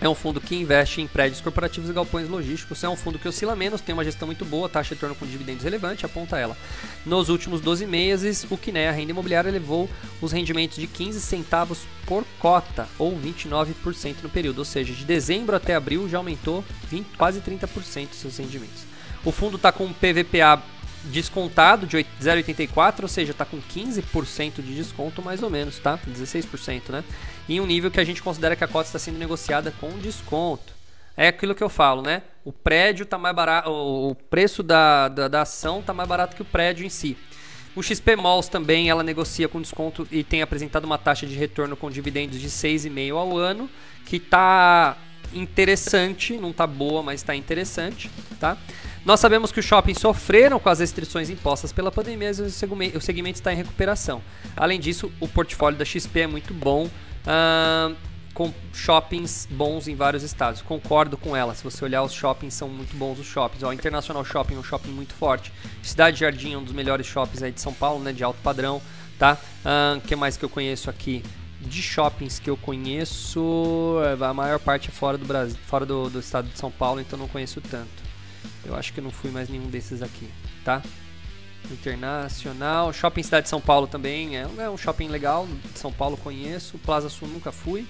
É 0.00 0.08
um 0.08 0.14
fundo 0.14 0.40
que 0.40 0.56
investe 0.56 1.02
em 1.02 1.06
prédios 1.06 1.42
corporativos 1.42 1.90
e 1.90 1.92
galpões 1.92 2.26
logísticos. 2.26 2.82
É 2.82 2.88
um 2.88 2.96
fundo 2.96 3.18
que 3.18 3.28
oscila 3.28 3.54
menos, 3.54 3.82
tem 3.82 3.92
uma 3.92 4.02
gestão 4.02 4.24
muito 4.24 4.46
boa, 4.46 4.66
taxa 4.66 4.90
de 4.90 4.94
retorno 4.94 5.14
com 5.14 5.26
dividendos 5.26 5.62
relevante, 5.62 6.06
aponta 6.06 6.38
ela. 6.38 6.56
Nos 7.04 7.28
últimos 7.28 7.60
12 7.60 7.84
meses, 7.84 8.46
o 8.48 8.56
Kinea, 8.56 8.92
renda 8.92 9.10
imobiliária, 9.10 9.50
levou 9.50 9.90
os 10.22 10.32
rendimentos 10.32 10.78
de 10.78 10.86
15 10.86 11.20
centavos 11.20 11.80
por 12.06 12.24
cota, 12.38 12.88
ou 12.98 13.14
29% 13.14 14.22
no 14.22 14.30
período. 14.30 14.60
Ou 14.60 14.64
seja, 14.64 14.94
de 14.94 15.04
dezembro 15.04 15.54
até 15.54 15.74
abril 15.74 16.08
já 16.08 16.16
aumentou 16.16 16.64
20, 16.88 17.06
quase 17.18 17.40
30% 17.42 18.08
dos 18.08 18.18
seus 18.18 18.38
rendimentos. 18.38 18.84
O 19.22 19.30
fundo 19.30 19.56
está 19.56 19.70
com 19.70 19.84
um 19.84 19.92
PVPA 19.92 20.62
descontado 21.04 21.86
de 21.86 21.98
0,84, 22.20 23.02
ou 23.02 23.08
seja, 23.08 23.32
está 23.32 23.44
com 23.44 23.58
15% 23.60 24.56
de 24.56 24.74
desconto 24.74 25.22
mais 25.22 25.42
ou 25.42 25.50
menos, 25.50 25.78
tá? 25.78 25.98
16%, 26.06 26.90
né? 26.90 27.04
Em 27.48 27.60
um 27.60 27.66
nível 27.66 27.90
que 27.90 28.00
a 28.00 28.04
gente 28.04 28.22
considera 28.22 28.54
que 28.54 28.64
a 28.64 28.68
cota 28.68 28.88
está 28.88 28.98
sendo 28.98 29.18
negociada 29.18 29.72
com 29.80 29.90
desconto. 29.98 30.72
é 31.16 31.28
aquilo 31.28 31.54
que 31.54 31.62
eu 31.62 31.68
falo, 31.68 32.02
né? 32.02 32.22
O 32.44 32.52
prédio 32.52 33.04
tá 33.04 33.18
mais 33.18 33.34
barato, 33.34 33.70
o 33.70 34.14
preço 34.14 34.62
da, 34.62 35.08
da, 35.08 35.28
da 35.28 35.42
ação 35.42 35.82
tá 35.82 35.92
mais 35.92 36.08
barato 36.08 36.36
que 36.36 36.42
o 36.42 36.46
prédio 36.46 36.86
em 36.86 36.88
si. 36.88 37.16
O 37.74 37.82
XP 37.82 38.16
Malls 38.16 38.48
também 38.48 38.90
ela 38.90 39.02
negocia 39.02 39.48
com 39.48 39.60
desconto 39.60 40.06
e 40.10 40.24
tem 40.24 40.42
apresentado 40.42 40.84
uma 40.84 40.98
taxa 40.98 41.26
de 41.26 41.34
retorno 41.34 41.76
com 41.76 41.90
dividendos 41.90 42.40
de 42.40 42.48
6,5 42.48 43.14
ao 43.14 43.36
ano, 43.36 43.70
que 44.04 44.16
está 44.16 44.96
interessante, 45.32 46.36
não 46.36 46.50
está 46.50 46.66
boa, 46.66 47.02
mas 47.02 47.20
está 47.20 47.34
interessante, 47.36 48.10
tá? 48.40 48.56
Nós 49.04 49.18
sabemos 49.18 49.50
que 49.50 49.60
os 49.60 49.66
shoppings 49.66 49.98
sofreram 49.98 50.58
com 50.58 50.68
as 50.68 50.78
restrições 50.78 51.30
impostas 51.30 51.72
pela 51.72 51.90
pandemia, 51.90 52.28
mas 52.28 52.38
o 52.38 53.00
segmento 53.00 53.38
está 53.38 53.52
em 53.52 53.56
recuperação. 53.56 54.22
Além 54.56 54.78
disso, 54.78 55.10
o 55.18 55.26
portfólio 55.26 55.78
da 55.78 55.84
XP 55.84 56.20
é 56.20 56.26
muito 56.26 56.52
bom. 56.52 56.86
Uh, 56.86 57.96
com 58.34 58.52
shoppings 58.72 59.46
bons 59.50 59.88
em 59.88 59.94
vários 59.94 60.22
estados. 60.22 60.62
Concordo 60.62 61.16
com 61.16 61.36
ela. 61.36 61.54
Se 61.54 61.64
você 61.64 61.84
olhar 61.84 62.02
os 62.02 62.12
shoppings, 62.12 62.54
são 62.54 62.68
muito 62.68 62.96
bons 62.96 63.18
os 63.18 63.26
shoppings. 63.26 63.62
O 63.62 63.72
International 63.72 64.24
Shopping 64.24 64.54
é 64.54 64.58
um 64.58 64.62
shopping 64.62 64.90
muito 64.90 65.12
forte. 65.12 65.52
Cidade 65.82 66.20
Jardim 66.20 66.54
é 66.54 66.58
um 66.58 66.62
dos 66.62 66.72
melhores 66.72 67.06
shoppings 67.06 67.42
aí 67.42 67.52
de 67.52 67.60
São 67.60 67.72
Paulo, 67.72 68.02
né? 68.02 68.12
De 68.12 68.22
alto 68.22 68.40
padrão, 68.42 68.80
tá? 69.18 69.36
O 69.64 69.98
uh, 69.98 70.00
que 70.00 70.14
mais 70.16 70.36
que 70.36 70.44
eu 70.44 70.48
conheço 70.48 70.88
aqui? 70.88 71.22
De 71.60 71.82
shoppings 71.82 72.38
que 72.38 72.48
eu 72.48 72.56
conheço, 72.56 73.98
a 74.26 74.32
maior 74.32 74.58
parte 74.58 74.88
é 74.88 74.90
fora 74.92 75.18
do 75.18 75.26
Brasil, 75.26 75.58
fora 75.66 75.84
do, 75.84 76.08
do 76.08 76.20
estado 76.20 76.48
de 76.48 76.58
São 76.58 76.70
Paulo, 76.70 77.02
então 77.02 77.18
não 77.18 77.28
conheço 77.28 77.60
tanto. 77.60 78.09
Eu 78.64 78.74
acho 78.74 78.92
que 78.92 79.00
não 79.00 79.10
fui 79.10 79.30
mais 79.30 79.48
nenhum 79.48 79.68
desses 79.68 80.02
aqui, 80.02 80.28
tá? 80.64 80.82
Internacional, 81.70 82.92
Shopping 82.92 83.22
Cidade 83.22 83.44
de 83.44 83.50
São 83.50 83.60
Paulo 83.60 83.86
também 83.86 84.36
é, 84.36 84.46
é 84.58 84.70
um 84.70 84.76
shopping 84.76 85.08
legal. 85.08 85.46
São 85.74 85.92
Paulo 85.92 86.16
conheço, 86.16 86.78
Plaza 86.78 87.08
Sul 87.08 87.28
nunca 87.28 87.52
fui 87.52 87.86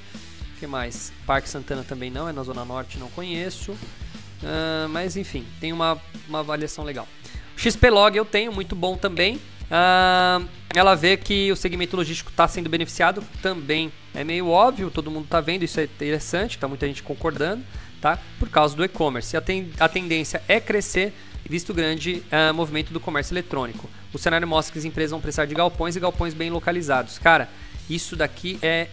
que 0.60 0.66
mais? 0.66 1.10
Parque 1.26 1.48
Santana 1.48 1.82
também 1.82 2.10
não, 2.10 2.28
é 2.28 2.32
na 2.32 2.42
Zona 2.42 2.64
Norte, 2.66 2.98
não 2.98 3.08
conheço. 3.08 3.72
Uh, 3.72 4.88
mas 4.90 5.16
enfim, 5.16 5.44
tem 5.58 5.72
uma, 5.72 5.98
uma 6.28 6.40
avaliação 6.40 6.84
legal. 6.84 7.08
XP 7.56 7.90
Log 7.90 8.16
eu 8.16 8.24
tenho, 8.26 8.52
muito 8.52 8.76
bom 8.76 8.96
também. 8.96 9.36
Uh, 9.36 10.46
ela 10.74 10.94
vê 10.94 11.16
que 11.16 11.50
o 11.50 11.56
segmento 11.56 11.96
logístico 11.96 12.30
está 12.30 12.46
sendo 12.46 12.68
beneficiado, 12.68 13.24
também 13.42 13.90
é 14.14 14.22
meio 14.22 14.48
óbvio, 14.48 14.90
todo 14.90 15.10
mundo 15.10 15.24
está 15.24 15.40
vendo, 15.40 15.62
isso 15.62 15.80
é 15.80 15.84
interessante, 15.84 16.56
está 16.56 16.68
muita 16.68 16.86
gente 16.86 17.02
concordando, 17.02 17.64
tá? 18.00 18.18
Por 18.38 18.48
causa 18.48 18.76
do 18.76 18.84
e-commerce. 18.84 19.36
A, 19.36 19.40
ten 19.40 19.70
a 19.78 19.88
tendência 19.88 20.42
é 20.48 20.60
crescer, 20.60 21.12
visto 21.48 21.70
o 21.70 21.74
grande 21.74 22.22
uh, 22.30 22.54
movimento 22.54 22.92
do 22.92 23.00
comércio 23.00 23.32
eletrônico. 23.32 23.88
O 24.12 24.18
cenário 24.18 24.46
mostra 24.46 24.72
que 24.72 24.78
as 24.78 24.84
empresas 24.84 25.10
vão 25.10 25.20
precisar 25.20 25.46
de 25.46 25.54
galpões 25.54 25.96
e 25.96 26.00
galpões 26.00 26.34
bem 26.34 26.50
localizados. 26.50 27.18
Cara, 27.18 27.48
isso 27.88 28.16
daqui 28.16 28.58
é 28.62 28.88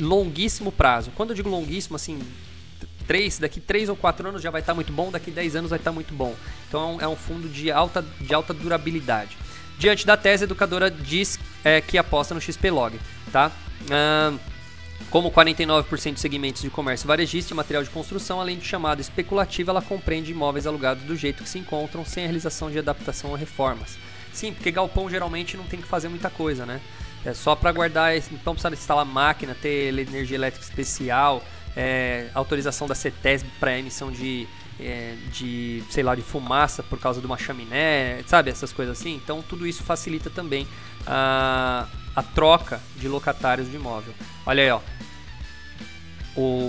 longuíssimo 0.00 0.70
prazo. 0.70 1.10
Quando 1.14 1.30
eu 1.30 1.36
digo 1.36 1.48
longuíssimo, 1.48 1.96
assim, 1.96 2.20
três, 3.06 3.38
daqui 3.38 3.60
3 3.60 3.88
ou 3.88 3.96
4 3.96 4.28
anos 4.28 4.42
já 4.42 4.50
vai 4.50 4.60
estar 4.60 4.72
tá 4.72 4.74
muito 4.74 4.92
bom, 4.92 5.10
daqui 5.10 5.30
10 5.30 5.56
anos 5.56 5.70
vai 5.70 5.78
estar 5.78 5.90
tá 5.90 5.94
muito 5.94 6.12
bom. 6.14 6.34
Então 6.68 6.98
é 7.00 7.08
um 7.08 7.16
fundo 7.16 7.48
de 7.48 7.70
alta, 7.70 8.04
de 8.20 8.34
alta 8.34 8.52
durabilidade. 8.52 9.36
Diante 9.78 10.06
da 10.06 10.16
tese, 10.16 10.44
a 10.44 10.46
educadora 10.46 10.90
diz 10.90 11.38
é, 11.62 11.80
que 11.80 11.98
aposta 11.98 12.34
no 12.34 12.40
XPlog, 12.40 12.98
tá? 13.30 13.50
Uh, 13.82 14.38
como 15.10 15.30
49% 15.30 16.14
de 16.14 16.20
segmentos 16.20 16.62
de 16.62 16.70
comércio 16.70 17.06
varejista 17.06 17.52
e 17.52 17.56
material 17.56 17.82
de 17.82 17.90
construção, 17.90 18.40
além 18.40 18.58
de 18.58 18.66
chamada 18.66 19.00
especulativa, 19.00 19.70
ela 19.70 19.82
compreende 19.82 20.32
imóveis 20.32 20.66
alugados 20.66 21.04
do 21.04 21.16
jeito 21.16 21.42
que 21.42 21.48
se 21.48 21.58
encontram, 21.58 22.04
sem 22.04 22.24
a 22.24 22.26
realização 22.26 22.70
de 22.70 22.78
adaptação 22.78 23.30
ou 23.30 23.36
reformas. 23.36 23.98
Sim, 24.32 24.52
porque 24.52 24.70
galpão 24.70 25.08
geralmente 25.08 25.56
não 25.56 25.64
tem 25.64 25.80
que 25.80 25.86
fazer 25.86 26.08
muita 26.08 26.28
coisa, 26.28 26.66
né? 26.66 26.80
É 27.24 27.32
só 27.32 27.56
para 27.56 27.72
guardar, 27.72 28.16
então 28.16 28.54
precisa 28.54 28.72
instalar 28.74 29.06
máquina, 29.06 29.56
ter 29.60 29.96
energia 29.98 30.36
elétrica 30.36 30.64
especial, 30.64 31.42
é, 31.76 32.28
autorização 32.34 32.86
da 32.86 32.94
CETESB 32.94 33.48
para 33.58 33.78
emissão 33.78 34.10
de, 34.10 34.46
é, 34.80 35.14
de, 35.32 35.82
sei 35.90 36.02
lá, 36.02 36.14
de 36.14 36.22
fumaça 36.22 36.82
por 36.82 36.98
causa 36.98 37.20
de 37.20 37.26
uma 37.26 37.38
chaminé, 37.38 38.22
sabe, 38.26 38.50
essas 38.50 38.72
coisas 38.72 38.98
assim. 38.98 39.14
Então 39.14 39.42
tudo 39.42 39.66
isso 39.66 39.82
facilita 39.82 40.30
também 40.30 40.66
a, 41.06 41.86
a 42.14 42.22
troca 42.22 42.80
de 42.96 43.08
locatários 43.08 43.70
de 43.70 43.76
imóvel. 43.76 44.14
Olha 44.44 44.62
aí, 44.62 44.70
ó. 44.70 44.80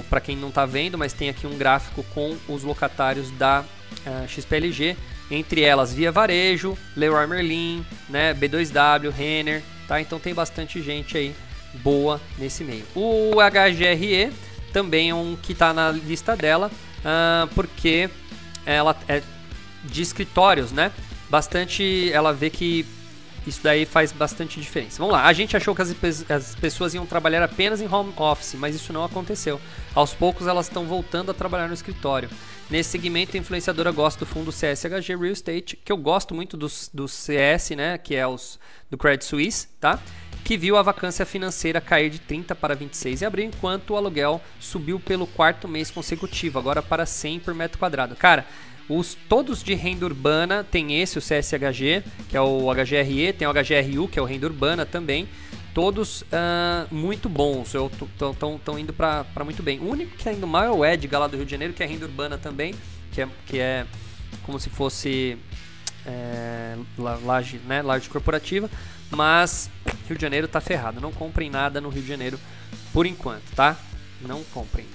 Para 0.09 0.21
quem 0.21 0.37
não 0.37 0.47
está 0.47 0.65
vendo, 0.65 0.97
mas 0.97 1.11
tem 1.11 1.27
aqui 1.27 1.45
um 1.45 1.57
gráfico 1.57 2.01
com 2.13 2.37
os 2.47 2.63
locatários 2.63 3.29
da 3.31 3.61
uh, 3.61 4.23
é, 4.23 4.27
XPLG, 4.27 4.95
entre 5.29 5.61
elas 5.61 5.93
Via 5.93 6.09
Varejo, 6.09 6.77
Leroy 6.95 7.27
Merlin, 7.27 7.85
né, 8.07 8.33
B2W, 8.33 9.11
Renner, 9.11 9.61
tá? 9.85 9.99
Então 9.99 10.19
tem 10.19 10.33
bastante 10.33 10.81
gente 10.81 11.17
aí 11.17 11.35
boa 11.83 12.21
nesse 12.37 12.63
meio. 12.63 12.85
O 12.95 13.31
HGRE 13.41 14.31
também 14.71 15.09
é 15.09 15.15
um 15.15 15.35
que 15.35 15.51
está 15.51 15.73
na 15.73 15.91
lista 15.91 16.35
dela, 16.35 16.71
uh, 16.99 17.47
porque 17.53 18.09
ela 18.65 18.95
é 19.07 19.21
de 19.83 20.01
escritórios, 20.01 20.71
né? 20.71 20.91
Bastante, 21.29 22.11
ela 22.11 22.33
vê 22.33 22.49
que 22.49 22.85
isso 23.47 23.61
daí 23.63 23.85
faz 23.85 24.11
bastante 24.11 24.59
diferença. 24.59 24.97
Vamos 24.97 25.13
lá, 25.13 25.25
a 25.25 25.33
gente 25.33 25.55
achou 25.55 25.73
que 25.73 25.81
as, 25.81 25.95
as, 26.29 26.55
pessoas 26.55 26.93
iam 26.93 27.05
trabalhar 27.05 27.41
apenas 27.41 27.79
em 27.79 27.87
home 27.87 28.13
office, 28.17 28.55
mas 28.55 28.75
isso 28.75 28.91
não 28.91 29.03
aconteceu. 29.03 29.59
Aos 29.95 30.13
poucos 30.13 30.47
elas 30.47 30.67
estão 30.67 30.85
voltando 30.85 31.31
a 31.31 31.33
trabalhar 31.33 31.67
no 31.67 31.73
escritório. 31.73 32.29
Nesse 32.69 32.89
segmento, 32.89 33.37
a 33.37 33.39
influenciadora 33.39 33.91
gosta 33.91 34.19
do 34.19 34.25
fundo 34.25 34.51
CSHG 34.51 35.15
Real 35.15 35.31
Estate, 35.31 35.77
que 35.77 35.91
eu 35.91 35.95
gosto 35.95 36.35
muito 36.35 36.57
do 36.57 37.07
CS, 37.07 37.69
né, 37.71 37.97
que 37.97 38.13
é 38.13 38.27
os 38.27 38.59
do 38.89 38.97
Credit 38.97 39.23
Suisse, 39.23 39.69
tá? 39.79 39.99
Que 40.47 40.55
viu 40.55 40.77
a 40.77 40.81
vacância 40.81 41.25
financeira 41.25 41.81
cair 41.81 42.09
de 42.09 42.19
30 42.19 42.55
para 42.55 42.73
26 42.73 43.21
em 43.21 43.25
abril, 43.25 43.45
enquanto 43.47 43.91
o 43.91 43.97
aluguel 43.97 44.41
subiu 44.61 44.97
pelo 44.97 45.27
quarto 45.27 45.67
mês 45.67 45.91
consecutivo, 45.91 46.57
agora 46.57 46.81
para 46.81 47.05
100 47.05 47.41
por 47.41 47.53
metro 47.53 47.77
quadrado. 47.77 48.15
Cara, 48.15 48.45
os 48.87 49.13
todos 49.27 49.61
de 49.61 49.73
renda 49.75 50.05
urbana 50.05 50.63
tem 50.63 51.01
esse, 51.01 51.17
o 51.17 51.21
CSHG, 51.21 52.01
que 52.29 52.37
é 52.37 52.39
o 52.39 52.73
HGRE, 52.73 53.33
tem 53.33 53.45
o 53.45 53.51
HGRU, 53.51 54.07
que 54.07 54.17
é 54.17 54.21
o 54.21 54.25
renda 54.25 54.47
urbana 54.47 54.85
também 54.85 55.27
todos 55.73 56.21
uh, 56.21 56.87
muito 56.89 57.27
bons, 57.29 57.73
estão 57.75 58.79
indo 58.79 58.93
para 58.93 59.25
muito 59.43 59.61
bem. 59.61 59.79
O 59.79 59.87
único 59.91 60.13
que 60.13 60.17
está 60.17 60.31
indo 60.31 60.47
mal 60.47 60.63
é 60.63 60.71
o 60.71 60.83
Edgar 60.83 61.19
lá 61.19 61.27
do 61.27 61.35
Rio 61.35 61.45
de 61.45 61.51
Janeiro, 61.51 61.73
que 61.73 61.83
é 61.83 61.85
renda 61.85 62.05
urbana 62.05 62.35
também, 62.35 62.73
que 63.11 63.21
é, 63.21 63.27
que 63.45 63.59
é 63.59 63.85
como 64.43 64.59
se 64.59 64.71
fosse 64.71 65.37
é, 66.07 66.75
laje, 66.97 67.59
né, 67.67 67.81
laje 67.81 68.09
corporativa, 68.09 68.69
mas 69.11 69.69
Rio 70.07 70.17
de 70.17 70.21
Janeiro 70.21 70.45
está 70.45 70.61
ferrado. 70.61 71.01
Não 71.01 71.11
comprem 71.11 71.49
nada 71.49 71.81
no 71.81 71.89
Rio 71.89 72.01
de 72.01 72.07
Janeiro 72.07 72.39
por 72.93 73.05
enquanto, 73.05 73.53
tá? 73.55 73.77
Não 74.21 74.43
comprem 74.45 74.85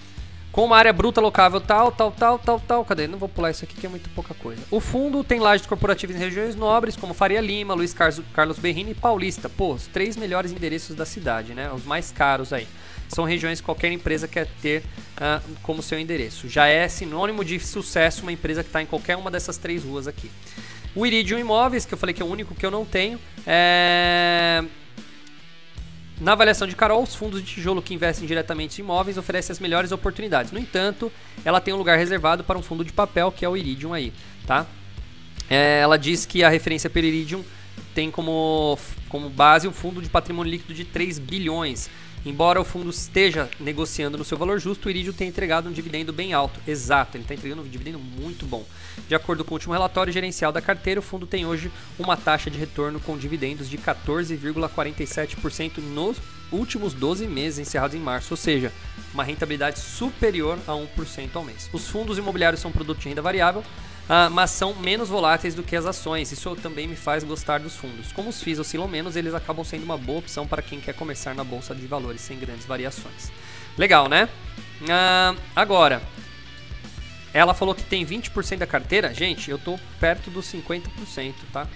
com 0.53 0.67
uma 0.67 0.77
área 0.77 0.93
bruta 0.93 1.19
locável 1.19 1.61
tal, 1.61 1.91
tal, 1.91 2.13
tal, 2.13 2.39
tal, 2.39 2.61
tal. 2.61 2.85
Cadê? 2.85 3.09
Não 3.09 3.19
vou 3.19 3.29
pular 3.29 3.51
isso 3.51 3.65
aqui 3.65 3.75
que 3.75 3.87
é 3.87 3.89
muito 3.89 4.11
pouca 4.11 4.35
coisa. 4.35 4.63
O 4.71 4.79
fundo 4.79 5.25
tem 5.25 5.41
lajes 5.41 5.67
corporativas 5.67 6.15
em 6.15 6.19
regiões 6.19 6.55
nobres, 6.55 6.95
como 6.95 7.15
Faria 7.15 7.41
Lima, 7.41 7.73
Luiz 7.73 7.95
Carlos 7.95 8.59
Berrini 8.59 8.91
e 8.91 8.95
Paulista. 8.95 9.49
Pô, 9.49 9.73
os 9.73 9.87
três 9.87 10.15
melhores 10.15 10.53
endereços 10.53 10.95
da 10.95 11.07
cidade, 11.07 11.55
né? 11.55 11.73
Os 11.73 11.85
mais 11.85 12.13
caros 12.13 12.53
aí. 12.53 12.69
São 13.09 13.25
regiões 13.25 13.61
que 13.61 13.65
qualquer 13.65 13.91
empresa 13.93 14.29
quer 14.29 14.47
ter 14.61 14.83
uh, 15.17 15.57
como 15.63 15.83
seu 15.83 15.99
endereço. 15.99 16.49
Já 16.49 16.67
é 16.67 16.87
sinônimo 16.87 17.45
de 17.45 17.59
sucesso 17.59 18.23
uma 18.23 18.33
empresa 18.33 18.63
que 18.63 18.69
está 18.69 18.83
em 18.83 18.87
qualquer 18.87 19.17
uma 19.17 19.31
dessas 19.31 19.57
três 19.57 19.85
ruas 19.85 20.07
aqui. 20.07 20.31
O 20.95 21.07
Iridium 21.07 21.39
Imóveis, 21.39 21.87
que 21.87 21.95
eu 21.95 21.99
falei 21.99 22.15
que 22.15 22.23
é 22.23 22.25
o 22.25 22.29
único 22.29 22.55
que 22.55 22.65
eu 22.65 22.71
não 22.71 22.85
tenho, 22.85 23.19
é 23.47 24.65
na 26.23 26.33
avaliação 26.33 26.69
de 26.69 26.77
Carol, 26.77 27.03
os 27.03 27.17
fundos 27.17 27.43
de 27.43 27.47
tijolo 27.55 27.83
que 27.83 27.93
investem 27.93 28.29
diretamente 28.29 28.81
em 28.81 28.85
imóveis 28.85 29.19
oferecem 29.19 29.53
as 29.53 29.59
melhores 29.59 29.91
oportunidades. 29.91 30.53
No 30.53 30.59
entanto, 30.61 31.11
ela 31.45 31.61
tem 31.61 31.75
um 31.75 31.77
lugar 31.77 31.99
reservado 31.99 32.45
para 32.45 32.57
um 32.57 32.63
fundo 32.63 32.85
de 32.85 32.93
papel, 32.93 33.33
que 33.33 33.45
é 33.45 33.49
o 33.49 33.57
Iridium 33.57 33.93
aí, 33.93 34.13
tá? 34.47 34.65
É, 35.51 35.81
ela 35.81 35.99
diz 35.99 36.25
que 36.25 36.45
a 36.45 36.49
referência 36.49 36.89
pelo 36.89 37.09
Iridium 37.09 37.43
tem 37.93 38.09
como, 38.09 38.79
como 39.09 39.29
base 39.29 39.67
um 39.67 39.73
fundo 39.73 40.01
de 40.01 40.09
patrimônio 40.09 40.53
líquido 40.53 40.73
de 40.73 40.85
3 40.85 41.19
bilhões, 41.19 41.91
Embora 42.25 42.61
o 42.61 42.65
fundo 42.65 42.89
esteja 42.89 43.51
negociando 43.59 44.17
no 44.17 44.25
seu 44.25 44.39
valor 44.39 44.61
justo, 44.61 44.87
o 44.87 44.91
Iridium 44.91 45.13
tem 45.13 45.29
entregado 45.29 45.69
um 45.69 45.73
dividendo 45.73 46.13
bem 46.13 46.33
alto. 46.33 46.61
Exato, 46.67 47.17
ele 47.17 47.25
está 47.25 47.35
entregando 47.35 47.63
um 47.63 47.69
dividendo 47.69 47.99
muito 47.99 48.47
bom. 48.47 48.65
De 49.09 49.15
acordo 49.15 49.45
com 49.45 49.51
o 49.51 49.57
último 49.57 49.73
relatório 49.73 50.13
gerencial 50.13 50.53
da 50.53 50.61
carteira, 50.61 51.01
o 51.01 51.03
fundo 51.03 51.27
tem 51.27 51.45
hoje 51.45 51.71
uma 51.99 52.17
taxa 52.17 52.49
de 52.49 52.59
retorno 52.59 53.01
com 53.01 53.19
dividendos 53.19 53.69
de 53.69 53.77
14,47% 53.77 55.79
nos 55.79 56.19
últimos 56.53 56.95
12 56.95 57.27
meses 57.27 57.59
encerrados 57.59 57.97
em 57.97 58.01
março, 58.01 58.29
ou 58.33 58.37
seja, 58.37 58.73
uma 59.13 59.25
rentabilidade 59.25 59.79
superior 59.79 60.59
a 60.67 60.73
1% 60.73 61.31
ao 61.35 61.45
mês. 61.45 61.69
Os 61.73 61.89
fundos 61.89 62.19
imobiliários 62.19 62.61
são 62.61 62.71
um 62.71 62.75
produto 62.75 62.99
de 62.99 63.09
renda 63.09 63.23
variável, 63.23 63.61
uh, 63.63 64.31
mas 64.31 64.51
são 64.51 64.75
menos 64.75 65.09
voláteis 65.09 65.55
do 65.55 65.63
que 65.63 65.75
as 65.75 65.87
ações. 65.87 66.31
Isso 66.31 66.55
também 66.57 66.87
me 66.87 66.97
faz 66.97 67.25
gostar 67.25 67.61
dos 67.61 67.77
fundos. 67.77 68.13
Como 68.13 68.31
os 68.31 68.43
FIIs 68.43 68.59
oscilam 68.59 68.89
menos, 68.89 69.17
eles 69.17 69.35
acabam 69.35 69.65
sendo 69.65 69.85
uma 69.85 69.99
boa 69.99 70.19
opção 70.19 70.47
para 70.47 70.63
quem 70.63 70.81
quer 70.81 70.95
começar 70.95 71.35
na 71.35 71.45
bolsa 71.45 71.75
de 71.75 71.87
valores 71.87 72.21
sem 72.21 72.39
grandes 72.39 72.67
variações. 72.67 73.33
Legal, 73.77 74.09
né? 74.09 74.29
Uh, 74.83 75.41
agora, 75.57 76.03
ela 77.33 77.55
falou 77.55 77.75
que 77.75 77.83
tem 77.83 78.05
20% 78.05 78.59
da 78.59 78.67
carteira. 78.67 79.13
Gente, 79.15 79.51
eu 79.51 79.59
tô 79.59 79.79
perto 79.99 80.31
dos 80.31 80.47
50%, 80.53 81.35
tá? 81.53 81.67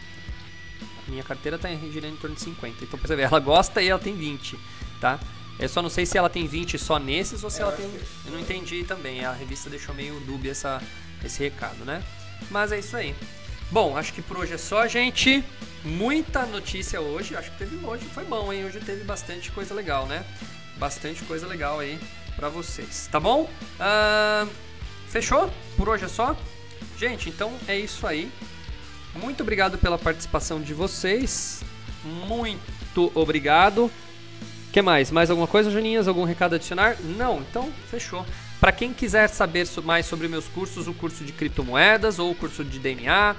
Minha 1.06 1.22
carteira 1.22 1.58
tá 1.58 1.68
girando 1.68 2.14
em 2.14 2.16
torno 2.16 2.34
de 2.34 2.42
50. 2.42 2.84
Então, 2.84 2.98
pra 2.98 3.08
você 3.08 3.16
ver, 3.16 3.22
ela 3.22 3.38
gosta 3.38 3.82
e 3.82 3.88
ela 3.88 3.98
tem 3.98 4.14
20, 4.14 4.58
tá? 5.00 5.20
Eu 5.58 5.68
só 5.68 5.80
não 5.80 5.88
sei 5.88 6.04
se 6.04 6.18
ela 6.18 6.28
tem 6.28 6.46
20 6.46 6.78
só 6.78 6.98
nesses 6.98 7.42
ou 7.42 7.48
se 7.48 7.62
ela 7.62 7.72
tem. 7.72 7.86
Eu 8.26 8.32
não 8.32 8.38
entendi 8.38 8.84
também. 8.84 9.24
A 9.24 9.32
revista 9.32 9.70
deixou 9.70 9.94
meio 9.94 10.18
dúbia 10.20 10.50
essa, 10.50 10.82
esse 11.24 11.42
recado, 11.42 11.84
né? 11.84 12.02
Mas 12.50 12.72
é 12.72 12.78
isso 12.78 12.96
aí. 12.96 13.14
Bom, 13.70 13.96
acho 13.96 14.12
que 14.12 14.22
por 14.22 14.36
hoje 14.36 14.52
é 14.52 14.58
só, 14.58 14.86
gente. 14.86 15.42
Muita 15.82 16.44
notícia 16.46 17.00
hoje. 17.00 17.34
Acho 17.34 17.50
que 17.52 17.58
teve 17.58 17.84
hoje. 17.84 18.04
Foi 18.04 18.24
bom, 18.24 18.52
hein? 18.52 18.64
Hoje 18.66 18.80
teve 18.80 19.02
bastante 19.04 19.50
coisa 19.50 19.74
legal, 19.74 20.06
né? 20.06 20.24
Bastante 20.76 21.24
coisa 21.24 21.46
legal 21.46 21.80
aí 21.80 21.98
pra 22.36 22.50
vocês. 22.50 23.08
Tá 23.10 23.18
bom? 23.18 23.50
Uh, 23.80 24.48
fechou? 25.08 25.50
Por 25.76 25.88
hoje 25.88 26.04
é 26.04 26.08
só? 26.08 26.36
Gente, 26.98 27.30
então 27.30 27.52
é 27.66 27.78
isso 27.78 28.06
aí. 28.06 28.30
Muito 29.16 29.42
obrigado 29.42 29.78
pela 29.78 29.98
participação 29.98 30.60
de 30.60 30.74
vocês. 30.74 31.62
Muito 32.04 33.10
obrigado. 33.14 33.90
que 34.72 34.82
mais? 34.82 35.10
Mais 35.10 35.30
alguma 35.30 35.48
coisa, 35.48 35.70
Juninhas? 35.70 36.06
Algum 36.06 36.24
recado 36.24 36.54
adicionar? 36.54 36.96
Não, 37.00 37.40
então 37.40 37.72
fechou. 37.90 38.24
Para 38.60 38.72
quem 38.72 38.92
quiser 38.92 39.28
saber 39.28 39.66
mais 39.84 40.06
sobre 40.06 40.28
meus 40.28 40.48
cursos, 40.48 40.86
o 40.88 40.94
curso 40.94 41.24
de 41.24 41.32
criptomoedas 41.32 42.18
ou 42.18 42.30
o 42.30 42.34
curso 42.34 42.64
de 42.64 42.78
DNA 42.78 43.36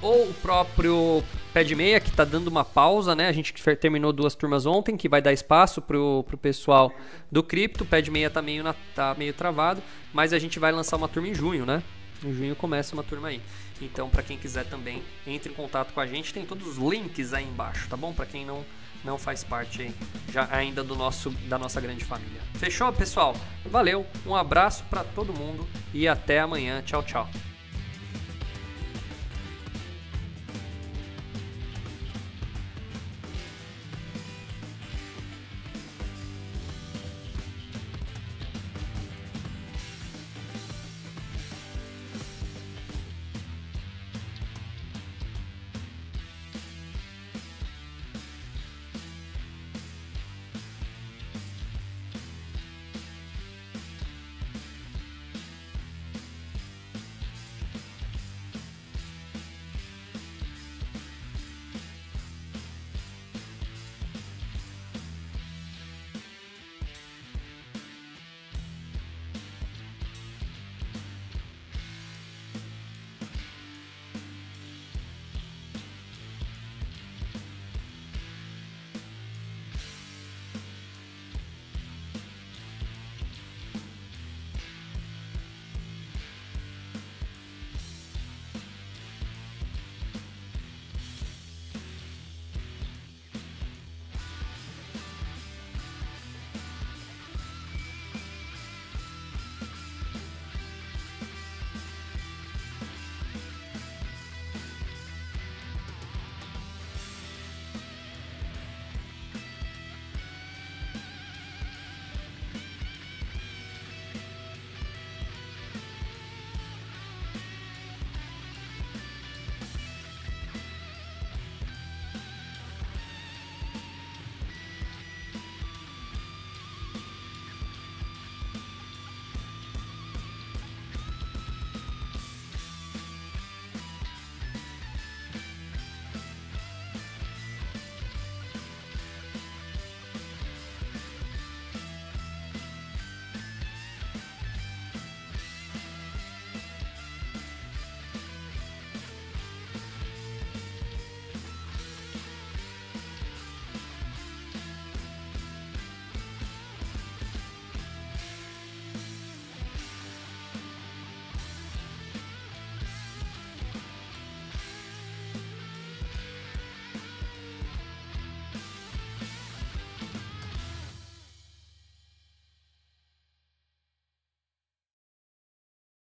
ou 0.00 0.28
o 0.28 0.34
próprio 0.34 1.22
Pé 1.52 1.64
de 1.64 1.74
Meia, 1.74 1.98
que 1.98 2.10
está 2.10 2.24
dando 2.24 2.48
uma 2.48 2.64
pausa, 2.64 3.14
né? 3.14 3.28
A 3.28 3.32
gente 3.32 3.52
terminou 3.76 4.12
duas 4.12 4.34
turmas 4.34 4.66
ontem, 4.66 4.96
que 4.96 5.08
vai 5.08 5.20
dar 5.20 5.32
espaço 5.32 5.82
pro, 5.82 6.24
pro 6.28 6.36
pessoal 6.36 6.92
do 7.32 7.42
cripto. 7.42 7.84
O 7.84 7.86
Pé 7.86 8.00
de 8.00 8.10
Meia 8.10 8.30
tá 8.30 8.40
meio, 8.40 8.64
tá 8.94 9.14
meio 9.18 9.32
travado, 9.32 9.82
mas 10.12 10.32
a 10.32 10.38
gente 10.38 10.58
vai 10.58 10.70
lançar 10.70 10.96
uma 10.96 11.08
turma 11.08 11.28
em 11.28 11.34
junho, 11.34 11.66
né? 11.66 11.82
Em 12.24 12.32
junho 12.32 12.54
começa 12.54 12.94
uma 12.94 13.02
turma 13.02 13.28
aí. 13.28 13.40
Então, 13.80 14.08
para 14.08 14.22
quem 14.22 14.38
quiser 14.38 14.64
também, 14.64 15.02
entre 15.26 15.52
em 15.52 15.54
contato 15.54 15.92
com 15.92 16.00
a 16.00 16.06
gente. 16.06 16.32
Tem 16.32 16.44
todos 16.44 16.66
os 16.66 16.76
links 16.76 17.32
aí 17.32 17.44
embaixo, 17.44 17.88
tá 17.88 17.96
bom? 17.96 18.12
Para 18.12 18.26
quem 18.26 18.44
não 18.44 18.64
não 19.04 19.16
faz 19.16 19.44
parte 19.44 19.94
já 20.32 20.48
ainda 20.50 20.82
do 20.82 20.96
nosso 20.96 21.30
da 21.48 21.56
nossa 21.56 21.80
grande 21.80 22.04
família. 22.04 22.40
Fechou, 22.54 22.92
pessoal? 22.92 23.34
Valeu. 23.64 24.04
Um 24.26 24.34
abraço 24.34 24.84
para 24.90 25.04
todo 25.04 25.32
mundo 25.32 25.66
e 25.94 26.08
até 26.08 26.40
amanhã. 26.40 26.82
Tchau, 26.82 27.02
tchau. 27.02 27.28